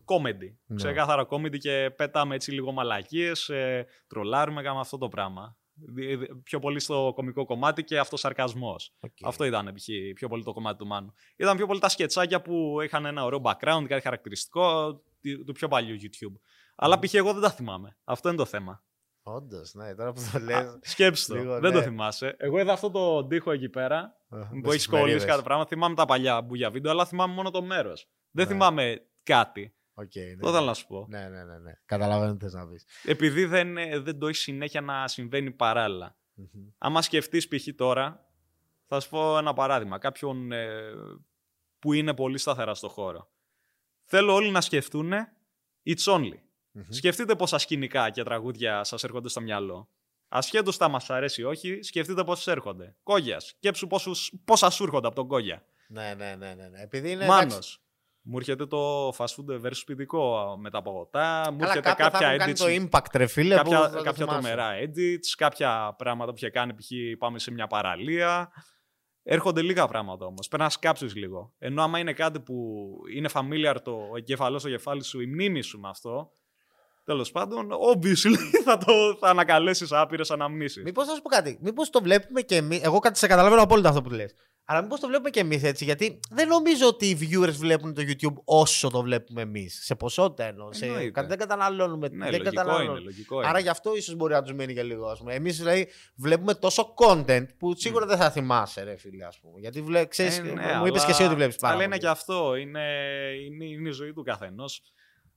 comedy. 0.05 0.55
Ναι. 0.67 0.77
Ξεκάθαρα 0.77 1.27
comedy 1.31 1.59
και 1.59 1.93
πέταμε 1.97 2.35
έτσι 2.35 2.51
λίγο 2.53 2.73
μαλακίες, 2.73 3.49
ε, 3.49 3.87
τρολάρουμε, 4.07 4.63
κάνουμε 4.63 4.81
αυτό 4.81 4.99
το 4.99 5.09
πράγμα. 5.09 5.57
Δι- 5.75 6.19
δι- 6.19 6.31
Πιο 6.43 6.59
πολύ 6.59 6.81
στο 6.81 7.13
κομικό 7.15 7.45
κομμάτι 7.45 7.85
και 7.85 7.99
αυτοσαρκασμός. 7.99 8.95
Οκ. 9.01 9.13
Αυτό 9.25 9.45
ήταν 9.45 9.73
π.χ. 9.75 9.87
πιο 10.15 10.29
πολύ 10.29 10.43
το 10.45 10.53
κομμάτι 10.53 10.79
του 10.79 10.87
Μάνου. 10.87 11.15
Ήταν 11.37 11.57
πιο 11.57 11.67
πολύ 11.67 11.81
τα 11.81 11.89
σκετσάκια 11.89 12.43
που 12.43 12.81
είχαν 12.85 13.05
ένα 13.07 13.25
ωραίο 13.25 13.41
background, 13.45 13.85
κάτι 13.89 14.03
χαρακτηριστικό 14.03 14.93
του- 15.23 15.45
του 15.45 15.53
πιο 15.53 15.69
παλιού 15.69 15.97
YouTube. 16.01 16.41
Αλλά 16.77 16.99
π.χ. 16.99 17.15
εγώ 17.15 17.33
δεν 17.33 17.43
τα 17.43 17.51
θυμάμαι. 17.51 17.97
Αυτό 18.05 18.29
είναι 18.29 18.37
το 18.39 18.45
θέμα. 18.45 18.85
Όντως, 19.23 19.75
ναι, 19.75 19.95
τώρα 19.95 20.13
που 20.13 20.21
το 20.33 20.39
λες. 20.39 20.55
Α, 20.57 20.79
Σκέψου 20.83 21.27
το. 21.33 21.35
λίγο, 21.39 21.61
δεν 21.61 21.73
ναι. 21.73 21.77
το 21.79 21.83
θυμάσαι. 21.83 22.35
Εγώ 22.39 22.59
είδα 22.61 22.73
αυτό 22.73 22.91
το 22.91 23.27
τοίχο 23.27 23.51
εκεί 23.51 23.69
πέρα 23.69 24.17
που 24.63 24.73
έχει 24.73 24.89
κολλήσει 24.89 25.27
κάτι 25.27 25.43
πράγμα. 25.43 25.67
Θυμάμαι 25.67 25.95
τα 25.95 26.05
παλιά 26.05 26.43
μπουλιά 26.43 26.71
βίντεο, 26.71 26.91
αλλά 26.91 27.07
θυμάμαι 27.07 27.35
μόνο 27.35 27.51
το 27.51 27.63
μέρος. 27.63 28.09
Δεν 28.31 28.47
Ναι. 28.47 28.53
θυμάμαι 28.53 29.07
κάτι. 29.23 29.75
Οκ, 29.95 30.15
ναι. 30.15 30.37
Το 30.41 30.49
ήθελα 30.49 30.67
να 30.67 30.75
σου 30.75 30.87
πω. 30.87 31.07
Ναι, 31.09 31.29
ναι, 31.29 31.45
ναι. 31.45 31.59
ναι. 31.59 31.73
Καταλαβαίνω 31.85 32.33
τι 32.33 32.45
θες 32.45 32.53
να 32.53 32.69
πεις. 32.69 32.85
Επειδή 33.05 33.45
δεν, 33.45 33.77
ε, 33.77 33.99
δεν 33.99 34.19
το 34.19 34.27
έχει 34.27 34.37
συνέχεια 34.37 34.81
να 34.81 35.09
συμβαίνει 35.09 35.51
παράλληλα. 35.51 36.17
Άμα 36.79 37.03
σκεφτείς 37.03 37.49
π.χ. 37.49 37.67
τώρα, 37.77 38.31
θα 38.87 39.01
σου 39.01 39.09
πω 39.09 39.39
ένα 39.39 39.53
παράδειγμα. 39.53 39.99
Κάποιον 39.99 40.53
ε, 40.53 40.93
που 41.79 41.93
είναι 41.93 42.15
πολύ 42.15 42.39
σταθερά 42.39 42.75
στο 42.75 42.89
χώρο. 42.89 43.31
Θέλω 44.05 44.35
όλοι 44.35 44.51
να 44.51 44.61
σκεφτούν 44.61 45.13
it's 45.85 46.05
only. 46.15 46.39
Σκεφτείτε 46.89 47.35
πόσα 47.37 47.59
σκηνικά 47.59 48.11
και 48.11 48.23
τραγούδια 48.23 48.85
σας 48.85 49.05
έρχονται 49.05 49.29
στο 49.29 49.41
μυαλό. 49.41 49.89
Ασχέτως 50.35 50.77
τα 50.77 50.89
μας 50.89 51.11
αρέσει 51.11 51.41
ή 51.41 51.45
όχι, 51.45 51.79
σκεφτείτε 51.83 52.25
πόσου 52.25 52.51
έρχονται. 52.51 52.97
Κόγιας. 53.03 53.47
Σκέψου 53.47 53.87
πόσους, 53.87 54.33
πόσα 54.45 54.71
σου 54.71 54.83
έρχονται 54.85 55.07
από 55.07 55.17
τον 55.17 55.27
Κόγια. 55.29 55.65
Ναι, 55.89 56.15
ναι, 56.17 56.35
ναι, 56.39 56.55
ναι. 56.55 56.69
ναι. 56.69 56.81
Επειδή 56.83 57.11
είναι. 57.11 57.27
Μάνος. 57.27 57.43
εντάξει, 57.53 57.79
Μου 58.23 58.37
έρχεται 58.39 58.67
το 58.67 59.09
fast 59.09 59.27
food 59.27 59.61
versus 59.61 59.71
σπιτικό 59.73 60.55
με 60.61 60.71
τα 60.71 60.83
παγωτά. 60.83 61.49
Μου 61.53 61.59
Καλά, 61.59 61.71
έρχεται 61.71 61.89
κάποια 61.89 62.05
θα 62.05 62.11
κάποια 62.11 62.27
έχουν 62.29 62.39
κάνει 62.39 62.53
edits. 62.53 62.89
το 62.89 62.99
impact, 62.99 63.15
ρε 63.15 63.27
φίλε. 63.27 63.57
που 63.57 63.63
κάποια, 63.63 63.81
θα 63.81 63.97
το 63.97 64.03
κάποια 64.03 64.13
θυμάσαι. 64.27 64.41
τρομερά 64.41 64.71
edits, 64.83 65.27
κάποια 65.37 65.95
πράγματα 65.99 66.31
που 66.31 66.37
είχε 66.37 66.51
κάνει, 66.51 66.75
π.χ. 66.75 66.89
πάμε 67.19 67.39
σε 67.39 67.51
μια 67.51 67.67
παραλία. 67.67 68.53
Έρχονται 69.23 69.63
λίγα 69.63 69.87
πράγματα 69.87 70.27
όμως. 70.27 70.49
Πρέπει 70.49 70.63
να 70.63 70.69
σκάψει 70.71 71.05
λίγο. 71.05 71.53
Ενώ 71.59 71.83
άμα 71.83 71.99
είναι 71.99 72.13
κάτι 72.13 72.41
που 72.41 72.87
είναι 73.15 73.29
familiar 73.33 73.77
το 73.85 73.99
εγκέφαλό 74.17 74.59
στο 74.59 74.69
κεφάλι 74.69 75.05
σου, 75.05 75.21
η 75.21 75.27
μνήμη 75.27 75.63
σου 75.63 75.81
με 75.81 75.89
αυτό, 75.89 76.33
τέλος 77.05 77.31
πάντων, 77.31 77.69
obviously 77.93 78.37
θα, 78.65 78.79
το, 78.79 78.93
θα 79.21 79.29
ανακαλέσεις 79.29 79.93
άπειρες 79.93 80.31
αναμνήσεις. 80.31 80.83
Μήπως 80.83 81.07
θα 81.07 81.15
σου 81.15 81.23
πω 81.23 81.29
κάτι. 81.29 81.59
Μήπως 81.61 81.91
το 81.91 82.01
βλέπουμε 82.03 82.41
και 82.41 82.57
εμείς. 82.57 82.83
Εγώ 82.83 82.99
κάτι 82.99 83.19
σε 83.19 83.27
καταλαβαίνω 83.27 83.63
απόλυτα 83.63 83.89
αυτό 83.89 84.03
που 84.03 84.11
λες. 84.11 84.35
Αλλά 84.65 84.83
μήπως 84.83 85.01
το 85.01 85.07
βλέπουμε 85.07 85.31
και 85.31 85.41
εμείς 85.41 85.63
έτσι. 85.63 85.85
Γιατί 85.85 86.21
δεν 86.31 86.49
νομίζω 86.49 86.87
ότι 86.87 87.07
οι 87.07 87.19
viewers 87.21 87.53
βλέπουν 87.53 87.95
το 87.95 88.03
YouTube 88.07 88.35
όσο 88.45 88.91
το 88.91 89.03
βλέπουμε 89.03 89.43
εμείς. 89.43 89.81
Σε 89.85 89.95
ποσότητα 89.95 90.45
εννοώ. 90.45 90.73
Σε... 90.73 90.85
Εννοείται. 90.87 91.11
κα- 91.11 91.27
Δεν 91.27 91.39
καταναλώνουμε. 91.39 92.09
Ναι, 92.09 92.17
δεν 92.31 92.31
λογικό 92.41 92.51
καταναλώνουμε. 92.55 92.91
είναι, 92.93 93.01
λογικό 93.05 93.37
είναι. 93.39 93.49
Άρα 93.49 93.59
γι' 93.59 93.69
αυτό 93.69 93.97
ίσως 93.97 94.15
μπορεί 94.15 94.33
να 94.33 94.43
τους 94.43 94.53
μείνει 94.53 94.75
και 94.75 94.83
λίγο. 94.83 95.17
Εμείς 95.29 95.57
δηλαδή 95.59 95.89
βλέπουμε 96.17 96.55
τόσο 96.55 96.95
content 96.97 97.45
που 97.59 97.73
σίγουρα 97.77 98.07
δεν 98.07 98.17
θα 98.19 98.31
θυμάσαι, 98.31 98.83
ρε 98.83 98.97
φίλε, 98.97 99.25
ας 99.25 99.39
πούμε. 99.41 99.61
Γιατί 99.61 99.83
βλέ... 99.83 100.07
ξέρεις, 100.07 100.39
Ε, 100.39 100.43
ναι, 100.43 100.51
μου 100.51 100.87
είπες 100.87 101.03
αλλά- 101.03 101.05
και 101.05 101.11
εσύ 101.11 101.23
ότι 101.25 101.35
βλέπεις 101.35 101.57
πάρα 101.57 101.75
Αλλά 101.75 101.83
είναι 101.83 101.91
πολύ. 101.93 102.03
και 102.05 102.09
αυτό. 102.11 102.55
Είναι, 102.57 102.83
είναι, 103.47 103.65
είναι 103.65 103.89
η 103.89 103.93
ζωή 103.93 104.13
του 104.13 104.23
καθενός. 104.23 104.83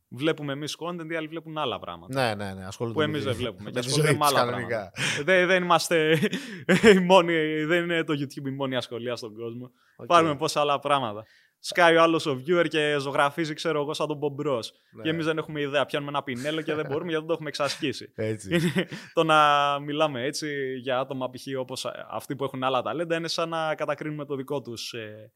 Βλέπουμε 0.10 0.54
εμείς 0.54 0.76
content, 0.80 1.10
οι 1.12 1.16
άλλοι 1.16 1.28
βλέπουν 1.28 1.58
άλλα 1.58 1.80
πράγματα. 1.80 2.36
Ναι, 2.36 2.44
ναι, 2.46 2.54
ναι. 2.54 2.66
Ασχολούνται 2.66 2.96
Που 2.96 3.00
με 3.00 3.06
εμείς 3.06 3.20
τη- 3.24 3.26
δεν 3.28 3.36
βλέπουμε. 3.38 3.64
με 3.64 3.70
Και 3.72 3.80
τη 3.80 3.86
ασχολούνται 3.86 4.08
ζωή 4.10 4.18
με 4.18 4.26
τους 4.26 4.34
άλλα 4.38 4.46
κανονικά. 4.52 4.68
πράγματα. 4.92 5.24
δεν, 5.24 5.48
δεν 5.48 5.64
είμαστε 5.64 6.20
οι 6.96 7.00
μόνοι, 7.00 7.64
δεν 7.64 7.84
είναι 7.84 8.04
το 8.04 8.14
YouTube 8.14 8.46
η 8.48 8.52
μόνη 8.52 8.76
ασχολία 8.76 9.16
στον 9.16 9.36
κόσμο. 9.36 9.72
Οκ. 9.98 10.06
Πάρουμε 10.06 10.36
πόσα 10.36 10.60
άλλα 10.60 10.80
πράγματα. 10.80 11.26
Σκάει 11.60 11.96
ο 11.96 12.02
άλλος 12.02 12.26
ο 12.26 12.42
viewer 12.48 12.66
και 12.68 12.96
ζωγραφίζει, 13.00 13.54
ξέρω 13.54 13.82
εγώ, 13.82 13.94
σαν 13.94 14.08
τον 14.08 14.18
Μπομπρό. 14.18 14.60
Ναι. 14.96 15.02
Και 15.04 15.10
εμείς 15.10 15.26
δεν 15.26 15.38
έχουμε 15.38 15.62
ιδέα. 15.62 15.86
Πιάνουμε 15.86 16.12
ένα 16.12 16.24
πινέλο 16.24 16.62
και 16.62 16.74
δεν 16.74 16.86
μπορούμε 16.86 17.10
γιατί 17.10 17.18
δεν 17.18 17.26
το 17.28 17.34
έχουμε 17.34 17.50
εξασκήσει. 17.50 18.12
Έτσι. 18.16 18.54
Είναι- 18.56 18.88
το 19.14 19.24
να 19.24 19.40
μιλάμε 19.80 20.24
έτσι 20.24 20.74
για 20.82 21.00
άτομα 21.00 21.30
π.χ. 21.30 21.60
όπως 21.60 21.86
αυτοί 22.10 22.36
που 22.36 22.44
έχουν 22.44 22.64
άλλα 22.64 22.82
ταλέντα 22.82 23.16
είναι 23.16 23.28
σαν 23.28 23.50
να 23.50 23.76
κατακρίνουμε 23.76 24.26
το 24.26 24.36
δικό 24.36 24.62
τους 24.62 24.94
ε, 24.94 25.34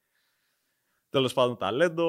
τέλος 1.10 1.34
πάντων 1.34 1.58
ταλέντο, 1.58 2.08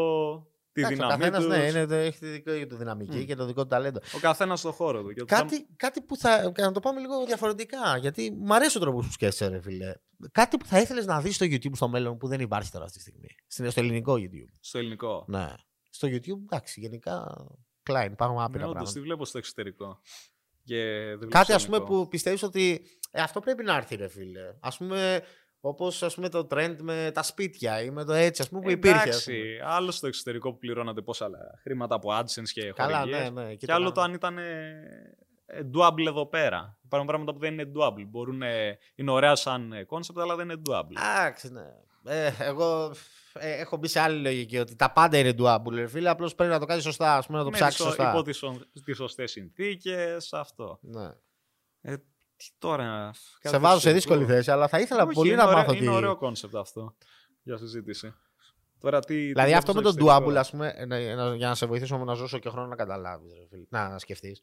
τη 0.72 0.80
Εντάξει, 0.80 1.00
ο 1.02 1.04
δύναμή 1.04 1.22
καθένας, 1.22 1.44
τους. 1.44 1.56
ναι, 1.56 1.64
είναι, 1.68 1.87
το- 1.87 1.94
έχει 1.94 2.18
τη 2.18 2.26
δική 2.26 2.66
του 2.66 2.76
δυναμική 2.76 3.16
Μμ. 3.18 3.24
και 3.24 3.35
το 3.35 3.46
δικό 3.46 3.62
του 3.62 3.68
ταλέντο. 3.68 4.00
Ο 4.14 4.18
καθένας 4.18 4.59
στο 4.59 4.72
χώρο 4.72 5.02
του. 5.02 5.09
Και 5.12 5.18
το 5.20 5.24
Κάτι, 5.24 5.66
κάτι 5.76 6.00
που 6.02 6.16
θα. 6.16 6.52
Να 6.59 6.72
το 6.72 6.80
πάμε 6.80 7.00
λίγο 7.00 7.24
διαφορετικά. 7.26 7.96
Γιατί 7.96 8.30
μου 8.40 8.54
αρέσει 8.54 8.76
ο 8.76 8.80
τρόπος 8.80 9.06
που 9.06 9.12
σκέφτεσαι, 9.12 9.48
ρε 9.50 9.61
φίλε. 9.61 9.92
Κάτι 10.33 10.56
που 10.56 10.66
θα 10.66 10.80
ήθελες 10.80 11.06
να 11.06 11.20
δεις 11.20 11.35
στο 11.35 11.46
YouTube 11.48 11.72
στο 11.74 11.88
μέλλον 11.88 12.16
που 12.16 12.28
δεν 12.28 12.40
υπάρχει 12.40 12.70
τώρα 12.70 12.85
αυτή 12.85 12.96
τη 12.96 13.02
στιγμή. 13.02 13.28
Στην- 13.46 13.70
Στο 13.70 13.80
ελληνικό 13.80 14.14
YouTube. 14.14 14.52
Στο 14.61 14.78
ελληνικό. 14.78 15.24
Ναι. 15.28 15.48
Στο 15.90 16.09
YouTube, 16.09 16.40
εντάξει, 16.52 16.80
γενικά. 16.80 17.46
Klein, 17.90 18.09
υπάρχουν 18.11 18.38
άπειρα 18.40 18.59
Ναι, 18.59 18.64
όντως, 18.64 18.72
πράγματα. 18.72 18.92
τη 18.92 19.00
βλέπω 19.00 19.24
στο 19.24 19.38
εξωτερικό. 19.38 20.00
Και 20.64 20.76
δεν 21.09 21.16
βλέπω 21.18 21.33
Κάτι 21.33 21.44
στο 21.44 21.54
ας 21.54 21.64
πούμε 21.64 21.76
ελληνικό. 21.76 22.00
που 22.02 22.09
πιστεύεις 22.09 22.42
ότι 22.42 22.83
ε, 23.11 23.22
αυτό 23.22 23.40
πρέπει 23.40 23.62
να 23.64 23.76
έρθει, 23.76 23.94
ρε 23.96 24.09
φίλε. 24.09 24.40
Α 24.61 24.76
πούμε, 24.78 25.22
όπως 25.61 25.99
το 26.31 26.46
trend 26.51 26.77
με 26.81 27.11
τα 27.14 27.23
σπίτια 27.23 27.83
ή 27.83 27.90
με 27.90 28.05
το 28.05 28.12
έτσι, 28.12 28.42
ας 28.42 28.49
πούμε, 28.49 28.61
που 28.62 28.70
υπήρχε. 28.70 28.96
ας 28.96 29.05
Εντάξει, 29.05 29.33
πούμε. 29.57 29.70
άλλο 29.73 29.90
στο 29.90 30.07
εξωτερικό 30.07 30.53
που 30.53 30.59
πληρώνατε 30.59 31.01
πόσα 31.03 31.25
άλλα 31.25 31.38
χρήματα 31.62 31.94
από 31.94 32.09
AdSense 32.18 32.49
και 32.53 32.73
Καλά, 32.73 32.99
χορηγίες. 32.99 33.31
ναι, 33.31 33.42
ναι. 33.42 33.55
Και, 33.55 33.73
άλλο 33.73 33.85
το 33.92 34.01
κάναμε. 34.01 34.12
αν 34.12 34.14
ήταν 34.18 34.38
ε, 34.38 35.16
ε, 35.46 35.61
doable 35.75 36.07
εδώ 36.07 36.27
πέρα. 36.27 36.79
Υπάρχουν 36.85 37.09
πράγματα 37.09 37.33
που 37.33 37.38
δεν 37.38 37.53
είναι 37.53 37.73
doable. 37.77 38.05
Μπορούν, 38.09 38.42
ε, 38.42 38.79
είναι 38.94 39.11
ωραία 39.11 39.35
σαν 39.35 39.73
ε, 39.73 39.87
concept, 39.88 40.16
αλλά 40.20 40.37
δεν 40.37 40.49
είναι 40.51 40.62
doable. 40.70 41.18
Εντάξει, 41.18 41.53
ναι. 41.53 41.66
Ε, 42.05 42.33
εγώ 42.38 42.92
ε, 43.33 43.51
έχω 43.61 43.77
μπει 43.77 43.88
σε 43.88 44.01
άλλη 44.01 44.20
λογική 44.23 44.59
ότι 44.59 44.77
τα 44.77 44.92
πάντα 44.92 45.18
είναι 45.18 45.35
doable, 45.38 45.70
ρε 45.75 45.87
φίλε. 45.87 46.09
Απλώς 46.09 46.35
πρέπει 46.35 46.53
να 46.53 46.59
το 46.59 46.66
κάνεις 46.66 46.83
σωστά, 46.83 47.16
ας 47.16 47.27
πούμε, 47.27 47.38
να 47.38 47.44
το 47.44 47.51
Ναι, 47.51 47.57
ψάξεις 47.57 47.79
σω- 47.81 47.87
σωστά. 47.88 48.11
Υπό 48.11 48.23
τις, 48.23 48.37
σω- 48.37 48.66
τις 48.85 48.96
σωστές 48.96 49.31
συνθήκες, 49.31 50.33
αυτό. 50.33 50.79
Ναι. 50.83 51.09
Ε, 51.81 51.94
τι 52.40 52.48
τώρα... 52.59 53.11
Σε 53.42 53.59
βάζω 53.59 53.81
σε 53.81 53.92
δύσκολη 53.92 54.24
θέση, 54.24 54.50
αλλά 54.50 54.68
θα 54.68 54.79
ήθελα 54.81 55.07
πολύ 55.07 55.35
να 55.35 55.46
μάθω 55.46 55.72
Είναι 55.72 55.81
τι. 55.81 55.88
ωραίο 55.88 56.16
κόνσεπτ 56.16 56.57
αυτό 56.57 56.94
για 57.42 57.57
συζήτηση. 57.57 58.14
Τώρα 58.81 59.00
τι... 59.00 59.14
Δηλαδή 59.14 59.50
τι 59.50 59.57
αυτό 59.57 59.74
με 59.74 59.81
βλέπεις 59.81 59.96
το 59.96 60.03
στο 60.03 60.11
doable, 60.11 60.35
εξωτερικό. 60.35 60.40
ας 60.40 60.50
πούμε, 60.50 60.72
ε, 60.76 60.85
να- 60.87 61.14
να- 61.29 61.35
για 61.35 61.48
να 61.48 61.55
σε 61.55 61.66
βοηθήσω 61.66 61.96
να 62.05 62.14
δώσω 62.14 62.38
και 62.38 62.48
χρόνο 62.48 62.66
να 62.66 62.76
καταλάβεις, 62.76 63.33
να, 63.68 63.88
να 63.88 63.98
σκεφτείς. 63.98 64.42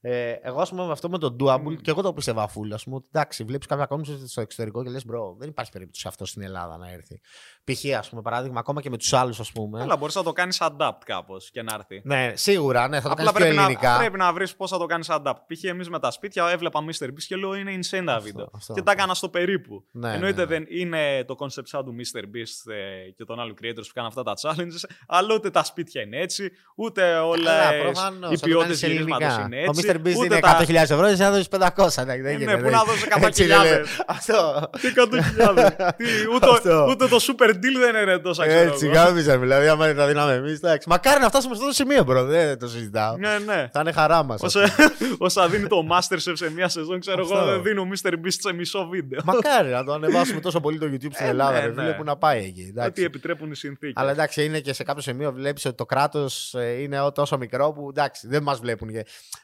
Ε, 0.00 0.30
εγώ, 0.30 0.60
ας 0.60 0.70
πούμε, 0.70 0.84
με 0.86 0.92
αυτό 0.92 1.08
με 1.10 1.18
το 1.18 1.36
doable 1.40 1.76
και 1.82 1.90
εγώ 1.90 2.02
το 2.02 2.12
πίστευα 2.12 2.48
full. 2.48 2.70
Α 2.72 2.76
πούμε, 2.84 2.96
ότι 2.96 3.08
εντάξει, 3.12 3.44
βλέπεις 3.44 3.66
κάποια 3.66 3.86
πράγματα 3.86 4.26
στο 4.26 4.40
εξωτερικό 4.40 4.82
και 4.84 4.90
λες, 4.90 5.04
bro, 5.06 5.36
δεν 5.38 5.48
υπάρχει 5.48 5.70
περίπτωση 5.70 6.08
αυτό 6.08 6.26
στην 6.26 6.42
Ελλάδα 6.42 6.76
να 6.76 6.90
έρθει. 6.90 7.20
Π.χ. 7.64 7.96
ας 7.98 8.08
πούμε, 8.08 8.22
παράδειγμα, 8.22 8.60
ακόμα 8.60 8.80
και 8.80 8.90
με 8.90 8.96
τους 8.96 9.12
άλλους, 9.12 9.40
ας 9.40 9.52
πούμε. 9.52 9.80
Αλλά 9.82 9.96
μπορείς 9.96 10.14
να 10.14 10.22
το 10.22 10.32
κάνεις 10.32 10.58
adapt 10.60 10.98
κάπως 11.04 11.50
και 11.50 11.62
να 11.62 11.74
έρθει. 11.74 12.00
Ναι, 12.04 12.32
σίγουρα, 12.34 12.88
ναι, 12.88 13.00
θα 13.00 13.02
το 13.08 13.12
Απλά 13.12 13.24
κάνεις 13.24 13.32
πιο 13.32 13.44
πρέπει 13.44 13.56
ελληνικά. 13.58 13.90
να, 13.92 13.98
πρέπει 13.98 14.16
να 14.18 14.32
βρεις 14.32 14.56
πώς 14.56 14.70
θα 14.70 14.78
το 14.78 14.86
κάνεις 14.86 15.06
adapt. 15.10 15.34
Π.χ. 15.46 15.64
εμείς 15.64 15.88
με 15.88 15.98
τα 15.98 16.10
σπίτια 16.10 16.48
έβλεπα 16.50 16.80
Mr. 16.80 17.04
Beast 17.04 17.22
και 17.26 17.36
λέω 17.36 17.54
είναι 17.54 17.70
insane 17.74 18.02
τα 18.06 18.18
βίντεο. 18.18 18.44
αυτό, 18.54 18.72
και 18.72 18.80
αυτό. 18.80 18.82
τα 18.82 18.92
έκανα 18.92 19.14
στο 19.14 19.28
περίπου. 19.28 19.84
Ναι, 19.92 20.12
Εννοείται 20.14 20.44
ναι, 20.46 20.58
ναι. 20.58 20.64
δεν 20.64 20.78
είναι 20.78 21.24
το 21.24 21.36
concept 21.38 21.62
σαν 21.64 21.84
του 21.84 21.94
Mr. 21.98 22.18
Beast 22.20 22.72
ε, 22.72 23.10
και 23.16 23.24
των 23.24 23.40
άλλων 23.40 23.54
creators 23.62 23.82
που 23.86 23.92
κάνουν 23.94 24.08
αυτά 24.16 24.22
τα 24.22 24.32
challenges, 24.42 24.90
αλλά 25.06 25.34
ούτε 25.34 25.50
τα 25.50 25.64
σπίτια 25.64 26.02
είναι 26.02 26.18
έτσι, 26.20 26.50
ούτε 26.76 27.14
όλα 27.16 27.44
Καλά, 27.50 27.72
ε, 27.74 27.80
προφανώς, 27.80 28.30
οι 28.32 28.34
θα 28.34 28.40
το 28.40 28.46
ποιότητες 28.46 28.80
κάνεις 28.80 28.96
γυρίσματος 28.96 29.26
ελληνικά. 29.36 29.56
είναι 29.56 29.66
έτσι. 29.68 29.88
Ο 29.88 29.92
Mr. 29.92 29.96
Beast 29.96 30.16
ούτε 30.16 30.24
είναι 30.24 30.40
τα- 30.40 30.56
100.000 30.60 30.74
ευρώ, 30.74 31.04
εσύ 31.06 31.16
θα 31.22 31.30
δώσεις 31.30 31.48
500. 31.48 32.04
ναι, 32.04 32.14
δεν 32.16 32.22
Ναι, 32.22 32.30
γίνεται, 32.32 32.56
πού 32.56 32.62
δεν- 32.62 32.72
να 32.72 32.84
δώσει 32.84 33.06
100.000. 33.10 33.26
Έτσι 33.26 33.44
είναι, 33.44 33.82
Αυτό. 34.06 34.70
Τι 34.80 34.88
100.000. 34.88 35.94
Τι, 35.96 36.04
ούτε, 36.34 36.48
Αυτό. 36.50 36.86
ούτε 36.90 37.08
το 37.08 37.16
super 37.20 37.53
deal 37.56 37.92
δεν 37.92 38.02
είναι 38.02 38.18
τόσα 38.18 38.46
ξέρω 38.46 38.70
Έτσι, 38.72 38.86
εγώ. 38.86 38.94
γάμησέ 38.94 39.23
τα. 39.23 39.38
Δηλαδή, 39.38 39.68
άμα 39.68 39.94
τα 39.94 40.06
δίναμε 40.06 40.32
εμείς, 40.32 40.56
εντάξει. 40.56 40.88
Μακάρι 40.88 41.20
να 41.20 41.28
φτάσουμε 41.28 41.54
σε 41.54 41.60
αυτό 41.62 41.66
το 41.76 41.84
σημείο, 41.84 42.04
bro. 42.04 42.24
Δεν 42.24 42.58
το 42.58 42.68
συζητάω. 42.68 43.16
Ναι, 43.16 43.38
ναι. 43.38 43.68
Θα 43.72 43.80
είναι 43.80 43.92
χαρά 43.92 44.22
μας. 44.22 44.42
Όσα, 44.42 44.60
όσα 45.18 45.48
δίνει 45.48 45.66
το 45.66 45.86
Masterchef 45.90 46.32
σε 46.32 46.50
μία 46.50 46.68
σεζόν, 46.68 47.00
ξέρω 47.00 47.22
Αυτό. 47.22 47.36
εγώ, 47.36 47.46
δεν 47.46 47.62
δίνω 47.62 47.88
Mr. 48.02 48.12
Beast 48.12 48.36
σε 48.40 48.52
μισό 48.52 48.86
βίντεο. 48.86 49.20
Μακάρι 49.24 49.68
να 49.70 49.84
το 49.84 49.92
ανεβάσουμε 49.92 50.40
τόσο 50.40 50.60
πολύ 50.60 50.78
το 50.78 50.86
YouTube 50.86 51.12
στην 51.12 51.26
Ε, 51.26 51.28
Ελλάδα. 51.28 51.52
ναι, 51.52 51.66
ρε 51.66 51.72
φίλε, 51.72 51.82
ναι. 51.82 51.92
που 51.92 52.04
να 52.04 52.16
πάει 52.16 52.38
εκεί. 52.44 52.60
Ότι 52.60 52.68
εντάξει. 52.68 53.02
επιτρέπουν 53.02 53.50
οι 53.50 53.56
συνθήκες. 53.56 53.92
Αλλά 53.96 54.10
εντάξει, 54.10 54.44
είναι 54.44 54.60
και 54.60 54.72
σε 54.72 54.82
κάποιο 54.84 55.02
σημείο 55.02 55.32
βλέπεις 55.32 55.64
ότι 55.64 55.76
το 55.76 55.84
κράτος 55.86 56.54
είναι 56.80 57.00
ο- 57.00 57.12
τόσο 57.12 57.38
μικρό 57.38 57.72
που 57.72 57.88
εντάξει, 57.90 58.28
δεν 58.28 58.42
μας 58.42 58.58
βλέπουν. 58.58 58.88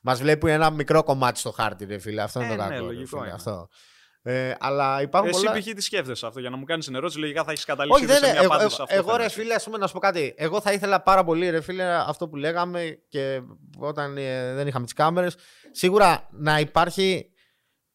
Μας 0.03 0.21
βλέπουν 0.21 0.49
ένα 0.49 0.71
μικρό 0.71 1.03
κομμάτι 1.03 1.39
στο 1.39 1.51
χάρτη, 1.51 1.85
ρε 1.85 1.99
φίλε. 1.99 2.23
Αυτό 2.23 2.41
είναι 2.43 2.53
Ε, 2.53 2.57
το 2.57 2.63
ναι, 2.63 2.69
κακό. 2.69 2.81
ρε 2.81 2.87
λογικό 2.87 3.07
φίλε, 3.17 3.21
είναι. 3.27 3.35
Αυτό. 3.35 3.69
Ε, 4.23 4.53
αλλά 4.59 5.03
υπάρχουν 5.03 5.31
Εσύ 5.31 5.45
πολλά... 5.45 5.59
π.χ. 5.59 5.65
τι 5.65 5.81
σκέφτεσαι 5.81 6.27
αυτό 6.27 6.41
για 6.41 6.51
να 6.51 6.57
μου 6.57 6.65
κάνεις 6.65 6.85
την 6.85 6.95
ερώτηση, 6.95 7.19
λογικά 7.19 7.45
θα 7.45 7.51
έχεις 7.51 7.65
καταλήξει 7.65 7.99
Όχι, 8.05 8.13
δεν 8.13 8.19
σε 8.21 8.25
είναι. 8.27 8.33
μια 8.35 8.43
Εγώ, 8.45 8.55
απάντηση 8.55 8.77
σε 8.77 8.83
αυτό. 8.83 8.95
εγώ, 8.95 9.11
το 9.11 9.17
ρε 9.17 9.29
θέμα. 9.29 9.43
φίλε, 9.43 9.55
ας 9.55 9.65
πούμε, 9.65 9.79
να 9.79 9.87
σου 9.87 9.93
πω 9.93 9.99
κάτι. 9.99 10.35
Εγώ 10.37 10.61
θα 10.61 10.73
ήθελα 10.73 11.03
πάρα 11.03 11.25
πολύ, 11.25 11.51
ρε 11.51 11.61
φίλε, 11.61 11.85
αυτό 11.95 12.29
που 12.29 12.37
λέγαμε 12.37 12.99
και 13.09 13.41
όταν 13.79 14.17
ε, 14.17 14.55
δεν 14.55 14.67
είχαμε 14.67 14.85
τις 14.85 14.95
κάμερες, 14.95 15.37
σίγουρα 15.71 16.29
να 16.33 16.59
υπάρχει 16.59 17.31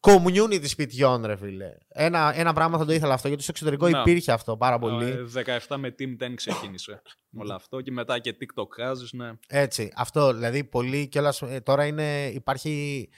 community 0.00 0.68
σπιτιών, 0.68 1.24
ρε 1.26 1.36
φίλε. 1.36 1.66
Ένα, 1.88 2.32
ένα 2.36 2.52
πράγμα 2.52 2.78
θα 2.78 2.84
το 2.84 2.92
ήθελα 2.92 3.14
αυτό, 3.14 3.28
γιατί 3.28 3.42
στο 3.42 3.52
εξωτερικό 3.54 3.88
Να. 3.88 4.00
υπήρχε 4.00 4.32
αυτό 4.32 4.56
πάρα 4.56 4.78
πολύ. 4.78 5.10
Ε, 5.10 5.58
17 5.68 5.76
με 5.76 5.94
Team 5.98 6.24
10 6.24 6.32
ξεκίνησε 6.34 7.02
όλο 7.38 7.54
αυτό 7.54 7.80
και 7.80 7.90
μετά 7.90 8.18
και 8.18 8.36
TikTok 8.40 8.68
χάζεις, 8.76 9.12
ναι. 9.12 9.30
Έτσι, 9.48 9.92
αυτό 9.96 10.32
δηλαδή 10.32 10.64
πολύ 10.64 11.06
κιόλας 11.08 11.42
ε, 11.42 11.60
τώρα 11.60 11.84
είναι, 11.86 12.26
υπάρχει. 12.26 13.08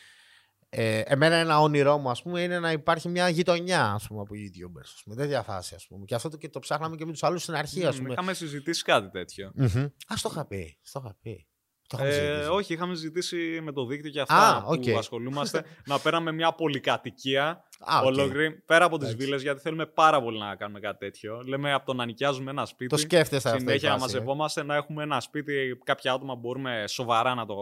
Ε, 0.71 1.01
εμένα 1.05 1.35
ένα 1.37 1.61
όνειρό 1.61 1.99
μου, 1.99 2.11
ας 2.11 2.23
πούμε, 2.23 2.41
είναι 2.43 2.59
να 2.59 2.73
υπάρχει 2.73 3.09
μια 3.09 3.29
γειτονιά 3.29 3.93
ας 3.93 4.07
πούμε, 4.07 4.21
από 4.21 4.35
YouTubers. 4.35 4.81
Ας 4.95 5.01
πούμε, 5.05 5.17
τέτοια 5.17 5.43
φάση, 5.43 5.75
ας 5.75 5.87
πούμε. 5.87 6.05
Και 6.05 6.15
αυτό 6.15 6.29
το, 6.29 6.37
και 6.37 6.49
το 6.49 6.59
ψάχναμε 6.59 6.97
και 6.97 7.05
με 7.05 7.13
τους 7.13 7.23
άλλους 7.23 7.43
στην 7.43 7.55
αρχή, 7.55 7.85
ας 7.87 7.95
Μμ, 7.97 7.99
πούμε. 8.03 8.13
Είχαμε 8.13 8.33
συζητήσει 8.35 8.83
κάτι 8.83 9.11
τέτοιο. 9.11 9.51
Μμμ. 9.55 9.79
Α, 9.85 10.15
το 10.23 10.29
είχα 10.31 10.47
πει. 10.47 10.79
Στο 10.83 11.01
είχα 11.05 11.17
πει. 11.23 11.47
Το 11.89 11.97
είχαμε 11.97 12.11
Ε, 12.11 12.13
συζητήσει. 12.21 12.49
όχι, 12.51 12.73
είχαμε 12.73 12.95
συζητήσει 12.95 13.61
με 13.63 13.73
το 13.73 13.87
δίκτυο 13.87 14.11
και 14.11 14.21
αυτά 14.21 14.57
Α, 14.57 14.63
που 14.63 14.69
οκ. 14.71 14.97
ασχολούμαστε 14.99 15.65
να 15.87 15.99
παίρναμε 15.99 16.33
μια 16.33 16.53
πολυκατοικία 16.55 17.65
Α, 17.81 17.99
οκ. 17.99 18.05
ολόκληρη 18.05 18.53
πέρα 18.53 18.85
από 18.85 18.99
τις 18.99 19.09
Εντάξει. 19.09 19.27
βίλες, 19.27 19.43
γιατί 19.43 19.61
θέλουμε 19.61 19.87
πάρα 19.87 20.23
πολύ 20.23 20.39
να 20.39 20.57
κάνουμε 20.57 20.81
κάτι 20.81 20.99
τέτοιο. 20.99 21.43
Λέμε 21.47 21.73
από 21.73 21.87
το 21.87 21.95
να 21.95 22.05
νοικιάζουμε 22.05 22.51
ένα 22.51 22.65
σπίτι. 22.67 22.91
Το 22.91 22.97
σκέφτεσαι 22.97 23.49
αυτό. 23.49 23.59
η 23.59 23.61
συνέχεια 23.67 23.89
να 23.91 23.99
φάση, 23.99 24.05
ε. 24.05 24.13
μαζευόμαστε, 24.15 24.63
να 24.63 24.75
έχουμε 24.75 25.03
ένα 25.03 25.21
σπίτι, 25.21 25.79
κάποια 25.85 26.13
άτομα 26.13 26.35
μπορούμε 26.35 26.85
σοβαρά 26.89 27.35
να 27.35 27.47
το 27.47 27.55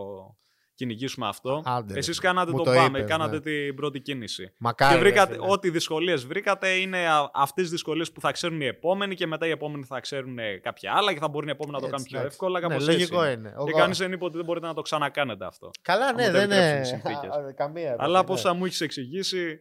κυνηγήσουμε 0.76 1.26
αυτό. 1.28 1.62
Άντε, 1.64 1.92
ρε 1.92 1.98
Εσείς 1.98 2.16
φίλε. 2.18 2.28
κάνατε 2.28 2.50
Μου 2.50 2.56
το, 2.56 2.62
το 2.64 2.70
πάμε, 2.70 2.98
είπες, 2.98 3.10
κάνατε 3.10 3.34
ναι. 3.34 3.40
την 3.40 3.74
πρώτη 3.74 4.00
κίνηση. 4.00 4.52
Μακάρι, 4.58 4.92
και 4.96 5.02
ρε 5.02 5.08
βρήκατε, 5.08 5.34
φίλε. 5.34 5.46
ό,τι 5.50 5.70
δυσκολίες 5.70 6.26
βρήκατε 6.26 6.68
είναι 6.68 6.98
αυτές 7.34 7.64
τις 7.64 7.70
δυσκολίες 7.70 8.12
που 8.12 8.20
θα 8.20 8.32
ξέρουν 8.32 8.60
οι 8.60 8.66
επόμενοι 8.66 9.14
και 9.14 9.26
μετά 9.26 9.46
οι 9.46 9.50
επόμενοι 9.50 9.84
θα 9.84 10.00
ξέρουν 10.00 10.38
ε, 10.38 10.56
κάποια 10.62 10.92
άλλα 10.96 11.12
και 11.12 11.18
θα 11.18 11.28
μπορούν 11.28 11.48
οι 11.48 11.50
επόμενοι 11.50 11.74
να 11.82 11.88
το 11.88 11.94
Έτσι, 11.94 11.96
κάνουν 11.96 12.06
πιο 12.06 12.18
εντάξει. 12.18 12.36
εύκολα. 12.36 12.60
Ναι, 12.60 12.66
Κάπως 12.68 12.86
λογικό 12.86 13.22
έτσι 13.22 13.38
είναι. 13.38 13.48
Και 13.48 13.54
Εγώ- 13.68 13.78
κανείς 13.78 13.98
δεν 13.98 14.12
είπε 14.12 14.24
ότι 14.24 14.36
δεν 14.36 14.44
μπορείτε 14.44 14.66
να 14.66 14.74
το 14.74 14.82
ξανακάνετε 14.82 15.44
αυτό. 15.46 15.70
Καλά, 15.82 16.12
ναι, 16.12 16.24
το 16.26 16.32
δεν 16.32 16.40
επιτρέψουν 16.50 16.72
είναι. 16.72 16.80
οι 16.80 16.84
συνθήκες. 16.84 17.30
Α, 17.36 17.52
Καμία. 17.52 17.96
Αλλά 17.98 18.18
από 18.18 18.32
ναι. 18.32 18.38
όσα 18.38 18.52
μου 18.54 18.64
έχεις 18.64 18.80
εξηγήσει, 18.80 19.60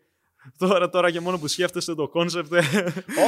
τώρα, 0.57 0.89
τώρα 0.89 1.11
και 1.11 1.19
μόνο 1.19 1.37
που 1.37 1.47
σκέφτεστε 1.47 1.95
το 1.95 2.07
κόνσεπτ, 2.07 2.53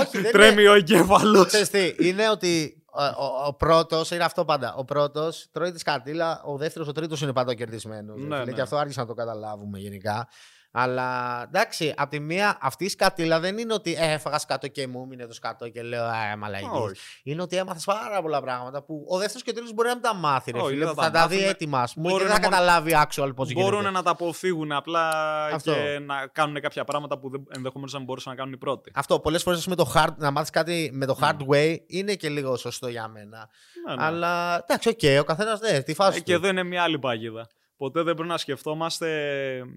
Όχι, 0.01 0.17
δεν 0.21 0.31
τρέμει 0.31 0.61
είναι. 0.61 0.69
ο 0.69 0.73
εγκέφαλος. 0.73 1.45
Ξέρεις 1.47 1.69
τι, 1.69 1.95
είναι 2.07 2.29
ότι 2.29 2.83
ο, 2.97 3.23
ο, 3.23 3.45
ο 3.47 3.53
πρώτος 3.53 4.11
είναι 4.11 4.23
αυτό 4.23 4.45
πάντα. 4.45 4.75
Ο 4.75 4.85
πρώτος 4.85 5.47
τρώει 5.51 5.71
τη 5.71 5.79
σκατήλα, 5.79 6.41
ο 6.43 6.57
δεύτερος, 6.57 6.87
ο 6.87 6.91
τρίτος 6.91 7.21
είναι 7.21 7.33
πάντα 7.33 7.53
κερδισμένος. 7.53 8.21
Ναι, 8.21 8.43
ναι. 8.43 8.51
Και 8.51 8.61
αυτό 8.61 8.77
άρχισε 8.77 8.99
να 8.99 9.05
το 9.05 9.13
καταλάβουμε 9.13 9.79
γενικά. 9.79 10.27
Αλλά 10.71 11.41
εντάξει, 11.43 11.93
από 11.97 12.09
τη 12.09 12.19
μία, 12.19 12.57
αυτή 12.61 12.85
η 12.85 12.89
σκατήλα 12.89 13.39
δεν 13.39 13.57
είναι 13.57 13.73
ότι 13.73 13.95
ε, 13.99 14.11
έφαγα 14.13 14.37
σκατό 14.39 14.67
και 14.67 14.87
μου 14.87 15.01
έμεινε 15.03 15.25
το 15.25 15.33
σκατό 15.33 15.69
και 15.69 15.81
λέω 15.81 16.03
Α, 16.03 16.37
μαλακία. 16.37 16.67
Όχι. 16.71 16.95
Είναι 17.23 17.41
ότι 17.41 17.55
έμαθες 17.55 17.83
πάρα 17.83 18.21
πολλά 18.21 18.41
πράγματα 18.41 18.83
που 18.83 19.05
ο 19.09 19.17
δεύτερος 19.17 19.43
και 19.43 19.49
ο 19.49 19.53
τρίτος 19.53 19.73
μπορεί 19.73 19.87
να 19.87 19.93
μην 19.93 20.03
τα 20.03 20.13
μάθει. 20.15 20.51
Ρε, 20.51 20.59
Όχι, 20.59 20.67
φίλε, 20.69 20.85
δεν 20.85 20.93
που 20.93 20.99
θα 20.99 21.05
θα 21.05 21.11
τα 21.11 21.19
τα 21.19 21.27
δει 21.27 21.35
μάθουν. 21.35 21.49
έτοιμα, 21.49 21.79
α 21.81 21.87
πούμε, 21.93 22.07
και 22.07 22.11
Μπορούν 22.13 22.27
δεν 22.27 22.35
θα 22.35 22.41
να 22.41 22.49
μόνο- 22.49 22.61
καταλάβει 22.61 22.91
actual 22.95 23.35
πώς 23.35 23.49
γίνεται. 23.49 23.69
Μπορούν 23.69 23.91
να 23.93 24.03
τα 24.03 24.11
αποφύγουν 24.11 24.71
απλά 24.71 25.09
Αυτό. 25.45 25.73
και 25.73 25.99
να 26.05 26.27
κάνουν 26.27 26.61
κάποια 26.61 26.83
πράγματα 26.83 27.19
που 27.19 27.29
ενδεχομένως 27.55 27.91
να 27.91 27.97
μην 27.97 28.07
μπορούσαν 28.07 28.31
να 28.31 28.37
κάνουν 28.37 28.53
οι 28.53 28.57
πρώτοι. 28.57 28.91
Αυτό 28.95 29.19
πολλές 29.19 29.43
φορές 29.43 29.63
το 29.63 29.91
hard, 29.95 30.15
να 30.17 30.31
μάθεις 30.31 30.49
κάτι 30.49 30.89
με 30.93 31.05
το 31.05 31.17
hard 31.21 31.37
way 31.53 31.75
είναι 31.87 32.13
και 32.15 32.29
λίγο 32.29 32.55
σωστό 32.57 32.87
για 32.87 33.07
μένα. 33.07 33.49
Ναι, 33.87 33.95
ναι. 33.95 34.03
Αλλά 34.03 34.55
εντάξει, 34.67 34.89
οκ, 34.89 35.19
ο 35.19 35.23
καθένας 35.23 35.59
ναι, 35.59 35.81
τη 35.81 35.93
φάση. 35.93 36.15
Ε, 36.15 36.19
του. 36.19 36.23
και 36.25 36.33
εδώ 36.33 36.47
είναι 36.47 36.63
μια 36.63 36.83
άλλη 36.83 36.99
παγίδα. 36.99 37.47
Ποτέ 37.77 38.03
δεν 38.03 38.13
πρέπει 38.13 38.29
να 38.29 38.37
σκεφτόμαστε 38.37 39.07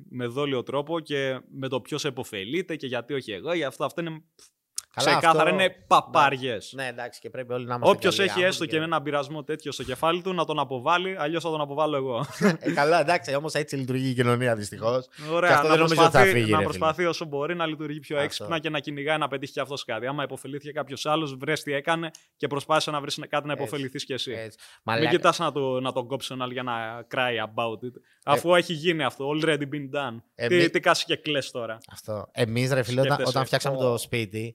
με 0.09 0.27
δόλιο 0.27 0.63
τρόπο 0.63 1.01
και 1.01 1.41
με 1.49 1.69
το 1.69 1.81
ποιος 1.81 2.05
επωφελείται 2.05 2.77
και 2.77 2.87
γιατί 2.87 3.15
όχι 3.15 3.33
εγώ. 3.33 3.53
Γι' 3.53 3.65
αυτό 3.65 3.85
αυτό 3.85 4.01
είναι 4.01 4.11
Καλά, 4.11 4.60
ξεκάθαρα, 4.97 5.43
αυτό- 5.43 5.49
είναι 5.55 5.71
παπάριες. 5.87 6.73
Ναι, 6.77 6.87
εντάξει, 6.87 7.21
και 7.21 7.31
πρέπει 7.31 7.53
όλοι 7.53 7.67
να 7.67 7.75
είμαστε. 7.75 7.97
Όποιος 7.97 8.17
καλοί 8.17 8.29
έχει 8.29 8.39
άνθρωποι 8.39 8.49
έστω 8.49 8.65
και- 8.67 8.77
και 8.79 8.83
ένα 8.85 9.03
πειρασμό 9.03 9.45
τέτοιο 9.45 9.73
στο 9.73 9.83
κεφάλι 9.83 10.23
του 10.23 10.33
να 10.35 10.45
τον 10.45 10.59
αποβάλει, 10.59 11.17
αλλιώς 11.19 11.43
θα 11.43 11.51
τον 11.51 11.61
αποβάλω 11.61 11.97
εγώ. 11.97 12.27
Ε, 12.61 12.73
καλά, 12.73 13.01
εντάξει, 13.01 13.35
όμως 13.35 13.53
έτσι 13.55 13.77
λειτουργεί 13.77 14.09
η 14.09 14.15
κοινωνία 14.15 14.55
δυστυχώς. 14.57 15.09
Και 15.17 15.23
Ωραία, 15.33 15.51
αυτό 15.51 15.63
να 15.63 15.69
δεν 15.75 15.79
νομίζω 15.83 16.03
ότι 16.03 16.11
θα 16.11 16.11
προσπαθεί, 16.11 16.39
φύγει, 16.39 16.53
να 16.53 16.59
ρε, 16.59 16.65
προσπαθεί 16.65 17.05
όσο 17.05 17.25
μπορεί 17.25 17.55
να 17.55 17.67
λειτουργεί 17.67 18.01
πιο 18.01 18.17
Αυτό. 18.17 18.27
έξυπνα 18.27 18.59
και 18.59 18.71
να 18.71 18.79
κυνηγάει 18.81 19.19
να 19.19 19.29
πετύχει 19.29 19.53
και 19.53 19.61
αυτός 19.61 19.85
κάτι. 19.85 20.07
Άμα 20.07 20.23
υποφελήθηκε 20.23 20.73
κάποιος 20.73 21.07
άλλος, 21.07 21.35
βρες 21.35 21.63
τι 21.63 21.73
έκανε 21.73 22.11
και 22.37 22.47
προσπάθησε 22.47 22.91
να 22.91 23.01
βρεις 23.01 23.19
κάτι 23.29 23.47
να 23.47 23.53
Έτσι. 23.53 23.65
υποφεληθείς 23.65 24.05
κι 24.05 24.13
εσύ. 24.13 24.33
Έτσι. 24.33 24.59
Μην 24.59 24.95
Μαλάκα. 24.97 25.11
κοιτάς 25.11 25.39
να, 25.39 25.53
το, 25.53 25.81
να 25.81 25.93
τον 25.93 26.07
κόψει 26.07 26.29
τον 26.29 26.43
άλλο 26.43 26.53
για 26.53 26.63
να 26.63 27.07
cry 27.15 27.45
about 27.55 27.85
it. 27.87 28.01
Αφού 28.25 28.55
έχει 28.55 28.73
γίνει 28.73 29.03
αυτό, 29.03 29.31
already 29.35 29.63
been 29.63 29.91
done. 29.97 30.17
Ε, 30.35 30.47
τι, 30.47 30.55
μη- 30.57 30.71
τι 30.71 30.81
κάτσει 30.81 31.05
και 31.05 31.17
κλες 31.17 31.51
τώρα. 31.51 31.79
Αυτό. 31.93 32.29
Εμείς, 32.33 32.73
ρε 32.73 32.83
φίλε, 32.83 33.01
όταν, 33.01 33.13
Σκέφτεσαι. 33.13 33.31
όταν 33.31 33.45
φτιάξαμε 33.47 33.77
Ω. 33.77 33.79
το 33.81 33.99
σπίτι, 33.99 34.55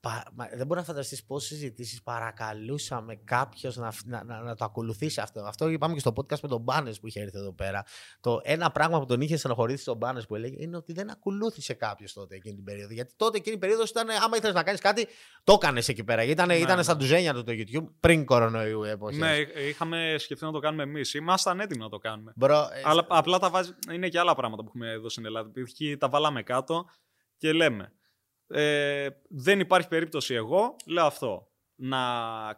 πα- 0.00 0.24
μα- 0.34 0.48
δεν 0.54 0.66
μπορεί 0.66 0.80
να 0.80 0.86
φανταστείς 0.86 1.24
πόσες 1.24 1.48
συζητήσεις 1.48 2.02
παρακαλούσαμε 2.02 3.14
κάποιος 3.24 3.76
να, 3.76 3.90
φ- 3.90 4.06
να, 4.06 4.24
να, 4.24 4.40
να 4.40 4.54
το 4.56 4.64
ακολουθήσει 4.64 5.20
αυτό. 5.20 5.40
Αυτό 5.40 5.68
είπαμε 5.68 5.94
και 5.94 6.00
στο 6.00 6.12
podcast 6.16 6.40
με 6.40 6.48
τον 6.48 6.60
Μπάνες 6.60 7.00
που 7.00 7.06
είχε 7.06 7.20
έρθει 7.20 7.38
εδώ 7.38 7.52
πέρα. 7.52 7.84
Το 8.20 8.40
ένα 8.42 8.70
πράγμα 8.70 8.98
που 8.98 9.06
τον 9.06 9.20
είχε 9.20 9.36
στενοχωρήσει 9.36 9.82
στον 9.82 9.96
Μπάνες 9.96 10.26
που 10.26 10.34
έλεγε 10.34 10.56
είναι 10.58 10.76
ότι 10.76 10.92
δεν 10.92 11.10
ακολούθησε 11.10 11.74
κάποιος 11.74 12.12
τότε 12.12 12.34
εκείνη 12.34 12.54
την 12.54 12.64
περίοδο. 12.64 12.92
Γιατί 12.92 13.12
τότε 13.16 13.36
εκείνη 13.36 13.54
η 13.56 13.58
περίοδος 13.58 13.90
ήταν, 13.90 14.10
άμα 14.10 14.36
ήθελες 14.36 14.54
να 14.54 14.62
κάνεις 14.62 14.80
κάτι, 14.80 15.06
το 15.44 15.52
έκανε 15.52 15.82
εκεί 15.86 16.04
πέρα. 16.04 16.22
Ήταν, 16.22 16.46
Ναι, 16.46 16.54
ήταν 16.56 16.76
ναι. 16.76 16.82
στα 16.82 16.96
ντουζένια 16.96 17.34
του 17.34 17.44
το 17.44 17.52
YouTube 17.54 17.86
πριν 18.00 18.24
κορονοϊού 18.24 18.82
εποχή. 18.82 19.18
Ναι, 19.18 19.36
εί- 19.36 19.48
είχαμε 19.68 20.14
σκεφτεί 20.18 20.44
να 20.44 20.52
το 20.52 20.58
κάνουμε 20.58 20.82
εμείς. 20.82 21.14
Ήμασταν 21.14 21.60
έτοιμοι 21.60 21.82
να 21.82 21.88
το 21.88 21.98
κάνουμε. 21.98 22.32
Bro, 22.36 22.56
ε, 22.72 22.82
Αλλά 22.84 23.06
απλά 23.08 23.38
τα 23.38 23.50
βάζει. 23.50 23.72
Είναι 23.92 24.08
και 24.08 24.18
άλλα 24.18 24.34
πράγματα 24.34 24.62
που 24.62 24.68
έχουμε 24.68 24.90
εδώ 24.90 25.08
στην 25.08 25.24
Ελλάδα. 25.24 25.50
Π.χ. 25.50 25.98
τα 25.98 26.08
βάλαμε 26.08 26.42
κάτω 26.42 26.86
και 27.36 27.52
λέμε. 27.52 27.92
Ε, 28.52 29.08
δεν 29.28 29.60
υπάρχει 29.60 29.88
περίπτωση 29.88 30.34
εγώ, 30.34 30.76
λέω 30.86 31.04
αυτό. 31.06 31.44
Να 31.82 31.98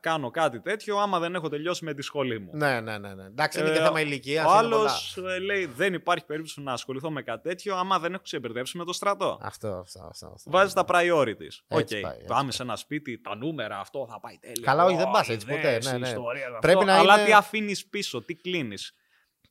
κάνω 0.00 0.30
κάτι 0.30 0.60
τέτοιο 0.60 0.96
άμα 0.98 1.18
δεν 1.18 1.34
έχω 1.34 1.48
τελειώσει 1.48 1.84
με 1.84 1.94
τη 1.94 2.02
σχολή 2.02 2.40
μου. 2.40 2.50
Ναι, 2.54 2.80
ναι, 2.80 2.98
ναι. 2.98 3.14
ναι. 3.14 3.24
Εντάξει, 3.24 3.60
είναι 3.60 3.68
Ε, 3.68 3.72
και 3.72 3.78
θέμα 3.82 4.00
ηλικίας. 4.00 4.46
Ο 4.46 4.50
άλλος 4.50 5.18
λέει 5.42 5.66
δεν 5.66 5.94
υπάρχει 5.94 6.24
περίπτωση 6.24 6.60
να 6.62 6.72
ασχοληθώ 6.72 7.10
με 7.10 7.22
κάτι 7.22 7.48
τέτοιο 7.48 7.76
άμα 7.76 7.98
δεν 7.98 8.12
έχω 8.14 8.22
ξεμπερδέψει 8.22 8.78
με 8.78 8.84
το 8.84 8.92
στρατό. 8.92 9.38
Αυτό, 9.42 9.68
αυτό, 9.68 10.06
αυτό. 10.10 10.26
αυτό. 10.34 10.50
Βάζεις 10.50 10.72
τα 10.72 10.84
priorities. 10.88 11.56
Οκ, 11.68 11.80
Έτσι 11.80 12.00
πάει, 12.00 12.12
έτσι 12.14 12.26
πάμε 12.26 12.42
πάει. 12.42 12.50
σε 12.50 12.62
ένα 12.62 12.76
σπίτι, 12.76 13.20
τα 13.20 13.36
νούμερα, 13.36 13.78
αυτό 13.78 14.06
θα 14.10 14.20
πάει 14.20 14.38
τέλεια. 14.38 14.62
Καλά, 14.64 14.84
όχι, 14.84 14.96
δεν 14.96 15.10
πας 15.10 15.28
Ω, 15.28 15.32
έτσι 15.32 15.46
ποτέ, 15.46 15.58
ιδέες, 15.58 15.92
ναι, 15.92 15.98
ναι. 15.98 16.08
ιστορίες, 16.08 16.44
αυτό. 16.46 16.58
Πρέπει 16.60 16.84
να 16.84 16.98
Αλλά 16.98 17.14
είναι- 17.14 17.24
τι 17.24 17.32
αφήνεις 17.32 17.86
πίσω, 17.86 18.22
τι 18.22 18.34
κλείνεις. 18.34 18.94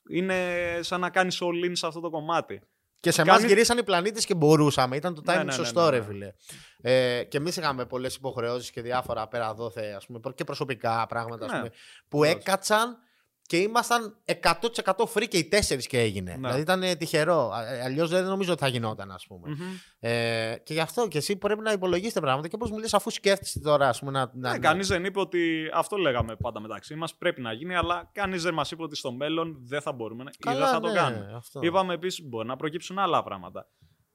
Είναι 0.10 0.36
σαν 0.82 1.00
να 1.00 1.10
κάνεις 1.10 1.40
all 1.42 1.66
in 1.66 1.72
σε 1.74 1.88
αυτό 1.88 2.00
το 2.00 2.10
κομμάτι. 2.10 2.62
Και 3.02 3.12
σε 3.12 3.22
εμάς 3.22 3.36
Κάνει- 3.36 3.48
γυρίσαν 3.50 3.78
οι 3.78 3.84
πλανήτες 3.84 4.26
και 4.26 4.36
μπορούσαμε. 4.36 4.96
Ήταν 4.96 5.14
το 5.16 5.22
timing 5.26 5.32
Ναι, 5.32 5.38
ναι, 5.38 5.44
ναι, 5.44 5.52
σωστό, 5.52 5.84
ναι, 5.84 5.90
ρε 5.90 5.98
ναι. 5.98 6.04
φίλε. 6.06 6.34
Ε, 6.82 7.24
και 7.24 7.38
εμείς 7.38 7.58
είχαμε 7.58 7.86
πολλές 7.86 8.16
υποχρεώσεις 8.16 8.72
και 8.72 8.82
διάφορα 8.82 9.28
πέρα 9.28 9.54
δόθε, 9.54 9.94
ας 9.98 10.06
πούμε, 10.06 10.20
και 10.36 10.44
προσωπικά 10.44 11.06
πράγματα 11.08 11.46
ας 11.46 11.52
Ναι, 11.52 11.58
πούμε, 11.58 11.72
που 12.10 12.20
βεβαίως. 12.20 12.40
έκατσαν 12.40 12.98
και 13.52 13.58
ήμασταν 13.58 14.16
100% 14.26 14.94
free 15.14 15.28
και 15.28 15.38
οι 15.38 15.44
τέσσερις 15.44 15.88
και 15.88 16.00
έγινε. 16.00 16.32
Ναι. 16.32 16.38
Δηλαδή 16.38 16.62
ήταν 16.62 16.84
ε, 16.84 16.96
τυχερό. 16.96 17.52
Αλλιώς 17.84 18.10
δεν 18.10 18.24
νομίζω 18.26 18.52
ότι 18.52 18.62
θα 18.62 18.68
γινόταν, 18.68 19.12
ας 19.12 19.28
πούμε. 19.28 19.58
Ε, 20.00 20.56
και 20.64 20.74
γι' 20.74 20.80
αυτό 20.80 21.08
και 21.08 21.18
εσύ 21.18 21.36
πρέπει 21.36 21.62
να 21.62 21.72
υπολογίσετε 21.72 22.20
πράγματα 22.20 22.48
και 22.48 22.58
πώ 22.58 22.68
μου 22.68 22.78
λε, 22.78 22.86
αφού 22.92 23.10
σκέφτεσαι 23.10 23.60
τώρα, 23.60 23.90
ας 23.90 24.00
πούμε. 24.00 24.12
Να, 24.12 24.32
να, 24.34 24.52
Ναι, 24.52 24.60
κανείς 24.60 24.88
δεν 24.88 25.06
είπε 25.06 25.20
ότι 25.20 25.70
αυτό 25.74 25.98
λέγαμε 25.98 26.36
πάντα 26.36 26.60
μεταξύ 26.60 26.96
μας. 26.96 27.16
Πρέπει 27.16 27.42
να 27.42 27.54
γίνει, 27.54 27.76
αλλά 27.76 28.10
κανείς 28.14 28.44
δεν 28.44 28.54
μας 28.54 28.72
είπε 28.72 28.84
ότι 28.84 28.96
στο 28.96 29.12
μέλλον 29.12 29.58
δεν 29.62 29.82
θα 29.82 29.92
μπορούμε 29.92 30.24
να, 30.24 30.32
ή 30.34 30.38
Καλά, 30.40 30.60
δεν 30.60 30.68
θα 30.68 30.80
το 30.80 30.88
ναι, 30.88 30.94
κάνουμε. 30.94 31.34
αυτό. 31.36 31.60
Είπαμε 31.64 31.94
επίσης 31.94 32.26
μπορεί 32.28 32.48
να 32.48 32.56
προκύψουν 32.56 33.00
άλλα 33.00 33.24
πράγματα. 33.24 33.68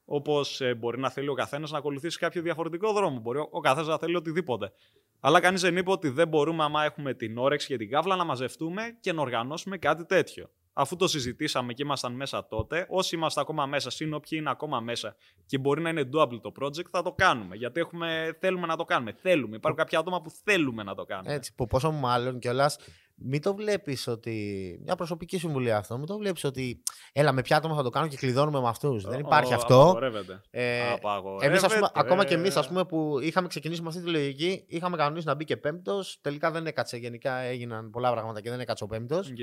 Όπως 0.08 0.60
μπορεί 0.76 0.98
να 0.98 1.10
θέλει 1.10 1.28
ο 1.28 1.34
καθένας 1.34 1.70
να 1.70 1.78
ακολουθήσει 1.78 2.18
κάποιο 2.18 2.42
διαφορετικό 2.42 2.92
δρόμο. 2.92 3.20
Μπορεί 3.20 3.38
ο, 3.38 3.48
ο 3.50 3.60
καθένας 3.60 3.86
να 3.86 3.98
θέλει 3.98 4.16
οτιδήποτε. 4.16 4.72
Αλλά 5.20 5.40
κανείς 5.40 5.60
δεν 5.60 5.76
είπε 5.76 5.90
ότι 5.90 6.08
δεν 6.08 6.28
μπορούμε, 6.28 6.64
άμα 6.64 6.84
έχουμε 6.84 7.14
την 7.14 7.38
όρεξη 7.38 7.66
και 7.66 7.76
την 7.76 7.90
κάβλα, 7.90 8.16
να 8.16 8.24
μαζευτούμε 8.24 8.96
και 9.00 9.12
να 9.12 9.22
οργανώσουμε 9.22 9.78
κάτι 9.78 10.04
τέτοιο. 10.04 10.50
Αφού 10.78 10.96
το 10.96 11.08
συζητήσαμε 11.08 11.72
και 11.72 11.82
ήμασταν 11.82 12.12
μέσα 12.12 12.46
τότε, 12.46 12.86
όσοι 12.88 13.16
είμαστε 13.16 13.40
ακόμα 13.40 13.66
μέσα, 13.66 13.90
συν 13.90 14.14
όποιοι 14.14 14.38
είναι 14.40 14.50
ακόμα 14.50 14.80
μέσα 14.80 15.16
και 15.46 15.58
μπορεί 15.58 15.82
να 15.82 15.88
είναι 15.88 16.08
double 16.14 16.40
το 16.40 16.52
project, 16.60 16.88
θα 16.90 17.02
το 17.02 17.12
κάνουμε. 17.12 17.56
Γιατί 17.56 17.80
έχουμε, 17.80 18.36
θέλουμε 18.40 18.66
να 18.66 18.76
το 18.76 18.84
κάνουμε. 18.84 19.12
Θέλουμε. 19.12 19.56
Υπάρχουν 19.56 19.80
κάποια 19.80 19.98
άτομα 19.98 20.22
που 20.22 20.30
θέλουμε 20.44 20.82
να 20.82 20.94
το 20.94 21.04
κάνουμε. 21.04 21.34
Έτσι, 21.34 21.54
που 21.54 21.66
πόσο 21.66 21.92
μάλλον 21.92 22.38
κιόλας. 22.38 22.78
Μην 23.18 23.42
το 23.42 23.54
βλέπεις 23.54 24.06
ότι. 24.06 24.78
Μια 24.84 24.94
προσωπική 24.96 25.38
συμβουλή 25.38 25.72
αυτό. 25.72 25.98
Μην 25.98 26.06
το 26.06 26.16
βλέπεις 26.18 26.44
ότι. 26.44 26.82
Έλα, 27.12 27.32
με 27.32 27.42
ποια 27.42 27.56
άτομα 27.56 27.74
θα 27.76 27.82
το 27.82 27.90
κάνω 27.90 28.06
και 28.06 28.16
κλειδώνουμε 28.16 28.60
με 28.60 28.68
αυτούς. 28.68 29.04
Δεν 29.04 29.18
υπάρχει 29.20 29.52
Ο- 29.52 29.56
αυτό. 29.56 29.80
Απαγορεύεται. 29.80 30.40
Ε, 30.50 30.92
Απαγορεύεται. 30.92 31.46
εμείς, 31.46 31.62
ας 31.62 31.74
πούμε, 31.74 31.88
ακόμα 31.94 32.24
και 32.24 32.34
εμείς, 32.34 32.56
Ε. 32.56 32.62
πούμε, 32.68 32.84
που 32.84 33.18
είχαμε 33.22 33.48
ξεκινήσει 33.48 33.82
με 33.82 33.88
αυτή 33.88 34.00
τη 34.02 34.10
λογική, 34.10 34.64
είχαμε 34.68 34.96
κανονίσει 34.96 35.26
να 35.26 35.34
μπει 35.34 35.44
και 35.44 35.56
πέμπτος. 35.56 36.18
Τελικά 36.20 36.50
δεν 36.50 36.66
έκατσε. 36.66 36.96
Γενικά 36.96 37.36
έγιναν 37.38 37.90
πολλά 37.90 38.10
πράγματα 38.12 38.40
και 38.40 38.50
δεν 38.50 38.60
έκατσε 38.60 38.84
ο 38.84 38.86
πέμπτος. 38.86 39.28
Οκ. 39.30 39.38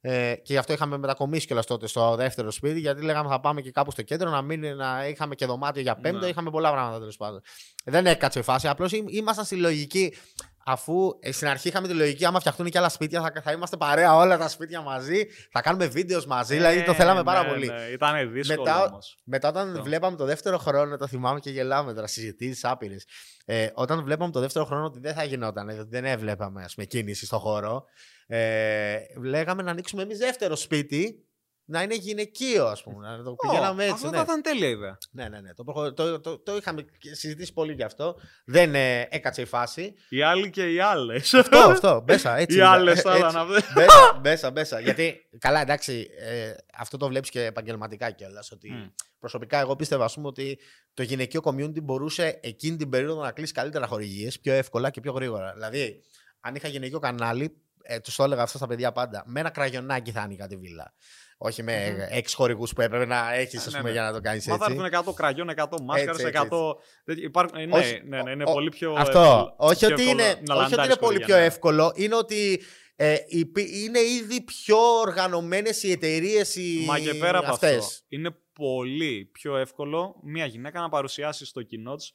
Ε, 0.00 0.34
και 0.34 0.52
γι' 0.52 0.56
αυτό 0.56 0.72
είχαμε 0.72 0.98
μετακομίσει 0.98 1.46
κιόλας 1.46 1.66
τότε 1.66 1.86
στο 1.86 2.14
δεύτερο 2.16 2.50
σπίτι, 2.50 2.80
γιατί 2.80 3.02
λέγαμε 3.02 3.28
θα 3.28 3.40
πάμε 3.40 3.60
και 3.60 3.70
κάπου 3.70 3.90
στο 3.90 4.02
κέντρο 4.02 4.30
να, 4.30 4.42
μην, 4.42 4.76
να 4.76 5.06
είχαμε 5.08 5.34
και 5.34 5.46
δωμάτιο 5.46 5.82
για 5.82 5.96
πέμπτο. 5.96 6.18
Ναι. 6.20 6.26
Είχαμε 6.26 6.50
πολλά 6.50 6.70
πράγματα 6.70 6.98
τέλος 6.98 7.16
πάντων. 7.16 7.40
Δεν 7.84 8.06
έκατσε 8.06 8.38
η 8.38 8.42
φάση. 8.42 8.68
Απλώς 8.68 8.92
ήμασταν 8.92 9.44
στη 9.44 9.56
λογική. 9.56 10.14
Αφού 10.70 11.18
ε, 11.20 11.32
στην 11.32 11.48
αρχή 11.48 11.68
είχαμε 11.68 11.88
τη 11.88 11.94
λογική, 11.94 12.24
άμα 12.24 12.40
φτιαχτούν 12.40 12.68
και 12.70 12.78
άλλα 12.78 12.88
σπίτια, 12.88 13.20
θα, 13.20 13.42
θα 13.42 13.52
είμαστε 13.52 13.76
παρέα 13.76 14.16
όλα 14.16 14.38
τα 14.38 14.48
σπίτια 14.48 14.80
μαζί, 14.80 15.26
θα 15.50 15.60
κάνουμε 15.60 15.86
βίντεος 15.86 16.26
μαζί. 16.26 16.54
δηλαδή 16.54 16.84
το 16.84 16.90
Ε, 16.90 16.94
θέλαμε 16.94 17.22
πάρα 17.22 17.42
ναι, 17.42 17.48
πολύ. 17.48 17.66
Ναι, 17.66 17.82
ήταν 17.82 18.32
δύσκολο 18.32 18.62
Μετά- 18.62 18.84
όμως. 18.84 19.18
Μετά, 19.24 19.48
όταν 19.48 19.70
Αυτό. 19.70 19.82
βλέπαμε 19.82 20.16
το 20.16 20.24
δεύτερο 20.24 20.58
χρόνο, 20.58 20.96
το 20.96 21.06
θυμάμαι 21.06 21.40
και 21.40 21.50
γελάμε 21.50 21.92
τώρα, 21.94 22.06
συζητήσεις 22.06 22.64
άπειρες. 22.64 23.06
Ε, 23.44 23.68
όταν 23.74 24.04
βλέπαμε 24.04 24.32
το 24.32 24.40
δεύτερο 24.40 24.64
χρόνο 24.64 24.84
ότι 24.84 25.00
δεν 25.00 25.14
θα 25.14 25.24
γινόταν, 25.24 25.68
ότι 25.68 25.88
δεν 25.88 26.04
έβλεπαμε 26.04 26.62
ας 26.64 26.74
πούμε, 26.74 26.86
κίνηση 26.86 27.26
στο 27.26 27.38
χώρο, 27.38 27.84
ε, 28.26 28.96
λέγαμε 29.22 29.62
να 29.62 29.70
ανοίξουμε 29.70 30.02
εμείς 30.02 30.18
δεύτερο 30.18 30.56
σπίτι, 30.56 31.27
να 31.70 31.82
είναι 31.82 31.94
γυναικείο, 31.94 32.66
ας 32.66 32.82
πούμε. 32.82 33.06
Να 33.08 33.22
το 33.22 33.34
πηγαίναμε 33.34 33.82
Ω, 33.82 33.84
έτσι. 33.84 33.94
Αυτό 33.94 34.10
ναι. 34.10 34.16
θα 34.16 34.22
ήταν 34.22 34.42
τέλεια 34.42 34.68
ιδέα. 34.68 34.98
ναι, 35.10 35.28
ναι, 35.28 35.40
ναι. 35.40 35.54
Το, 35.54 35.64
προχω- 35.64 35.92
το, 35.94 36.20
το, 36.20 36.38
το 36.38 36.56
είχαμε 36.56 36.82
και 36.98 37.14
συζητήσει 37.14 37.52
πολύ 37.52 37.72
γι' 37.72 37.82
αυτό. 37.82 38.16
Δεν 38.44 38.74
ε, 38.74 39.00
έκατσε 39.10 39.40
η 39.40 39.44
φάση. 39.44 39.94
Οι 40.08 40.22
άλλοι 40.22 40.50
και 40.50 40.72
οι 40.72 40.80
άλλες. 40.80 41.34
αυτό, 41.34 41.58
αυτό. 41.58 42.02
Μπέσα, 42.04 42.36
έτσι. 42.42 42.56
Οι 42.56 42.58
είναι. 42.60 42.68
άλλες 42.68 42.98
Ε, 42.98 43.00
θα 43.02 43.10
έτσι. 43.10 43.20
ήταν 43.20 43.36
αυτέ. 43.36 43.62
Μπέσα, 43.74 44.18
μπέσα, 44.20 44.50
μπέσα. 44.50 44.80
Γιατί, 44.80 45.28
καλά, 45.38 45.60
εντάξει, 45.60 46.08
ε, 46.18 46.52
αυτό 46.78 46.96
το 46.96 47.08
βλέπεις 47.08 47.30
και 47.30 47.44
επαγγελματικά 47.44 48.10
κιόλας. 48.10 48.50
Ότι 48.52 48.70
Μμ. 48.70 48.86
προσωπικά 49.18 49.58
εγώ 49.58 49.76
πίστευα, 49.76 50.04
ας 50.04 50.14
πούμε, 50.14 50.26
ότι 50.26 50.58
το 50.94 51.02
γυναικείο 51.02 51.40
community 51.44 51.82
μπορούσε 51.82 52.38
εκείνη 52.42 52.76
την 52.76 52.88
περίοδο 52.90 53.22
να 53.22 53.30
κλείσει 53.32 53.52
καλύτερα 53.52 53.86
χορηγίες, 53.86 54.40
πιο 54.40 54.52
εύκολα 54.52 54.90
και 54.90 55.00
πιο 55.00 55.12
γρήγορα. 55.12 55.52
Δηλαδή, 55.52 56.02
αν 56.40 56.54
είχα 56.54 56.68
γυναικείο 56.68 56.98
κανάλι, 56.98 57.56
ε, 57.90 58.00
τους 58.00 58.14
το 58.16 58.22
έλεγα 58.24 58.42
αυτό 58.42 58.58
στα 58.58 58.66
παιδιά 58.66 58.92
πάντα, 58.92 59.22
με 59.26 59.40
ένα 59.40 59.50
κραγιονάκι 59.50 60.10
θα 60.10 60.20
άνοιγα 60.20 60.46
τη 60.46 60.56
βίλα. 60.56 60.94
Όχι 61.40 61.62
με 61.62 61.90
Μμμ. 61.90 62.16
έξι 62.16 62.34
χορηγούς 62.34 62.72
που 62.72 62.80
έπρεπε 62.80 63.04
να 63.06 63.34
έχεις 63.34 63.66
Ναι, 63.66 63.70
πούμε, 63.76 63.82
ναι. 63.82 63.90
για 63.90 64.02
να 64.02 64.12
το 64.12 64.20
κάνεις 64.20 64.46
Μα 64.46 64.56
θα 64.56 64.64
έτσι. 64.64 64.76
έρθουν 64.84 64.86
100 65.10 65.14
κραγιών, 65.14 65.48
100 65.50 65.80
μάσκαρες, 65.82 66.08
Έτσι, 66.24 66.24
έτσι, 66.26 66.48
100. 66.50 66.76
τέτοια- 67.04 67.24
Υπάρχουν... 67.24 67.58
ε, 67.58 67.66
Ναι, 67.66 67.76
Όχι, 67.78 68.02
ναι, 68.04 68.22
ναι, 68.22 68.30
είναι 68.30 68.44
ο- 68.46 68.52
πολύ 68.52 68.68
πιο. 68.70 68.92
Αυτό. 68.92 69.18
εύκολο- 69.20 69.54
όχι, 69.56 69.78
πιο 69.78 69.88
ότι 69.94 70.02
εύκολο 70.02 70.10
είναι, 70.22 70.40
να 70.46 70.54
όχι 70.54 70.64
ότι 70.64 70.70
λαντάρεις 70.70 70.84
είναι 70.84 70.94
πολύ 70.94 71.00
χορηγία, 71.14 71.26
πιο 71.26 71.36
ναι. 71.36 71.44
εύκολο, 71.44 71.92
είναι 71.94 72.14
ότι 72.14 72.62
ε, 72.96 73.16
υπή- 73.28 73.70
είναι 73.74 73.98
ήδη 73.98 74.40
πιο 74.40 74.76
οργανωμένες 74.78 75.82
οι 75.82 75.90
εταιρείες 75.90 76.56
οι 76.56 76.84
Μα 76.86 76.98
και 76.98 77.14
πέρα 77.14 77.38
από 77.38 77.50
αυτές. 77.50 77.76
αυτό, 77.76 78.04
είναι 78.08 78.30
πολύ 78.52 79.24
πιο 79.32 79.56
εύκολο 79.56 80.20
μια 80.22 80.46
γυναίκα 80.46 80.80
να 80.80 80.88
παρουσιάσει 80.88 81.46
στο 81.46 81.62
κοινό 81.62 81.94
της 81.94 82.12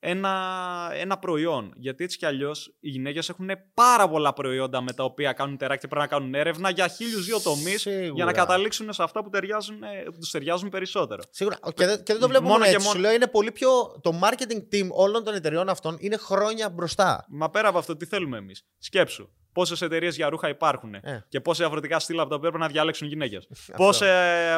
ένα, 0.00 0.90
ένα 0.94 1.18
προϊόν. 1.18 1.72
Γιατί 1.76 2.04
έτσι 2.04 2.18
κι 2.18 2.26
αλλιώς 2.26 2.74
οι 2.80 2.88
γυναίκες 2.88 3.28
έχουν 3.28 3.50
πάρα 3.74 4.08
πολλά 4.08 4.32
προϊόντα 4.32 4.80
με 4.82 4.92
τα 4.92 5.04
οποία 5.04 5.32
κάνουν 5.32 5.56
τεράστια 5.56 5.88
και 5.88 5.94
πρέπει 5.94 6.10
να 6.10 6.16
κάνουν 6.18 6.34
έρευνα 6.34 6.70
για 6.70 6.88
χίλιους 6.88 7.24
δύο 7.26 7.40
τομείς 7.40 7.80
Σίγουρα. 7.80 8.12
για 8.14 8.24
να 8.24 8.32
καταλήξουν 8.32 8.92
σε 8.92 9.02
αυτά 9.02 9.22
που, 9.22 9.30
ταιριάζουν, 9.30 9.82
ε, 9.82 10.02
που 10.04 10.18
τους 10.18 10.30
ταιριάζουν 10.30 10.68
περισσότερο. 10.68 11.22
Σίγουρα. 11.30 11.56
Και 11.74 11.86
δεν, 11.86 12.02
και 12.02 12.12
δεν 12.12 12.20
το 12.20 12.28
βλέπω 12.28 12.42
Μόνο 12.44 12.54
μόνο, 12.58 12.64
και 12.64 12.70
έτσι. 12.70 12.86
μόνο- 12.86 12.96
Σου 12.98 13.02
λέω 13.02 13.12
είναι 13.12 13.26
πολύ 13.26 13.52
πιο. 13.52 13.68
Το 14.02 14.20
marketing 14.22 14.74
team 14.74 14.88
όλων 14.90 15.24
των 15.24 15.34
εταιριών 15.34 15.68
αυτών 15.68 15.96
είναι 16.00 16.16
χρόνια 16.16 16.68
μπροστά. 16.68 17.26
Μα 17.28 17.50
πέρα 17.50 17.68
από 17.68 17.78
αυτό, 17.78 17.96
τι 17.96 18.06
θέλουμε 18.06 18.36
εμείς; 18.38 18.64
Σκέψου. 18.78 19.28
Πόσες 19.52 19.82
εταιρείες 19.82 20.16
για 20.16 20.28
ρούχα 20.28 20.48
υπάρχουν 20.48 20.94
Ε. 20.94 21.24
και 21.28 21.40
πόσα 21.40 21.58
διαφορετικά 21.58 21.98
στυλ 21.98 22.20
από 22.20 22.28
τα 22.28 22.34
οποία 22.34 22.48
πρέπει 22.50 22.64
να 22.64 22.70
διαλέξουν 22.70 23.08
γυναίκες. 23.08 23.48
πόσα, 23.76 24.06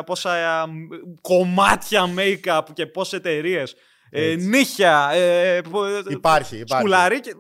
πόσα 0.07 0.37
ε, 0.37 0.67
μ, 0.67 0.71
κομμάτια 1.21 2.05
make-up 2.17 2.63
και 2.73 2.87
πόσες 2.87 3.13
εταιρείες. 3.19 3.75
Ε, 4.15 4.31
Έτσι. 4.31 4.47
νύχια. 4.47 5.11
Ε, 5.13 5.61
πο- 5.71 5.85
ε, 5.87 6.03
Υπάρχει, 6.09 6.57
υπάρχει. 6.57 6.85
Σκουλαρί. 6.87 7.21
και- 7.21 7.35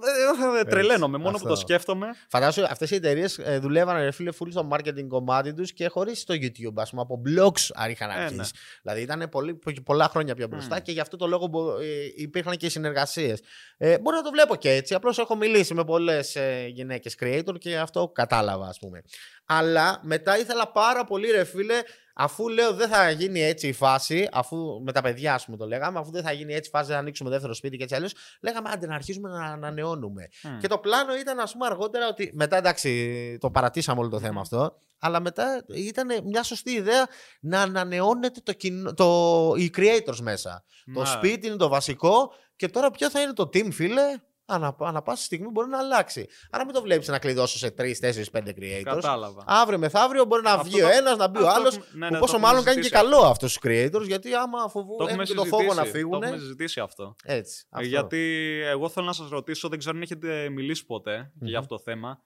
ε, 0.55 0.59
ε, 0.61 0.65
Τρελαίνομαι. 0.65 1.19
Μόνο 1.19 1.31
που 1.31 1.37
Αυτό. 1.37 1.49
το 1.49 1.57
σκέφτομαι. 1.57 2.07
Φαντάζομαι 2.29 2.69
αυτές 2.71 2.91
οι 2.91 2.95
εταιρείες 2.95 3.39
ε, 3.39 3.59
δουλεύαν 3.59 3.97
ρε 3.97 4.11
φίλε 4.11 4.31
full 4.41 4.47
στο 4.51 4.69
marketing 4.73 5.07
κομμάτι 5.09 5.55
τους 5.55 5.73
και 5.73 5.89
χωρίς 5.89 6.25
το 6.25 6.35
YouTube, 6.35 6.73
ας 6.77 6.91
πούμε, 6.91 7.03
από 7.03 7.23
blogs 7.27 7.89
είχαν 7.91 8.11
Ε, 8.11 8.13
αρχίσει. 8.15 8.35
ναι. 8.37 8.45
Δηλαδή 8.83 9.01
ήταν 9.01 9.29
πολύ, 9.31 9.59
πολλά 9.85 10.09
χρόνια 10.09 10.35
πιο 10.35 10.47
μπροστά 10.47 10.77
Μμ. 10.77 10.79
και 10.83 10.93
γι' 10.93 11.01
αυτό 11.01 11.17
το 11.17 11.27
λόγο 11.27 11.47
μπο- 11.47 11.79
ε, 11.79 11.85
υπήρχαν 12.17 12.57
και 12.57 12.67
οι 12.67 12.71
συνεργασίες. 12.71 13.41
Ε, 13.77 13.99
μπορεί 13.99 14.17
να 14.17 14.23
το 14.23 14.31
βλέπω 14.31 14.57
και 14.57 14.71
έτσι. 14.71 14.95
Απλώς 14.95 15.19
έχω 15.19 15.37
μιλήσει 15.37 15.75
με 15.75 15.85
πολλές 15.85 16.37
ε, 16.37 16.67
γυναίκες 16.75 17.17
creator 17.21 17.55
και 17.59 17.79
αυτό 17.79 18.09
κατάλαβα, 18.15 18.67
ας 18.67 18.79
πούμε. 18.79 19.03
Αλλά 19.47 20.01
μετά 20.03 20.39
ήθελα 20.39 20.69
πάρα 20.73 21.05
πολύ, 21.05 21.31
ρε 21.31 21.45
φίλε, 21.45 21.75
αφού 22.15 22.49
λέω 22.49 22.73
δεν 22.75 22.89
θα 22.89 23.11
γίνει 23.11 23.41
έτσι 23.43 23.69
η 23.69 23.73
φάση, 23.73 24.29
αφού 24.33 24.81
με 24.85 24.93
τα 24.93 25.01
παιδιά, 25.03 25.35
ας 25.35 25.45
πούμε, 25.45 25.57
το 25.57 25.67
λέγαμε, 25.67 25.99
αφού 25.99 26.11
δεν 26.11 26.23
θα 26.23 26.33
γίνει 26.33 26.55
έτσι 26.55 26.69
η 26.69 26.77
φάση, 26.77 26.91
θα 26.91 26.99
ανοίξουμε 26.99 27.31
δεύτερο 27.31 27.55
σπίτι 27.55 27.77
και 27.77 27.83
έτσι 27.83 27.95
αλλιώς, 27.95 28.13
λέγαμε 28.41 28.69
άντε 28.73 28.87
να 28.87 28.95
αρχίσουμε 28.95 29.29
να 29.29 29.45
ανανεώνουμε. 29.45 30.29
Μμ. 30.43 30.59
Και 30.59 30.69
το 30.69 30.79
πλάνο 30.79 31.17
ήταν, 31.17 31.39
ας 31.39 31.53
πούμε, 31.53 31.67
αργότερα 31.67 32.09
ότι. 32.09 32.31
Μετά 32.35 32.57
εντάξει, 32.57 33.39
το 33.41 33.51
παρατήσαμε 33.51 34.01
όλο 34.01 34.09
το 34.09 34.19
θέμα 34.19 34.33
Μμμ. 34.33 34.39
αυτό. 34.39 34.79
Αλλά 34.99 35.21
μετά 35.21 35.65
ήταν 35.75 36.09
μια 36.25 36.43
σωστή 36.43 36.71
ιδέα 36.71 37.07
να 37.41 37.61
ανανεώνεται 37.63 38.41
το, 38.43 38.53
κοινό- 38.53 38.95
το, 38.95 39.53
οι 39.57 39.71
creators 39.77 40.19
μέσα. 40.23 40.65
Το 40.95 41.01
Ναι. 41.01 41.07
σπίτι 41.07 41.47
είναι 41.47 41.57
το 41.57 41.69
βασικό 41.69 42.33
και 42.57 42.69
τώρα 42.69 42.91
ποιο 42.91 43.11
θα 43.11 43.21
είναι 43.21 43.33
το 43.33 43.43
team, 43.43 43.69
φίλε; 43.73 44.03
Ανα, 44.45 44.77
ανα 44.81 45.03
πάσα 45.03 45.25
στιγμή 45.25 45.49
μπορεί 45.49 45.69
να 45.69 45.79
αλλάξει. 45.79 46.27
Άρα 46.51 46.65
μην 46.65 46.75
το 46.75 46.83
βλέπεις 46.83 47.09
να 47.09 47.19
κλειδώσω 47.19 47.59
σε 47.59 47.71
3, 47.71 48.01
4, 48.01 48.31
5 48.33 48.49
creators. 48.49 48.83
Κατάλαβα. 48.85 49.45
Αύριο 49.47 49.79
μεθαύριο 49.79 50.25
μπορεί 50.25 50.43
να 50.43 50.51
Αυτό 50.53 50.69
βγει 50.69 50.81
το- 50.81 50.87
ο 50.87 50.91
ένας, 50.91 51.17
να 51.17 51.29
μπει 51.29 51.39
ο 51.43 51.47
αυτό 51.47 51.61
άλλος. 51.61 51.77
έχουμε- 51.77 51.91
ναι, 51.93 52.07
ναι, 52.07 52.13
το 52.13 52.19
πόσο 52.19 52.37
έχουμε 52.37 52.47
μάλλον 52.49 52.65
κάνει 52.65 52.77
και 52.77 52.83
συζητήσει 52.83 53.05
καλό 53.13 53.23
αυτό 53.27 53.47
τους 53.47 53.59
creators, 53.63 54.07
γιατί 54.07 54.35
άμα 54.35 54.69
φοβού, 54.69 54.97
Το 54.97 55.05
έχουν 55.05 55.09
έχουμε 55.09 55.25
και 55.25 55.35
το 55.35 55.45
φόβο 55.45 55.63
να 55.65 55.71
συζητήσει. 55.71 55.93
φύγουν. 55.97 56.21
Το 56.21 56.27
έχουμε 56.27 56.39
συζητήσει 56.41 56.81
αυτό. 56.81 57.17
Έτσι. 57.25 57.65
αυτό. 57.71 57.87
Γιατί 57.89 58.19
εγώ 58.65 58.89
θέλω 58.89 59.07
να 59.07 59.13
σας 59.13 59.29
ρωτήσω, 59.29 59.69
δεν 59.69 59.79
ξέρω 59.79 59.97
αν 59.97 60.03
έχετε 60.03 60.49
μιλήσει 60.49 60.87
ποτέ 60.87 61.33
και 61.39 61.45
για 61.47 61.59
Μμμ. 61.59 61.63
αυτό 61.65 61.77
το 61.77 61.83
θέμα. 61.83 62.23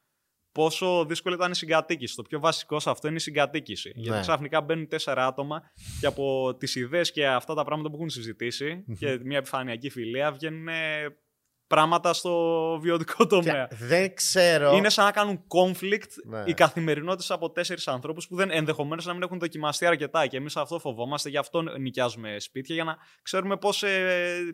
Πόσο 0.52 1.04
δύσκολη 1.04 1.34
ήταν 1.34 1.50
η 1.50 1.54
συγκατοίκηση. 1.54 2.14
Το 2.16 2.22
πιο 2.22 2.40
βασικό 2.40 2.80
σε 2.80 2.90
αυτό 2.90 3.06
είναι 3.08 3.16
η 3.16 3.20
συγκατοίκηση. 3.20 3.92
Γιατί 3.94 4.10
Ναι. 4.16 4.20
ξαφνικά 4.20 4.60
μπαίνουν 4.60 4.88
τέσσερα 4.88 5.26
άτομα 5.26 5.62
και 6.00 6.06
από 6.06 6.54
τις 6.58 6.74
ιδέες 6.74 7.12
και 7.12 7.26
αυτά 7.28 7.54
τα 7.54 7.64
πράγματα 7.64 7.88
που 7.90 7.94
έχουν 7.96 8.10
συζητήσει 8.10 8.84
και 8.98 9.18
μια 9.24 9.38
επιφανειακή 9.38 9.90
φιλία 9.90 10.32
βγαίνουν 10.32 10.68
ε, 10.68 10.74
πράγματα 11.66 12.12
στο 12.12 12.32
βιωτικό 12.82 13.26
τομέα. 13.26 13.66
Και 13.70 13.76
δεν 13.80 14.14
ξέρω. 14.14 14.76
Είναι 14.76 14.88
σαν 14.88 15.04
να 15.04 15.10
κάνουν 15.10 15.40
conflict 15.48 16.10
Ναι. 16.24 16.42
η 16.44 16.54
καθημερινότητα 16.54 17.34
από 17.34 17.50
τέσσερις 17.50 17.88
ανθρώπου 17.88 18.22
που 18.28 18.36
δεν 18.36 18.50
ενδεχομένως 18.50 19.06
να 19.06 19.12
μην 19.12 19.22
έχουν 19.22 19.38
δοκιμαστεί 19.38 19.86
αρκετά. 19.86 20.26
Και 20.26 20.36
εμείς 20.36 20.56
αυτό 20.56 20.78
φοβόμαστε, 20.78 21.28
γι' 21.28 21.36
αυτό 21.36 21.62
νοικιάζουμε 21.78 22.36
σπίτια, 22.38 22.74
για 22.74 22.84
να 22.84 22.96
ξέρουμε 23.22 23.56
πώς. 23.56 23.82
Ε, 23.82 23.88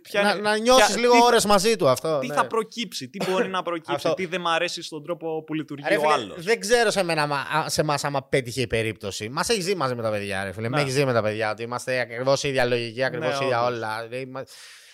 ποια 0.03 0.23
να, 0.23 0.31
είναι- 0.31 0.41
να 0.41 0.57
νιώσεις 0.57 0.87
ποια- 0.87 0.97
λίγο 0.99 1.13
τι- 1.13 1.23
ώρες 1.23 1.45
μαζί 1.45 1.77
του 1.77 1.89
αυτό. 1.89 2.19
τι 2.19 2.27
ναι. 2.27 2.35
θα 2.35 2.47
προκύψει, 2.47 3.09
τι 3.09 3.31
μπορεί 3.31 3.49
να 3.49 3.63
προκύψει, 3.69 3.93
Αυτό. 3.95 4.15
τι 4.15 4.27
δεν 4.27 4.41
μ' 4.41 4.49
αρέσει 4.49 4.83
στον 4.83 5.05
τρόπο 5.05 5.45
που 5.45 5.55
λειτουργεί 5.55 5.85
Ρε 5.89 5.97
ο 5.97 6.01
φίλε, 6.01 6.13
άλλος. 6.13 6.45
δεν 6.45 6.61
ξέρω 6.61 6.91
σε, 6.91 7.03
μένα, 7.03 7.27
μα- 7.27 7.37
α, 7.57 7.69
σε 7.69 7.81
εμάς 7.81 8.05
άμα 8.05 8.23
πέτυχε 8.23 8.61
η 8.61 8.67
περίπτωση. 8.67 9.29
Μας 9.29 9.49
έχεις 9.49 9.65
ζει 9.65 9.75
μαζί 9.77 9.95
με 9.95 10.03
τα 10.03 10.11
παιδιά, 10.11 10.45
ρε 10.45 10.53
φίλε. 10.53 10.69
Ναι. 10.69 10.77
Με 10.77 10.83
έχεις 10.83 10.93
ζει 10.93 11.05
με 11.05 11.13
τα 11.13 11.23
παιδιά 11.23 11.51
ότι 11.51 11.63
είμαστε 11.63 11.99
ακριβώς 12.01 12.43
ίδια 12.43 12.65
λογική, 12.65 13.03
ακριβώς 13.05 13.39
Ναι, 13.39 13.45
ίδια 13.45 13.65
όντως. 13.65 13.77
όλα. 13.79 14.09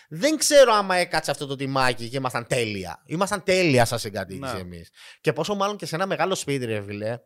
Δεν 0.08 0.18
είμα- 0.20 0.28
Δεν 0.28 0.36
ξέρω 0.38 0.72
άμα 0.72 0.94
έκατσε 0.96 1.30
αυτό 1.30 1.46
το 1.46 1.56
τιμάκι 1.56 2.08
και 2.08 2.16
ήμασταν 2.16 2.46
τέλεια. 2.46 3.02
Ήμασταν 3.06 3.42
τέλεια 3.42 3.84
σαν 3.84 3.98
συγκατοίκηση 3.98 4.54
Ναι. 4.54 4.60
εμείς. 4.60 4.90
Και 5.20 5.32
πόσο 5.32 5.54
μάλλον 5.54 5.76
και 5.76 5.86
σε 5.86 5.94
ένα 5.94 6.06
μεγάλο 6.06 6.34
σπίτι, 6.34 6.64
ρε 6.64 6.82
φίλε. 6.82 7.18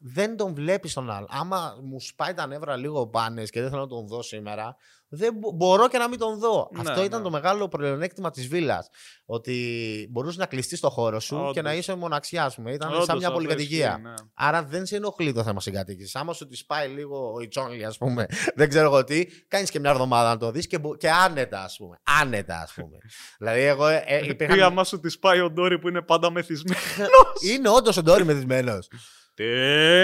Δεν 0.00 0.36
τον 0.36 0.54
βλέπεις 0.54 0.92
τον 0.92 1.10
άλλο. 1.10 1.26
Άμα 1.30 1.78
μου 1.82 2.00
σπάει 2.00 2.34
τα 2.34 2.46
νεύρα 2.46 2.76
λίγο 2.76 3.06
πάνε 3.06 3.42
και 3.44 3.60
δεν 3.60 3.70
θέλω 3.70 3.80
να 3.82 3.88
τον 3.88 4.06
δω 4.06 4.22
σήμερα, 4.22 4.76
δεν 5.08 5.34
μπο- 5.34 5.50
μπορώ 5.50 5.88
και 5.88 5.98
να 5.98 6.08
μην 6.08 6.18
τον 6.18 6.38
δω. 6.38 6.68
Ναι, 6.72 6.80
Αυτό 6.90 7.04
ήταν 7.04 7.18
ναι. 7.18 7.24
το 7.24 7.30
μεγάλο 7.30 7.68
πλεονέκτημα 7.68 8.30
της 8.30 8.48
βίλας. 8.48 8.88
Ότι 9.26 10.08
μπορούσες 10.10 10.36
να 10.38 10.46
κλειστείς 10.46 10.78
στο 10.78 10.90
χώρο 10.90 11.20
σου 11.20 11.50
και 11.52 11.62
να 11.62 11.68
Όντως. 11.70 11.80
είσαι 11.82 11.94
μοναξιάς, 11.94 12.52
α 12.52 12.56
πούμε. 12.56 12.72
Ήταν 12.72 12.92
Όντως, 12.92 13.04
σαν 13.04 13.16
μια 13.16 13.26
αυτό 13.26 13.38
πολυκατοικία. 13.38 13.86
ισχύει, 13.88 14.00
ναι. 14.02 14.14
Άρα 14.34 14.62
δεν 14.64 14.86
σε 14.86 14.96
ενοχλεί 14.96 15.32
το 15.32 15.42
θέμα 15.42 15.60
συγκατοίκησης. 15.60 16.14
Άμα 16.16 16.32
σου 16.32 16.46
τη 16.46 16.56
σπάει 16.56 16.88
λίγο 16.88 17.32
ο 17.32 17.40
Ιτσόνλι, 17.40 17.84
ας 17.84 17.98
πούμε, 17.98 18.26
δεν 18.56 18.68
ξέρω 18.68 18.84
εγώ 18.86 19.04
τι, 19.04 19.24
κάνεις 19.48 19.70
και 19.70 19.80
μια 19.80 19.90
εβδομάδα 19.90 20.28
να 20.28 20.36
το 20.36 20.50
δεις 20.50 20.66
και, 20.66 20.78
μπο- 20.78 20.96
και 20.96 21.10
άνετα, 21.10 21.62
ας 21.62 21.76
πούμε. 21.76 22.00
Άνετα, 22.20 22.60
ας 22.60 22.72
πούμε. 22.72 22.98
δηλαδή, 23.38 23.60
εγώ. 23.60 23.86
Ε, 23.86 24.04
ε, 24.06 24.24
Ή 24.24 24.28
υπήρχαν... 24.28 24.60
άμα 24.62 24.84
σου 24.84 25.00
τη 25.00 25.18
πάει 25.18 25.40
ο 25.40 25.50
Ντόρι 25.50 25.78
που 25.78 25.88
είναι 25.88 26.02
πάντα 26.02 26.30
μεθυσμένος. 26.30 26.82
Είναι 27.52 27.68
όντως 27.68 27.96
ο 27.96 28.02
Ντόρι 28.02 28.24
μεθυσμένος. 28.24 28.88
Τι. 29.36 29.44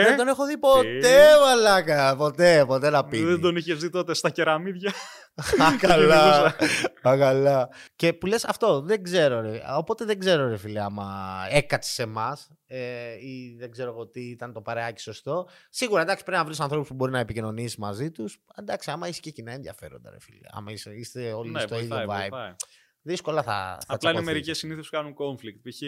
Δεν 0.03 0.16
τον 0.16 0.28
έχω 0.28 0.47
δει 0.47 0.59
ποτέ, 0.59 1.20
μαλάκα. 1.45 2.16
Ποτέ, 2.16 2.64
ποτέ 2.66 2.91
να 2.91 3.05
πει. 3.05 3.22
Δεν 3.22 3.41
τον 3.41 3.57
είχες 3.57 3.78
δει 3.78 3.91
τότε 3.91 4.14
στα 4.14 4.30
κεραμίδια. 4.30 4.93
Α, 5.62 5.76
καλά. 5.89 6.45
Α, 7.03 7.16
καλά. 7.18 7.68
Και 7.97 8.12
που 8.12 8.26
λες 8.26 8.45
αυτό, 8.45 8.80
δεν 8.80 9.03
ξέρω 9.03 9.41
ρε. 9.41 9.61
Οπότε 9.76 10.05
δεν 10.05 10.18
ξέρω 10.18 10.49
ρε 10.49 10.57
φίλε 10.57 10.80
άμα 10.80 11.37
έκατσε 11.51 11.91
σε 11.91 12.03
εμάς 12.03 12.51
ε, 12.66 13.12
ή 13.20 13.57
δεν 13.59 13.70
ξέρω 13.70 13.91
εγώ 13.91 14.07
τι 14.09 14.20
ήταν 14.30 14.53
το 14.53 14.61
παρεάκι 14.61 15.01
σωστό. 15.01 15.49
Σίγουρα 15.70 16.03
εντάξει 16.03 16.24
πρέπει 16.24 16.39
να 16.39 16.45
βρεις 16.45 16.61
ανθρώπους 16.61 16.89
που 16.89 16.95
μπορεί 16.95 17.12
να 17.12 17.18
επικοινωνήσει 17.18 17.80
μαζί 17.80 18.11
τους. 18.11 18.39
Εντάξει, 18.59 18.91
άμα 18.91 19.09
είσαι 19.09 19.20
και 19.20 19.30
κοινά 19.30 19.53
ενδιαφέροντα 19.53 20.11
ρε 20.11 20.20
φίλε. 20.20 20.49
Άμα 20.51 20.72
είστε, 20.72 20.91
είστε 20.95 21.33
όλοι 21.33 21.51
Ναι, 21.51 21.61
στο 21.61 21.74
ίδιο 21.78 21.97
βοηθάει, 21.97 22.26
vibe. 22.26 22.30
βοηθάει. 22.30 22.53
Δύσκολα 23.03 23.43
θα, 23.43 23.53
θα 23.53 23.55
Απλά 23.80 23.87
είναι 23.89 23.99
τσακωθείς. 23.99 24.26
μερικές 24.26 24.59
συνήθως 24.59 24.89
που 24.89 24.97
κάνουν 24.97 25.14
conflict. 25.18 25.61
Π.χ. 25.62 25.80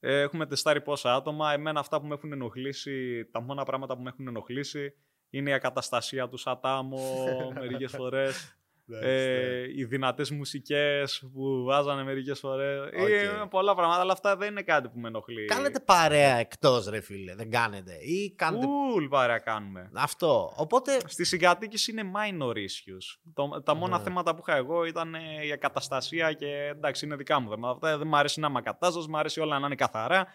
ε, 0.00 0.20
έχουμε 0.20 0.46
τεστάρει 0.46 0.80
πόσα 0.80 1.14
άτομα. 1.14 1.52
Εμένα 1.52 1.80
αυτά 1.80 2.00
που 2.00 2.06
με 2.06 2.14
έχουν 2.14 2.32
ενοχλήσει, 2.32 3.24
τα 3.30 3.40
μόνα 3.40 3.64
πράγματα 3.64 3.96
που 3.96 4.02
με 4.02 4.08
έχουν 4.08 4.26
ενοχλήσει 4.28 4.92
είναι 5.30 5.50
η 5.50 5.52
ακαταστασία 5.52 6.28
του 6.28 6.36
Σατάμο 6.36 6.98
μερικές 7.60 7.92
φορές. 7.92 8.59
Εντάξει, 8.96 9.08
ε, 9.08 9.64
οι 9.76 9.84
δυνατές 9.84 10.30
μουσικές 10.30 11.24
που 11.32 11.62
βάζανε 11.64 12.02
μερικές 12.02 12.38
φορές. 12.38 12.80
Οκ. 12.80 13.48
πολλά 13.48 13.74
πράγματα, 13.74 14.00
αλλά 14.00 14.12
αυτά 14.12 14.36
δεν 14.36 14.50
είναι 14.50 14.62
κάτι 14.62 14.88
που 14.88 14.98
με 14.98 15.08
ενοχλεί. 15.08 15.44
Κάνετε 15.44 15.80
παρέα 15.80 16.36
εκτός, 16.36 16.86
ρε 16.88 17.00
φίλε. 17.00 17.34
Δεν 17.34 17.50
κάνετε. 17.50 17.92
Ή 18.00 18.34
κάνετε. 18.36 18.66
Ουλ, 18.96 19.06
παρέα 19.08 19.38
κάνουμε. 19.38 19.90
Αυτό. 19.94 20.52
Οπότε. 20.56 20.98
Στη 21.06 21.24
συγκατοίκηση 21.24 21.90
είναι 21.90 22.02
minor 22.14 22.54
issues. 22.56 23.32
Το, 23.34 23.62
τα 23.64 23.74
μόνα 23.74 23.98
Ναι. 23.98 24.04
θέματα 24.04 24.34
που 24.34 24.42
είχα 24.48 24.56
εγώ 24.56 24.84
ήταν 24.84 25.14
ε, 25.14 25.46
η 25.46 25.52
ακαταστασία 25.52 26.32
και 26.32 26.46
εντάξει 26.46 27.04
είναι 27.04 27.16
δικά 27.16 27.40
μου 27.40 27.48
θέματα. 27.50 27.72
Αυτά 27.74 27.98
δεν 27.98 28.06
μου 28.08 28.16
αρέσει 28.16 28.40
να 28.40 28.46
είμαι 28.48 28.58
ακατάστατα, 28.58 29.08
μου 29.10 29.18
αρέσει 29.18 29.40
όλα 29.40 29.58
να 29.58 29.66
είναι 29.66 29.74
καθαρά. 29.74 30.26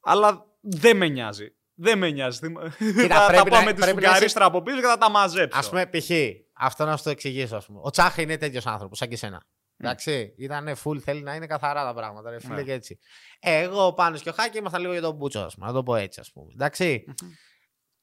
Αλλά 0.00 0.46
δεν 0.60 0.96
με 0.96 1.08
νοιάζει. 1.08 1.55
Δεν 1.78 1.98
με 1.98 2.10
νοιάζει. 2.10 2.38
θα, 2.38 3.20
θα 3.20 3.26
πρέπει 3.26 3.50
πάω 3.50 3.58
να- 3.58 3.64
με 3.64 3.72
τη 3.72 3.80
πρέπει 3.80 3.80
να 3.80 3.86
σφουγγαρίστρα 4.02 4.44
από 4.44 4.62
πίσω 4.62 4.76
και 4.76 4.86
θα 4.86 4.98
τα 4.98 5.10
μαζέψω. 5.10 5.58
Α 5.58 5.68
πούμε, 5.68 5.86
π.χ. 5.86 6.10
Αυτό 6.52 6.84
να 6.84 6.96
σου 6.96 7.04
το 7.04 7.10
εξηγήσω, 7.10 7.56
ας 7.56 7.66
πούμε. 7.66 7.80
Ο 7.82 7.90
Τσάχα 7.90 8.22
είναι 8.22 8.36
τέτοιος 8.36 8.66
άνθρωπος, 8.66 8.98
σαν 8.98 9.08
και 9.08 9.14
εσένα. 9.14 9.42
Εντάξει, 9.78 10.34
ήταν 10.36 10.76
full, 10.84 10.98
θέλει 10.98 11.22
να 11.22 11.34
είναι 11.34 11.46
καθαρά 11.46 11.84
τα 11.84 11.94
πράγματα, 11.94 12.30
ρε 12.30 12.40
φίλε 12.40 12.54
Ναι. 12.54 12.62
και 12.62 12.72
έτσι. 12.72 12.98
Ε, 13.40 13.58
εγώ 13.60 13.92
πάνω 13.92 14.16
και 14.18 14.28
ο 14.28 14.32
Χάκη 14.32 14.58
ήμασταν 14.58 14.80
λίγο 14.80 14.92
για 14.92 15.02
τον 15.02 15.14
Μπούτσο, 15.14 15.40
ας 15.40 15.54
πούμε, 15.54 15.66
να 15.66 15.72
το 15.72 15.82
πω 15.82 15.94
έτσι, 15.96 16.20
ας 16.20 16.32
πούμε. 16.32 16.52
Εντάξει. 16.52 17.04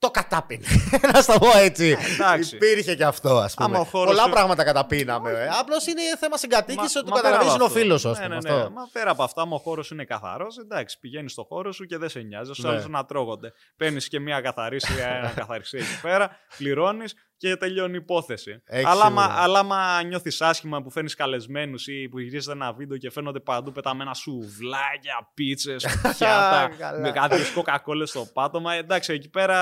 Το 0.04 0.12
κατάπινε. 0.12 0.66
να 1.14 1.22
σου 1.22 1.32
το 1.34 1.40
πω 1.40 1.58
έτσι. 1.58 1.98
Εντάξει. 2.14 2.56
Υπήρχε 2.56 2.96
και 2.96 3.04
αυτό, 3.04 3.38
ας 3.38 3.54
πούμε. 3.54 3.68
Άμα 3.70 3.80
ο 3.80 3.84
χώρος 3.84 4.12
Πολλά 4.12 4.24
σου- 4.24 4.32
πράγματα 4.32 4.64
καταπίναμε. 4.64 5.30
Ε. 5.32 5.48
Απλώς 5.60 5.88
είναι 5.88 6.02
θέμα 6.20 6.38
συγκατοίκησης 6.38 6.96
ότι 6.96 7.06
το 7.10 7.16
μα 7.16 7.22
πέρα 7.22 7.30
καταλαβαίνεις 7.36 7.54
από 7.54 7.54
είναι 7.54 7.64
ο 7.64 7.66
αυτό. 7.66 7.80
φίλος 7.80 8.02
σου, 8.02 8.10
ας 8.10 8.18
Ναι, 8.20 8.24
πούμε. 8.26 8.38
ναι, 8.44 8.50
ναι. 8.50 8.56
αυτό. 8.58 8.72
Μα 8.72 8.90
πέρα 8.92 9.12
από 9.12 9.24
αυτά, 9.24 9.42
άμα 9.42 9.56
ο 9.56 9.60
χώρος 9.60 9.92
είναι 9.92 10.04
καθαρός, 10.06 10.58
εντάξει, 10.58 11.00
πηγαίνεις 11.00 11.32
στο 11.32 11.44
χώρο 11.44 11.72
σου 11.72 11.86
και 11.86 11.98
δεν 11.98 12.10
σε 12.10 12.20
νοιάζει. 12.20 12.52
Στου 12.54 12.62
Ναι. 12.62 12.70
άλλους 12.70 12.88
να 12.88 13.06
τρώγονται. 13.06 13.54
Παίρνεις 13.78 14.08
και 14.08 14.20
μια 14.20 14.42
καθαρίστρια, 14.42 15.08
ένα 15.08 15.28
καθαριστή 15.42 15.78
εκεί 15.78 16.00
πέρα, 16.02 16.38
πληρώνεις 16.58 17.14
και 17.48 17.56
τελειώνει 17.56 17.94
η 17.94 17.96
υπόθεση. 17.96 18.62
Έχεις 18.66 18.86
αλλά, 18.88 19.04
άμα, 19.04 19.22
σίγουρα. 19.24 19.42
αλλά 19.42 19.60
άμα 19.60 20.04
νιώθεις 20.04 20.42
άσχημα 20.42 20.82
που 20.82 20.92
φέρνει 20.92 21.10
καλεσμένους 21.10 21.88
ή 21.88 22.08
που 22.10 22.20
γυρίζει 22.20 22.52
ένα 22.52 22.74
βίντεο 22.74 22.98
και 22.98 23.12
φαίνονται 23.12 23.40
παντού 23.40 23.72
πεταμένα 23.72 24.14
σουβλάκια, 24.14 25.30
πίτσες, 25.34 25.86
πιάτα, 26.18 26.70
Καλά. 26.78 27.00
με 27.00 27.12
κάτι 27.12 27.38
κοκακόλες 27.54 28.10
στο 28.10 28.28
πάτωμα, 28.34 28.74
εντάξει, 28.74 29.14
εκεί 29.14 29.30
πέρα 29.30 29.58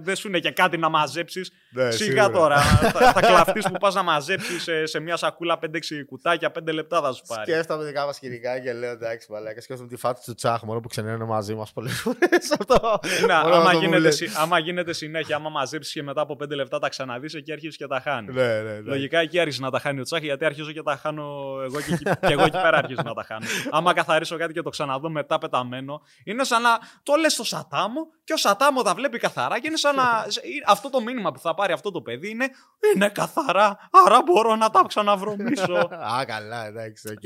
δεν 0.00 0.16
σου 0.16 0.28
είναι 0.28 0.38
και 0.38 0.50
κάτι 0.50 0.76
να 0.78 0.88
μαζέψεις. 0.88 1.52
Ναι, 1.70 1.90
Σιγά 1.90 2.22
σίγουρα. 2.22 2.30
τώρα. 2.30 2.60
θα, 2.60 3.12
θα 3.12 3.20
κλαφτείς 3.20 3.66
που 3.68 3.72
πας 3.80 3.94
να 3.94 4.02
μαζέψεις 4.02 4.62
σε, 4.62 4.86
σε 4.86 5.00
μια 5.00 5.16
σακούλα 5.16 5.58
5-6 5.62 5.66
κουτάκια, 6.06 6.52
5 6.58 6.72
λεπτά 6.72 7.00
θα 7.00 7.12
σου 7.12 7.22
πάρει. 7.28 7.50
Σκέφτομαι 7.50 7.84
δικά 7.84 8.04
μα 8.06 8.12
σκηνικά 8.12 8.58
και 8.60 8.72
λέω 8.72 8.90
εντάξει, 8.90 9.32
μαλάκα. 9.32 9.60
Σκέφτομαι 9.60 9.88
τη 9.88 9.96
φάτσα 9.96 10.22
του 10.26 10.34
Τσάχ 10.34 10.62
μόνο 10.62 10.80
που 10.80 10.88
ξενέρωνε 10.88 11.24
μαζί 11.24 11.54
μας 11.54 11.72
πολλές 11.72 12.00
φορές. 12.00 12.50
Αυτό. 12.58 13.00
Ναι, 13.20 13.20
Μόνο 13.20 13.54
άμα, 13.54 13.56
αυτό 13.56 13.70
που 13.70 13.84
γίνεται, 13.84 13.98
λες. 13.98 14.14
συ- 14.16 14.30
άμα 14.36 14.58
γίνεται 14.58 14.92
συνέχεια, 14.92 15.36
άμα 15.36 15.48
μαζέψεις 15.48 15.92
και 15.92 16.02
μετά 16.02 16.20
από 16.20 16.36
5 16.44 16.48
λεπτά 16.48 16.78
τα 16.78 16.88
ξαναδεί, 16.88 17.21
εκεί 17.34 17.52
αρχίζεις 17.52 17.76
και 17.76 17.86
τα 17.86 18.00
χάνεις. 18.00 18.34
Ναι, 18.34 18.46
ναι, 18.62 18.72
ναι. 18.72 18.80
Λογικά 18.80 19.18
εκεί 19.18 19.38
άρχισε 19.38 19.60
να 19.62 19.70
τα 19.70 19.78
χάνει 19.78 20.00
ο 20.00 20.02
Τσάχη, 20.02 20.24
γιατί 20.24 20.44
αρχίζω 20.44 20.72
και 20.72 20.82
τα 20.82 20.96
χάνω 20.96 21.22
εγώ 21.64 21.80
και, 21.80 21.92
εκεί- 21.92 22.04
και 22.04 22.32
εγώ 22.32 22.42
εκεί 22.42 22.50
πέρα 22.62 22.76
αρχίζω 22.76 23.00
να 23.04 23.14
τα 23.14 23.22
χάνω. 23.24 23.46
Άμα 23.70 23.92
καθαρίσω 23.92 24.36
κάτι 24.36 24.52
και 24.52 24.62
το 24.62 24.70
ξαναδώ 24.70 25.10
μετά 25.10 25.38
πεταμένο, 25.38 26.00
είναι 26.24 26.44
σαν 26.44 26.62
να 26.62 26.78
το 27.02 27.14
λες 27.20 27.32
στο 27.32 27.44
Σατάμο 27.44 28.00
και 28.24 28.32
ο 28.32 28.36
Σατάμο 28.36 28.82
τα 28.82 28.94
βλέπει 28.94 29.18
καθαρά 29.18 29.60
και 29.60 29.66
είναι 29.66 29.76
σαν 29.76 29.94
να. 29.94 30.02
σε- 30.28 30.40
ε, 30.40 30.48
αυτό 30.66 30.90
το 30.90 31.00
μήνυμα 31.00 31.32
που 31.32 31.38
θα 31.38 31.54
πάρει 31.54 31.72
αυτό 31.72 31.90
το 31.90 32.00
παιδί 32.00 32.30
είναι 32.30 32.48
Είναι 32.94 33.08
καθαρά, 33.08 33.78
άρα 34.06 34.22
μπορώ 34.26 34.56
να 34.56 34.70
τα 34.70 34.84
ξαναβρωμίσω. 34.88 35.74
Α, 36.18 36.24
καλά, 36.24 36.66
εντάξει, 36.66 37.08
οκ. 37.08 37.20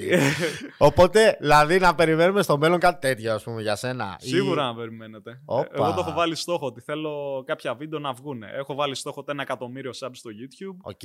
Οπότε, 0.78 1.36
δηλαδή, 1.40 1.78
να 1.78 1.94
περιμένουμε 1.94 2.42
στο 2.42 2.58
μέλλον 2.58 2.78
κάτι 2.78 3.00
τέτοιο, 3.00 3.34
ας 3.34 3.42
πούμε, 3.42 3.62
για 3.62 3.76
σένα. 3.76 4.16
Ή- 4.20 4.26
Σίγουρα 4.28 4.62
να 4.64 4.74
περιμένετε. 4.74 5.40
Όπα. 5.44 5.68
Εγώ 5.72 5.92
το 5.92 6.00
έχω 6.00 6.12
βάλει 6.12 6.34
στόχο 6.34 6.66
ότι 6.66 6.80
θέλω 6.80 7.42
κάποια 7.46 7.74
βίντεο 7.74 7.98
να 7.98 8.12
βγουν. 8.12 8.42
Έχω 8.42 8.74
βάλει 8.74 8.94
στόχο 8.94 9.22
το 9.24 9.30
ένα 9.30 9.42
εκατομμύριο 9.42 9.85
subs 9.90 10.10
στο 10.12 10.30
YouTube. 10.30 10.76
Οκ. 10.82 11.00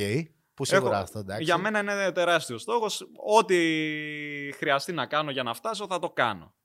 Που 0.53 0.65
σίγουρα 0.65 0.91
Έχω- 0.93 1.03
αυτό, 1.03 1.19
εντάξει. 1.19 1.43
Για 1.43 1.57
μένα 1.57 1.79
είναι 1.79 2.11
τεράστιος 2.11 2.61
στόχος. 2.61 3.07
Ό,τι 3.37 3.55
χρειαστεί 4.55 4.91
να 4.93 5.05
κάνω 5.05 5.31
για 5.31 5.43
να 5.43 5.53
φτάσω 5.53 5.87
θα 5.87 5.99
το 5.99 6.09
κάνω. 6.09 6.55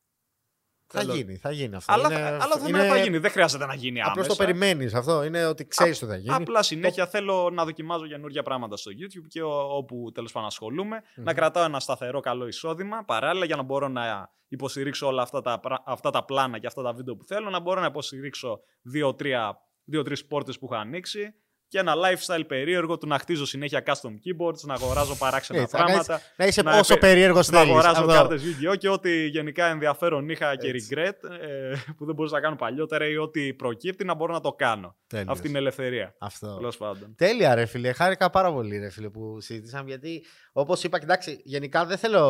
Θα 0.88 1.00
Θέλω- 1.00 1.14
γίνει, 1.14 1.36
θα 1.36 1.50
γίνει 1.50 1.74
αυτό. 1.76 1.92
Αλλά, 1.92 2.06
είναι, 2.12 2.22
αλλά 2.28 2.56
θα, 2.58 2.88
θα 2.88 2.96
γίνει. 2.98 3.18
Δεν 3.18 3.30
χρειάζεται 3.30 3.66
να 3.66 3.74
γίνει 3.74 4.00
άμεσα. 4.00 4.10
Απλώς 4.20 4.26
το 4.26 4.44
περιμένεις 4.44 4.94
αυτό. 4.94 5.24
Είναι 5.24 5.46
ότι 5.46 5.66
ξέρεις 5.66 6.02
ότι 6.02 6.10
θα 6.10 6.16
γίνει. 6.18 6.34
Απλά 6.34 6.62
συνέχεια 6.62 7.06
θέλω 7.06 7.50
να 7.52 7.64
δοκιμάζω 7.64 8.06
καινούργια 8.06 8.42
πράγματα 8.42 8.76
στο 8.76 8.90
YouTube 8.94 9.26
και 9.28 9.42
ο- 9.42 9.76
όπου 9.76 10.10
τέλος 10.14 10.32
πάντων 10.32 10.48
ασχολούμαι. 10.48 11.02
Να 11.16 11.34
κρατάω 11.34 11.64
ένα 11.64 11.80
σταθερό 11.80 12.20
καλό 12.20 12.46
εισόδημα 12.46 13.04
παράλληλα 13.04 13.44
για 13.44 13.56
να 13.56 13.62
μπορώ 13.62 13.88
να 13.88 14.30
υποστηρίξω 14.48 15.06
όλα 15.06 15.22
αυτά 15.22 15.40
τα, 15.40 15.60
πρα- 15.60 15.82
αυτά 15.86 16.10
τα 16.10 16.24
πλάνα 16.24 16.58
και 16.58 16.66
αυτά 16.66 16.82
τα 16.82 16.92
βίντεο 16.92 17.16
που 17.16 17.24
θέλω. 17.24 17.50
Να 17.50 17.60
μπορώ 17.60 17.80
να 17.80 17.86
υποστηρίξω 17.86 18.60
δύο-τρει 18.82 20.18
πόρτες 20.28 20.58
που 20.58 20.64
έχω 20.70 20.80
ανοίξει. 20.80 21.34
Και 21.68 21.78
ένα 21.78 21.94
lifestyle 21.94 22.44
περίεργο 22.46 22.98
του 22.98 23.06
να 23.06 23.18
χτίζω 23.18 23.46
συνέχεια 23.46 23.82
custom 23.86 24.10
keyboards, 24.10 24.60
να 24.62 24.74
αγοράζω 24.74 25.16
παράξενα 25.16 25.60
Έτσι, 25.60 25.74
να 25.76 25.84
κάνεις- 25.84 25.94
πράγματα. 26.06 26.24
να 26.36 26.46
είσαι 26.46 26.62
να 26.62 26.78
όσο 26.78 26.92
επε- 26.94 27.04
περίεργος 27.08 27.48
Να 27.50 27.58
θέλεις. 27.58 27.72
αγοράζω 27.72 28.06
κάρτες 28.06 28.42
Yu-Gi-Oh! 28.42 28.78
και 28.78 28.88
ό,τι 28.88 29.26
γενικά 29.26 29.66
ενδιαφέρον 29.66 30.28
είχα 30.28 30.56
και 30.56 30.68
Έτσι. 30.68 30.88
regret 30.90 31.30
ε, 31.40 31.74
που 31.96 32.04
δεν 32.04 32.14
μπορούσα 32.14 32.34
να 32.34 32.40
κάνω 32.40 32.56
παλιότερα 32.56 33.06
ή 33.08 33.16
ό,τι 33.16 33.54
προκύπτει 33.54 34.04
να 34.04 34.14
μπορώ 34.14 34.32
να 34.32 34.40
το 34.40 34.52
κάνω. 34.52 34.96
Αυτή 35.26 35.48
είναι 35.48 35.58
η 35.58 35.60
ελευθερία. 35.60 36.14
Αυτό. 36.18 36.56
Τέλος 36.56 36.76
πάντων. 36.76 37.14
Τέλεια, 37.16 37.54
ρε 37.54 37.66
φίλε. 37.66 37.92
Χάρηκα 37.92 38.30
πάρα 38.30 38.52
πολύ, 38.52 38.78
ρε 38.78 38.90
φίλε, 38.90 39.08
που 39.08 39.40
συζητήσαμε. 39.40 39.88
Γιατί, 39.88 40.24
όπως 40.52 40.82
είπα, 40.84 40.98
κοιτάξτε, 40.98 41.38
γενικά 41.44 41.84
δεν 41.86 41.98
θέλω 41.98 42.20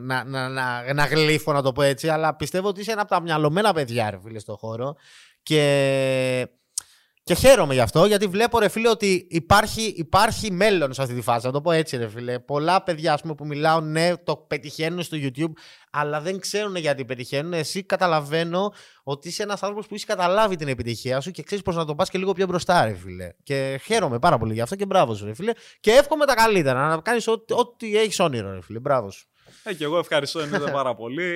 να, 0.00 0.24
να, 0.24 0.48
να, 0.48 0.92
να 0.94 1.04
γλύφω, 1.04 1.52
να 1.52 1.62
το 1.62 1.72
πω 1.72 1.82
έτσι, 1.82 2.08
αλλά 2.08 2.34
πιστεύω 2.36 2.68
ότι 2.68 2.80
είσαι 2.80 2.92
ένα 2.92 3.00
από 3.00 3.10
τα 3.10 3.20
μυαλωμένα 3.20 3.72
παιδιά, 3.72 4.10
ρε 4.10 4.18
φίλε, 4.22 4.38
στον 4.38 4.56
χώρο. 4.56 4.96
Και, 5.42 6.46
και 7.26 7.34
χαίρομαι 7.34 7.74
γι' 7.74 7.80
αυτό, 7.80 8.04
γιατί 8.04 8.26
βλέπω, 8.26 8.58
ρε 8.58 8.68
φίλε, 8.68 8.88
ότι 8.88 9.26
υπάρχει, 9.30 9.82
υπάρχει 9.82 10.52
μέλλον 10.52 10.92
σε 10.92 11.02
αυτή 11.02 11.14
τη 11.14 11.20
φάση. 11.20 11.46
Να 11.46 11.52
το 11.52 11.60
πω 11.60 11.72
έτσι, 11.72 11.96
ρε 11.96 12.08
φίλε. 12.08 12.38
Πολλά 12.38 12.82
παιδιά, 12.82 13.12
ας 13.12 13.20
πούμε, 13.20 13.34
που 13.34 13.46
μιλάω, 13.46 13.80
ναι, 13.80 14.16
το 14.16 14.36
πετυχαίνουν 14.36 15.02
στο 15.02 15.16
YouTube, 15.20 15.52
αλλά 15.90 16.20
δεν 16.20 16.40
ξέρουν 16.40 16.76
γιατί 16.76 17.04
πετυχαίνουν. 17.04 17.52
Εσύ 17.52 17.82
καταλαβαίνω 17.82 18.72
ότι 19.02 19.28
είσαι 19.28 19.42
ένας 19.42 19.62
άνθρωπος 19.62 19.86
που 19.86 19.94
έχεις 19.94 20.06
καταλάβει 20.06 20.56
την 20.56 20.68
επιτυχία 20.68 21.20
σου 21.20 21.30
και 21.30 21.42
ξέρεις 21.42 21.64
πώ 21.64 21.72
να 21.72 21.84
το 21.84 21.94
πας 21.94 22.10
και 22.10 22.18
λίγο 22.18 22.32
πιο 22.32 22.46
μπροστά, 22.46 22.84
ρε 22.84 22.94
φίλε. 22.94 23.30
Και 23.42 23.80
χαίρομαι 23.84 24.18
πάρα 24.18 24.38
πολύ 24.38 24.52
γι' 24.52 24.60
αυτό 24.60 24.76
και 24.76 24.86
μπράβο 24.86 25.14
σου, 25.14 25.24
ρε 25.24 25.34
φίλε. 25.34 25.52
Και 25.80 25.90
εύχομαι 25.90 26.26
τα 26.26 26.34
καλύτερα. 26.34 26.88
Να 26.88 27.00
κάνεις 27.00 27.28
ό,τι, 27.28 27.54
ό,τι 27.54 27.96
έχεις 27.98 28.20
όνειρο, 28.20 28.52
ρε 28.52 28.60
φίλε. 28.60 28.78
Μπράβο 28.78 29.10
σου. 29.10 29.26
Ε, 29.62 29.74
και 29.74 29.84
εγώ 29.84 29.98
ευχαριστώ 29.98 30.40
εννοείται 30.40 30.70
πάρα 30.70 30.94
πολύ. 30.94 31.26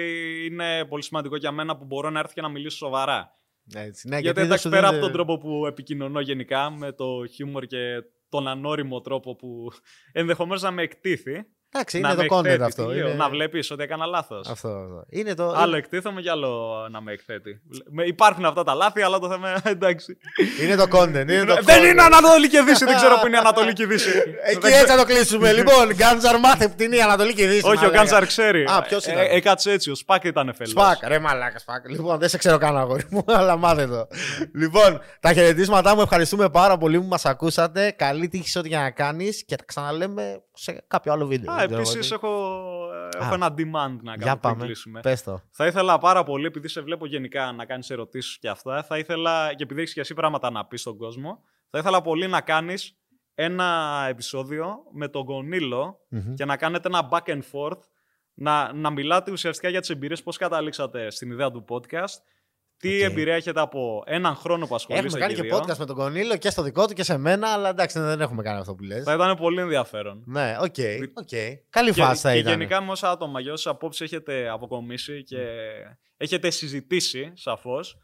Είναι 0.47 0.85
πολύ 0.85 1.03
σημαντικό 1.03 1.37
για 1.37 1.53
μένα 1.53 1.77
που 1.77 1.85
μπορώ 1.85 2.11
να 2.11 2.19
έρθω 2.19 2.33
και 2.35 2.41
να 2.41 2.49
μιλήσω 2.49 2.77
σοβαρά. 2.77 3.40
Έτσι, 3.75 4.09
ναι, 4.09 4.19
γιατί 4.19 4.37
δεν 4.37 4.45
εντάξει, 4.45 4.63
σου 4.63 4.69
πέρα 4.69 4.89
δίνεται- 4.89 5.05
από 5.05 5.17
τον 5.17 5.27
τρόπο 5.27 5.39
που 5.39 5.67
επικοινωνώ 5.67 6.21
γενικά, 6.21 6.71
με 6.71 6.93
το 6.93 7.27
χιούμορ 7.27 7.67
και 7.67 8.03
τον 8.29 8.49
ανώριμο 8.49 9.01
τρόπο 9.01 9.37
που 9.37 9.73
ενδεχομένως 10.13 10.63
να 10.63 10.71
με 10.71 10.83
εκτίθει, 10.83 11.47
Εντάξει, 11.73 12.01
να 12.01 12.09
είναι 12.11 12.23
με 12.23 12.29
το 12.29 12.37
content 12.37 12.45
εκθέτει, 12.45 12.63
αυτό. 12.63 12.87
τι 12.87 12.95
λέω, 12.95 13.07
Είναι... 13.07 13.17
Να 13.17 13.29
βλέπεις 13.29 13.71
ότι 13.71 13.83
έκανα 13.83 14.07
λάθος. 14.07 14.49
Αυτό, 14.49 14.69
αυτό. 14.69 15.05
Είναι 15.09 15.35
το... 15.35 15.53
Άλλο 15.57 15.77
εκτίθεμαι 15.77 16.21
και 16.21 16.31
άλλο 16.31 16.75
να 16.91 17.01
με 17.01 17.13
εκθέτει. 17.13 17.61
Με- 17.91 18.05
Υπάρχουν 18.05 18.45
αυτά 18.45 18.63
τα 18.63 18.75
λάθη, 18.75 19.03
αλλά 19.03 19.19
το 19.19 19.29
θέμα 19.31 19.61
εντάξει. 19.65 20.19
είναι 20.63 20.77
το 20.77 20.87
content. 20.93 21.09
Είναι 21.29 21.45
το 21.45 21.55
δεν 21.65 21.83
content. 21.83 21.87
είναι 21.91 22.03
Ανατολή 22.03 22.49
και 22.49 22.63
Δύση, 22.63 22.85
δεν 22.85 22.97
ξέρω 22.97 23.19
που 23.21 23.27
είναι 23.27 23.39
Ανατολή 23.39 23.73
και 23.73 23.87
Δύση. 23.87 24.09
Εκεί 24.51 24.59
Δεν 24.61 24.73
έτσι 24.73 24.87
θα 24.87 24.97
το 24.97 25.05
κλείσουμε. 25.05 25.53
λοιπόν, 25.59 25.93
Γκάντζαρ 25.95 26.39
μάθε 26.39 26.69
που 26.69 26.75
την 26.77 26.93
η 26.93 27.03
Ανατολική 27.03 27.47
Δύση. 27.47 27.67
Όχι, 27.67 27.77
ο 27.77 27.81
μαλάκα. 27.81 27.97
Γκάντζαρ 27.99 28.27
ξέρει. 28.27 28.65
Α, 28.65 28.83
ποιος 28.89 29.05
ήταν; 29.07 29.19
Ε, 29.19 29.27
Έκατσε 29.31 29.71
έτσι, 29.73 29.91
ο 29.91 29.95
Σπάκ 29.95 30.25
ήταν 30.25 30.55
φέλο. 30.57 30.71
Σπακ, 30.71 31.07
ρε 31.07 31.19
μαλάκα, 31.19 31.59
σπακ. 31.59 31.89
Λοιπόν, 31.91 32.19
δεν 32.19 32.29
σε 32.29 32.39
ξέρω 32.39 32.59
καν 32.59 32.77
αγόρι 32.79 33.05
μου, 33.11 33.25
αλλά 33.27 33.57
μάθε 33.57 33.87
το. 33.87 34.07
λοιπόν, 34.55 35.01
τα 35.21 35.33
χαιρετίσματά 35.33 35.95
μου, 35.95 36.01
ευχαριστούμε 36.01 36.49
πάρα 36.51 36.79
πολύ 36.79 36.99
που 37.01 37.07
μας 37.07 37.25
ακούσατε. 37.25 37.91
Καλή 37.97 38.29
τύχη 38.29 38.49
σε 38.49 38.59
ό,τι 38.59 38.69
για 38.69 38.81
να 38.81 38.91
κάνεις 38.91 39.45
και 39.45 39.57
τα 39.57 39.65
ξαναλέμε 39.67 40.43
σε 40.63 40.85
κάποιο 40.87 41.13
άλλο 41.13 41.27
βίντεο. 41.27 41.53
Α, 41.53 41.57
Δεν 41.57 41.67
ξέρω 41.67 41.81
επίσης 41.81 42.11
εγώ 42.11 42.29
έχω, 42.29 42.89
έχω 43.21 43.31
Α. 43.31 43.35
ένα 43.35 43.55
demand 43.57 43.97
να 44.03 44.13
τι. 44.13 44.23
Για 44.23 44.27
κάνω 44.27 44.37
πριν 44.37 44.39
πάμε. 44.41 44.65
κλείσουμε. 44.65 45.01
Πες 45.01 45.23
το. 45.23 45.41
Θα 45.51 45.67
ήθελα 45.67 45.99
πάρα 45.99 46.23
πολύ, 46.23 46.47
επειδή 46.47 46.69
σε 46.69 46.81
βλέπω 46.81 47.07
γενικά 47.07 47.53
να 47.53 47.65
κάνεις 47.65 47.91
ερωτήσεις 47.91 48.39
και 48.39 48.49
αυτά, 48.49 48.83
θα 48.83 48.99
ήθελα, 48.99 49.55
και 49.55 49.63
επειδή 49.63 49.81
έχεις 49.81 49.93
και 49.95 50.01
εσύ 50.01 50.15
πράγματα 50.15 50.51
να 50.51 50.67
πεις 50.67 50.81
στον 50.81 50.97
κόσμο, 50.97 51.43
θα 51.71 51.79
ήθελα 51.79 52.03
πολύ 52.03 52.27
να 52.27 52.41
κάνεις 52.41 52.95
ένα 53.35 54.07
επεισόδιο 54.09 54.77
με 54.93 55.09
τον 55.09 55.25
Κονίλο 55.25 55.99
Μμμ. 56.09 56.35
και 56.35 56.45
να 56.45 56.57
κάνετε 56.57 56.89
ένα 56.89 57.09
back 57.13 57.31
and 57.31 57.41
forth, 57.53 57.81
να, 58.35 58.73
να 58.73 58.91
μιλάτε 58.91 59.31
ουσιαστικά 59.31 59.69
για 59.69 59.81
τις 59.81 59.91
εμπειρίες, 59.91 60.23
πώς 60.23 60.37
καταλήξατε 60.37 61.11
στην 61.11 61.31
ιδέα 61.31 61.51
του 61.51 61.65
podcast, 61.69 62.19
τι 62.81 62.97
Οκ. 62.97 63.11
εμπειρία 63.11 63.35
έχετε 63.35 63.61
από 63.61 64.03
έναν 64.07 64.35
χρόνο 64.37 64.67
που 64.67 64.75
ασχολείστε 64.75 65.07
Έχουμε 65.07 65.21
κάνει 65.21 65.35
και 65.35 65.43
δύο; 65.43 65.57
podcast 65.59 65.77
με 65.77 65.87
τον 65.87 65.97
Κονίλο 65.97 66.37
και 66.37 66.51
στο 66.51 66.63
δικό 66.63 66.87
του 66.87 66.93
και 66.95 67.03
σε 67.03 67.17
μένα, 67.17 67.49
αλλά 67.53 67.69
εντάξει, 67.69 68.01
δεν 68.01 68.21
έχουμε 68.21 68.43
κάνει 68.43 68.59
αυτό 68.61 68.75
που 68.75 68.83
λες. 68.83 69.05
Θα 69.05 69.15
ήταν 69.15 69.37
πολύ 69.37 69.61
ενδιαφέρον. 69.61 70.23
Ναι, 70.27 70.57
OK, 70.61 70.75
OK. 71.15 71.29
Καλή 71.71 71.93
Και, 71.93 72.03
φάση 72.03 72.21
θα 72.21 72.33
και 72.33 72.39
ήταν. 72.39 72.53
γενικά 72.53 72.81
με 72.83 72.91
όσα 72.91 73.11
άτομα, 73.11 73.41
για 73.41 73.53
όσες 73.53 73.67
απόψεις 73.73 74.01
έχετε 74.01 74.49
αποκομίσει 74.49 75.23
και 75.23 75.39
έχετε 76.17 76.51
συζητήσει, 76.51 77.33
σαφώς, 77.35 77.99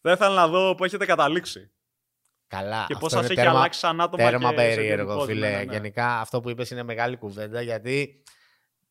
θα 0.00 0.10
ήθελα 0.10 0.34
να 0.34 0.48
δω 0.48 0.74
που 0.74 0.84
έχετε 0.84 1.04
καταλήξει. 1.04 1.68
Καλά. 2.46 2.84
και 2.86 2.92
αυτό 2.92 2.98
πώς 2.98 3.10
σας 3.12 3.20
είναι 3.24 3.32
έχει 3.32 3.42
τέρμα- 3.42 3.58
αλλάξει 3.58 3.78
σαν 3.80 4.00
άτομα 4.00 4.30
Τέρμα 4.30 4.54
και 4.54 4.60
σε 4.60 4.66
περίεργο, 4.66 5.04
γενικώς, 5.12 5.24
φίλε. 5.26 5.48
ναι, 5.50 5.56
ναι, 5.56 5.64
ναι. 5.64 5.72
Γενικά 5.72 6.06
αυτό 6.20 6.40
που 6.40 6.50
είπες 6.50 6.70
είναι 6.70 6.82
μεγάλη 6.82 7.16
κουβέντα 7.16 7.60
γιατί 7.62 8.22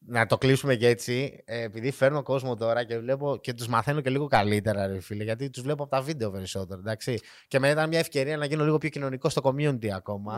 να 0.06 0.26
το 0.26 0.38
κλείσουμε 0.38 0.76
και 0.76 0.88
έτσι. 0.88 1.42
ε, 1.46 1.62
επειδή 1.64 1.92
φέρνω 1.92 2.24
κόσμο 2.24 2.56
τώρα 2.56 2.84
και 2.84 2.98
βλέπω 2.98 3.38
και 3.42 3.54
τους 3.54 3.68
μαθαίνω 3.68 4.02
και 4.02 4.10
λίγο 4.10 4.28
καλύτερα, 4.28 4.88
ρε 4.88 5.00
φίλε. 5.00 5.24
Γιατί 5.24 5.50
τους 5.50 5.62
βλέπω 5.64 5.84
από 5.84 5.92
τα 5.92 6.02
βίντεο 6.02 6.32
περισσότερο. 6.32 6.80
Εντάξει. 6.80 7.20
Και 7.48 7.60
μετά 7.60 7.74
ήταν 7.74 7.90
μια 7.90 8.00
ευκαιρία 8.00 8.38
να 8.38 8.46
γίνω 8.46 8.64
λίγο 8.64 8.78
πιο 8.78 8.90
κοινωνικό 8.90 9.30
στο 9.30 9.42
community 9.46 9.88
ακόμα. 9.88 10.38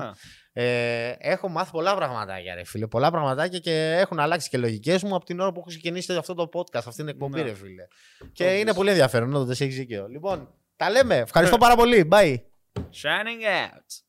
Ναι. 0.53 0.63
Ε, 0.63 1.16
έχω 1.20 1.47
μάθει 1.47 1.72
πολλά 1.72 1.95
πραγματάκια, 1.95 2.55
ρε 2.55 2.63
φίλε. 2.63 2.88
Πολλά 2.88 3.11
πραγματάκια 3.11 3.59
και 3.59 3.95
έχουν 3.99 4.20
αλλάξει 4.20 4.49
και 4.49 4.57
λογικές 4.57 5.03
μου 5.03 5.16
από 5.16 5.26
την 5.26 5.39
ώρα 5.39 5.51
που 5.51 5.59
έχω 5.59 5.68
ξεκινήσει 5.68 6.13
αυτό 6.16 6.34
το 6.34 6.49
podcast, 6.53 6.76
αυτή 6.76 6.95
την 6.95 7.07
εκπομπή, 7.07 7.38
Ναι. 7.38 7.43
ρε 7.43 7.53
φίλε. 7.53 7.88
Και 8.34 8.43
Όντως. 8.45 8.59
είναι 8.59 8.74
πολύ 8.74 8.89
ενδιαφέρον, 8.89 9.34
όντως 9.36 9.61
έχεις 9.61 9.76
δίκιο. 9.76 10.07
Λοιπόν, 10.07 10.53
τα 10.76 10.89
λέμε. 10.89 11.16
Ευχαριστώ 11.16 11.57
πάρα 11.57 11.76
πολύ. 11.76 12.07
Bye. 12.11 12.36
Shining 12.80 13.43
out. 13.43 14.01